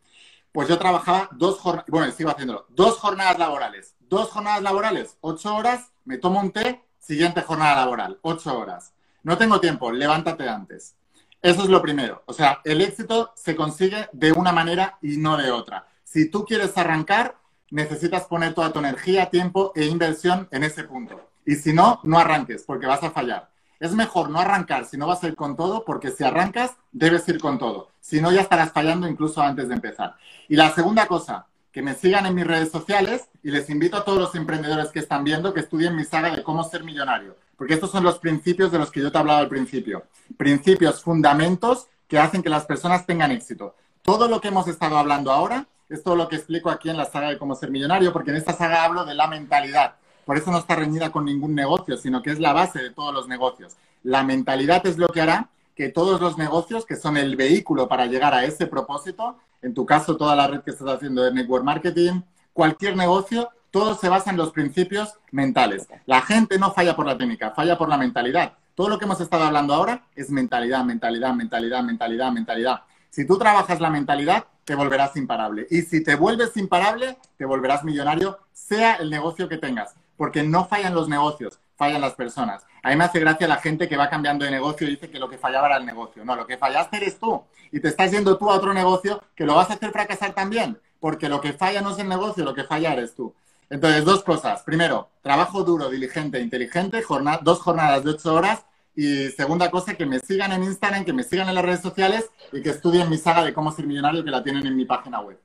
Pues 0.52 0.68
yo 0.68 0.78
trabajaba 0.78 1.28
dos 1.32 1.58
jornadas, 1.58 1.86
bueno, 1.88 2.12
sigo 2.12 2.30
haciéndolo, 2.30 2.66
dos 2.68 2.98
jornadas 2.98 3.38
laborales. 3.38 3.94
Dos 4.00 4.28
jornadas 4.28 4.62
laborales, 4.62 5.16
ocho 5.20 5.54
horas, 5.54 5.92
me 6.04 6.18
tomo 6.18 6.40
un 6.40 6.52
té, 6.52 6.84
siguiente 6.98 7.42
jornada 7.42 7.76
laboral, 7.76 8.18
ocho 8.22 8.58
horas. 8.58 8.92
No 9.22 9.38
tengo 9.38 9.60
tiempo, 9.60 9.90
levántate 9.90 10.48
antes. 10.48 10.94
Eso 11.40 11.62
es 11.62 11.68
lo 11.68 11.80
primero. 11.80 12.22
O 12.26 12.32
sea, 12.32 12.60
el 12.64 12.80
éxito 12.80 13.32
se 13.36 13.54
consigue 13.54 14.08
de 14.12 14.32
una 14.32 14.50
manera 14.50 14.98
y 15.00 15.18
no 15.18 15.36
de 15.36 15.52
otra. 15.52 15.86
Si 16.02 16.28
tú 16.30 16.44
quieres 16.44 16.76
arrancar, 16.76 17.36
necesitas 17.70 18.24
poner 18.24 18.54
toda 18.54 18.72
tu 18.72 18.80
energía, 18.80 19.30
tiempo 19.30 19.72
e 19.76 19.84
inversión 19.84 20.48
en 20.50 20.64
ese 20.64 20.82
punto. 20.84 21.30
Y 21.46 21.54
si 21.54 21.72
no, 21.72 22.00
no 22.02 22.18
arranques 22.18 22.64
porque 22.64 22.86
vas 22.86 23.04
a 23.04 23.12
fallar. 23.12 23.50
Es 23.78 23.92
mejor 23.92 24.30
no 24.30 24.40
arrancar 24.40 24.84
si 24.84 24.96
no 24.96 25.06
vas 25.06 25.22
a 25.22 25.28
ir 25.28 25.36
con 25.36 25.56
todo, 25.56 25.84
porque 25.84 26.10
si 26.10 26.24
arrancas, 26.24 26.72
debes 26.90 27.28
ir 27.28 27.38
con 27.38 27.58
todo. 27.58 27.90
Si 28.00 28.20
no, 28.20 28.32
ya 28.32 28.40
estarás 28.40 28.72
fallando 28.72 29.06
incluso 29.06 29.40
antes 29.40 29.68
de 29.68 29.74
empezar. 29.74 30.16
Y 30.48 30.56
la 30.56 30.74
segunda 30.74 31.06
cosa, 31.06 31.46
que 31.70 31.82
me 31.82 31.94
sigan 31.94 32.26
en 32.26 32.34
mis 32.34 32.46
redes 32.46 32.72
sociales 32.72 33.28
y 33.44 33.52
les 33.52 33.70
invito 33.70 33.96
a 33.96 34.04
todos 34.04 34.18
los 34.18 34.34
emprendedores 34.34 34.88
que 34.88 34.98
están 34.98 35.22
viendo 35.22 35.54
que 35.54 35.60
estudien 35.60 35.94
mi 35.94 36.04
saga 36.04 36.34
de 36.34 36.42
cómo 36.42 36.64
ser 36.64 36.82
millonario 36.82 37.36
porque 37.58 37.74
estos 37.74 37.90
son 37.90 38.04
los 38.04 38.20
principios 38.20 38.70
de 38.70 38.78
los 38.78 38.90
que 38.90 39.00
yo 39.00 39.10
te 39.10 39.18
hablaba 39.18 39.40
al 39.40 39.48
principio. 39.48 40.04
Principios, 40.36 41.02
fundamentos 41.02 41.88
que 42.06 42.18
hacen 42.18 42.40
que 42.40 42.48
las 42.48 42.64
personas 42.64 43.04
tengan 43.04 43.32
éxito. 43.32 43.74
Todo 44.02 44.28
lo 44.28 44.40
que 44.40 44.48
hemos 44.48 44.68
estado 44.68 44.96
hablando 44.96 45.32
ahora 45.32 45.66
es 45.88 46.04
todo 46.04 46.14
lo 46.14 46.28
que 46.28 46.36
explico 46.36 46.70
aquí 46.70 46.88
en 46.88 46.96
la 46.96 47.06
saga 47.06 47.30
de 47.30 47.36
cómo 47.36 47.56
ser 47.56 47.72
millonario, 47.72 48.12
porque 48.12 48.30
en 48.30 48.36
esta 48.36 48.52
saga 48.52 48.84
hablo 48.84 49.04
de 49.04 49.14
la 49.14 49.26
mentalidad. 49.26 49.96
Por 50.24 50.36
eso 50.36 50.52
no 50.52 50.58
está 50.58 50.76
reñida 50.76 51.10
con 51.10 51.24
ningún 51.24 51.56
negocio, 51.56 51.96
sino 51.96 52.22
que 52.22 52.30
es 52.30 52.38
la 52.38 52.52
base 52.52 52.80
de 52.80 52.90
todos 52.90 53.12
los 53.12 53.26
negocios. 53.26 53.76
La 54.04 54.22
mentalidad 54.22 54.86
es 54.86 54.96
lo 54.96 55.08
que 55.08 55.20
hará 55.20 55.48
que 55.74 55.88
todos 55.88 56.20
los 56.20 56.38
negocios, 56.38 56.86
que 56.86 56.96
son 56.96 57.16
el 57.16 57.34
vehículo 57.34 57.88
para 57.88 58.06
llegar 58.06 58.34
a 58.34 58.44
ese 58.44 58.66
propósito, 58.68 59.36
en 59.62 59.74
tu 59.74 59.84
caso 59.84 60.16
toda 60.16 60.36
la 60.36 60.46
red 60.46 60.60
que 60.60 60.70
estás 60.70 60.88
haciendo 60.88 61.22
de 61.22 61.32
network 61.32 61.64
marketing, 61.64 62.20
cualquier 62.52 62.96
negocio 62.96 63.48
todo 63.70 63.94
se 63.94 64.08
basa 64.08 64.30
en 64.30 64.36
los 64.36 64.52
principios 64.52 65.14
mentales. 65.30 65.88
La 66.06 66.22
gente 66.22 66.58
no 66.58 66.72
falla 66.72 66.96
por 66.96 67.06
la 67.06 67.18
técnica, 67.18 67.50
falla 67.50 67.76
por 67.76 67.88
la 67.88 67.98
mentalidad. 67.98 68.52
Todo 68.74 68.88
lo 68.88 68.98
que 68.98 69.04
hemos 69.04 69.20
estado 69.20 69.44
hablando 69.44 69.74
ahora 69.74 70.04
es 70.14 70.30
mentalidad, 70.30 70.84
mentalidad, 70.84 71.34
mentalidad, 71.34 71.82
mentalidad, 71.82 72.32
mentalidad. 72.32 72.82
Si 73.10 73.26
tú 73.26 73.38
trabajas 73.38 73.80
la 73.80 73.90
mentalidad, 73.90 74.44
te 74.64 74.74
volverás 74.74 75.16
imparable. 75.16 75.66
Y 75.70 75.82
si 75.82 76.02
te 76.02 76.14
vuelves 76.14 76.56
imparable, 76.56 77.18
te 77.36 77.44
volverás 77.44 77.84
millonario, 77.84 78.38
sea 78.52 78.94
el 78.96 79.10
negocio 79.10 79.48
que 79.48 79.56
tengas. 79.56 79.94
Porque 80.16 80.42
no 80.42 80.66
fallan 80.66 80.94
los 80.94 81.08
negocios, 81.08 81.58
fallan 81.76 82.00
las 82.00 82.14
personas. 82.14 82.64
A 82.82 82.90
mí 82.90 82.96
me 82.96 83.04
hace 83.04 83.20
gracia 83.20 83.48
la 83.48 83.56
gente 83.56 83.88
que 83.88 83.96
va 83.96 84.10
cambiando 84.10 84.44
de 84.44 84.50
negocio 84.50 84.86
y 84.86 84.90
dice 84.90 85.10
que 85.10 85.18
lo 85.18 85.28
que 85.28 85.38
fallaba 85.38 85.68
era 85.68 85.76
el 85.78 85.86
negocio. 85.86 86.24
No, 86.24 86.36
lo 86.36 86.46
que 86.46 86.58
fallaste 86.58 86.98
eres 86.98 87.18
tú. 87.18 87.42
Y 87.72 87.80
te 87.80 87.88
estás 87.88 88.10
yendo 88.10 88.36
tú 88.38 88.50
a 88.50 88.54
otro 88.54 88.74
negocio 88.74 89.22
que 89.34 89.44
lo 89.44 89.54
vas 89.54 89.70
a 89.70 89.74
hacer 89.74 89.90
fracasar 89.90 90.34
también. 90.34 90.78
Porque 91.00 91.28
lo 91.28 91.40
que 91.40 91.52
falla 91.52 91.80
no 91.80 91.90
es 91.90 91.98
el 91.98 92.08
negocio, 92.08 92.44
lo 92.44 92.54
que 92.54 92.64
falla 92.64 92.92
eres 92.92 93.14
tú. 93.14 93.34
Entonces, 93.70 94.04
dos 94.04 94.22
cosas. 94.22 94.62
Primero, 94.62 95.10
trabajo 95.22 95.62
duro, 95.62 95.90
diligente, 95.90 96.40
inteligente, 96.40 97.02
dos 97.42 97.58
jornadas 97.60 98.04
de 98.04 98.10
ocho 98.10 98.34
horas. 98.34 98.64
Y 98.94 99.28
segunda 99.28 99.70
cosa, 99.70 99.94
que 99.94 100.06
me 100.06 100.18
sigan 100.18 100.52
en 100.52 100.64
Instagram, 100.64 101.04
que 101.04 101.12
me 101.12 101.22
sigan 101.22 101.48
en 101.48 101.54
las 101.54 101.64
redes 101.64 101.80
sociales 101.80 102.30
y 102.52 102.62
que 102.62 102.70
estudien 102.70 103.08
mi 103.08 103.16
saga 103.16 103.44
de 103.44 103.52
cómo 103.52 103.70
ser 103.70 103.86
millonario 103.86 104.24
que 104.24 104.30
la 104.30 104.42
tienen 104.42 104.66
en 104.66 104.76
mi 104.76 104.84
página 104.84 105.20
web. 105.20 105.38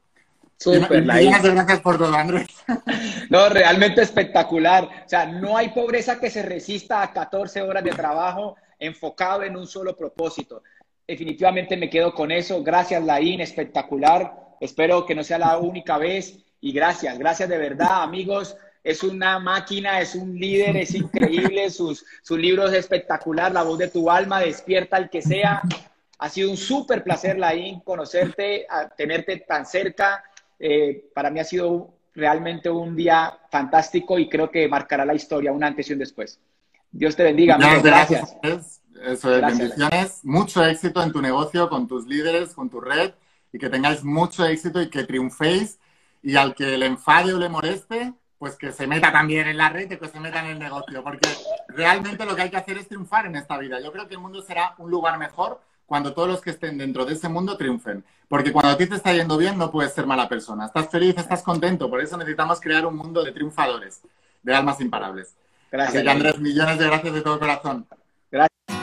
Súper, 0.58 1.04
Muchas 1.04 1.44
gracias 1.44 1.82
por 1.82 1.98
todo, 1.98 2.14
Andrés. 2.16 2.48
No, 3.30 3.50
realmente 3.50 4.02
espectacular. 4.02 4.84
O 5.06 5.10
sea, 5.10 5.26
no 5.26 5.58
hay 5.58 5.70
pobreza 5.70 6.20
que 6.20 6.30
se 6.30 6.44
resista 6.44 7.02
a 7.02 7.12
14 7.12 7.62
horas 7.62 7.84
de 7.84 7.92
trabajo 7.92 8.56
enfocado 8.80 9.44
en 9.44 9.58
un 9.58 9.68
solo 9.68 9.96
propósito. 9.96 10.64
Definitivamente 11.08 11.76
me 11.76 11.90
quedo 11.90 12.14
con 12.14 12.32
eso. 12.32 12.64
Gracias, 12.64 13.04
Laín, 13.04 13.42
espectacular. 13.42 14.56
Espero 14.62 15.06
que 15.06 15.16
no 15.16 15.24
sea 15.24 15.38
la 15.38 15.58
única 15.58 15.98
vez 15.98 16.43
y 16.64 16.72
gracias, 16.72 17.20
gracias 17.20 17.50
de 17.50 17.58
verdad, 17.58 18.04
amigos. 18.04 18.56
Es 18.86 19.04
una 19.04 19.38
máquina, 19.38 20.00
es 20.00 20.16
un 20.16 20.34
líder, 20.40 20.78
es 20.78 20.96
increíble, 20.96 21.70
sus, 21.70 22.06
sus 22.22 22.40
libros 22.40 22.72
es 22.72 22.80
espectacular, 22.80 23.52
La 23.52 23.64
voz 23.64 23.78
de 23.78 23.90
tu 23.90 24.10
alma, 24.10 24.40
despierta 24.40 24.96
al 24.96 25.10
que 25.10 25.22
sea. 25.22 25.62
Ha 26.20 26.30
sido 26.30 26.50
un 26.50 26.56
súper 26.56 27.04
placer, 27.04 27.38
Laín, 27.38 27.82
conocerte, 27.82 28.66
tenerte 28.96 29.44
tan 29.46 29.66
cerca. 29.66 30.24
Eh, 30.58 31.10
para 31.14 31.30
mí 31.30 31.42
ha 31.42 31.44
sido 31.44 31.96
realmente 32.16 32.70
un 32.70 32.96
día 32.96 33.38
fantástico 33.52 34.18
y 34.18 34.30
creo 34.30 34.50
que 34.50 34.66
marcará 34.70 35.04
la 35.04 35.16
historia 35.16 35.52
un 35.52 35.66
antes 35.66 35.90
y 35.90 35.94
un 35.94 36.00
después. 36.00 36.40
Dios 36.90 37.14
te 37.14 37.24
bendiga, 37.24 37.56
amigos. 37.56 37.84
Gracias. 37.84 38.38
Eso 38.42 39.36
es, 39.36 39.42
bendiciones. 39.42 40.22
Mucho 40.24 40.64
éxito 40.64 41.04
en 41.04 41.12
tu 41.12 41.22
negocio, 41.22 41.68
con 41.68 41.90
tus 41.90 42.08
líderes, 42.08 42.54
con 42.54 42.70
tu 42.70 42.80
red 42.80 43.12
y 43.52 43.60
que 43.60 43.70
tengáis 43.70 44.02
mucho 44.06 44.46
éxito 44.46 44.82
y 44.82 44.90
que 44.90 45.04
triunféis 45.04 45.78
y 46.24 46.36
al 46.36 46.56
que 46.56 46.78
le 46.78 46.88
enfade 46.88 47.34
o 47.34 47.38
le 47.38 47.50
moleste, 47.50 48.14
pues 48.40 48.56
que 48.56 48.72
se 48.72 48.88
meta 48.88 49.12
también 49.12 49.48
en 49.48 49.58
la 49.58 49.70
red 49.70 49.92
y 49.92 49.98
que 49.98 50.08
se 50.08 50.20
meta 50.20 50.40
en 50.40 50.52
el 50.52 50.60
negocio, 50.60 51.04
porque 51.04 51.30
realmente 51.68 52.26
lo 52.26 52.36
que 52.36 52.44
hay 52.44 52.50
que 52.50 52.58
hacer 52.58 52.78
es 52.78 52.88
triunfar 52.88 53.26
en 53.26 53.36
esta 53.36 53.58
vida. 53.58 53.80
Yo 53.80 53.92
creo 53.92 54.08
que 54.08 54.16
el 54.16 54.22
mundo 54.22 54.42
será 54.42 54.74
un 54.78 54.90
lugar 54.90 55.20
mejor 55.20 55.62
cuando 55.86 56.14
todos 56.14 56.28
los 56.28 56.42
que 56.42 56.52
estén 56.52 56.78
dentro 56.78 57.06
de 57.06 57.14
ese 57.14 57.30
mundo 57.30 57.58
triunfen. 57.58 58.04
Porque 58.28 58.52
cuando 58.52 58.72
a 58.72 58.78
ti 58.78 58.88
te 58.88 58.96
está 58.96 59.14
yendo 59.14 59.38
bien, 59.38 59.58
no 59.58 59.70
puedes 59.70 59.94
ser 59.94 60.08
mala 60.08 60.28
persona. 60.28 60.66
Estás 60.66 60.90
feliz, 60.90 61.16
estás 61.18 61.44
contento. 61.44 61.90
Por 61.90 62.02
eso 62.02 62.18
necesitamos 62.18 62.60
crear 62.60 62.86
un 62.86 62.96
mundo 62.96 63.24
de 63.24 63.32
triunfadores, 63.32 64.02
de 64.42 64.56
almas 64.56 64.80
imparables. 64.82 65.36
Gracias. 65.72 65.96
Así 65.96 66.04
que, 66.04 66.12
Andrés, 66.12 66.40
millones 66.40 66.80
de 66.80 66.86
gracias 66.86 67.14
de 67.14 67.22
todo 67.22 67.40
corazón. 67.40 67.88
Gracias. 68.32 68.83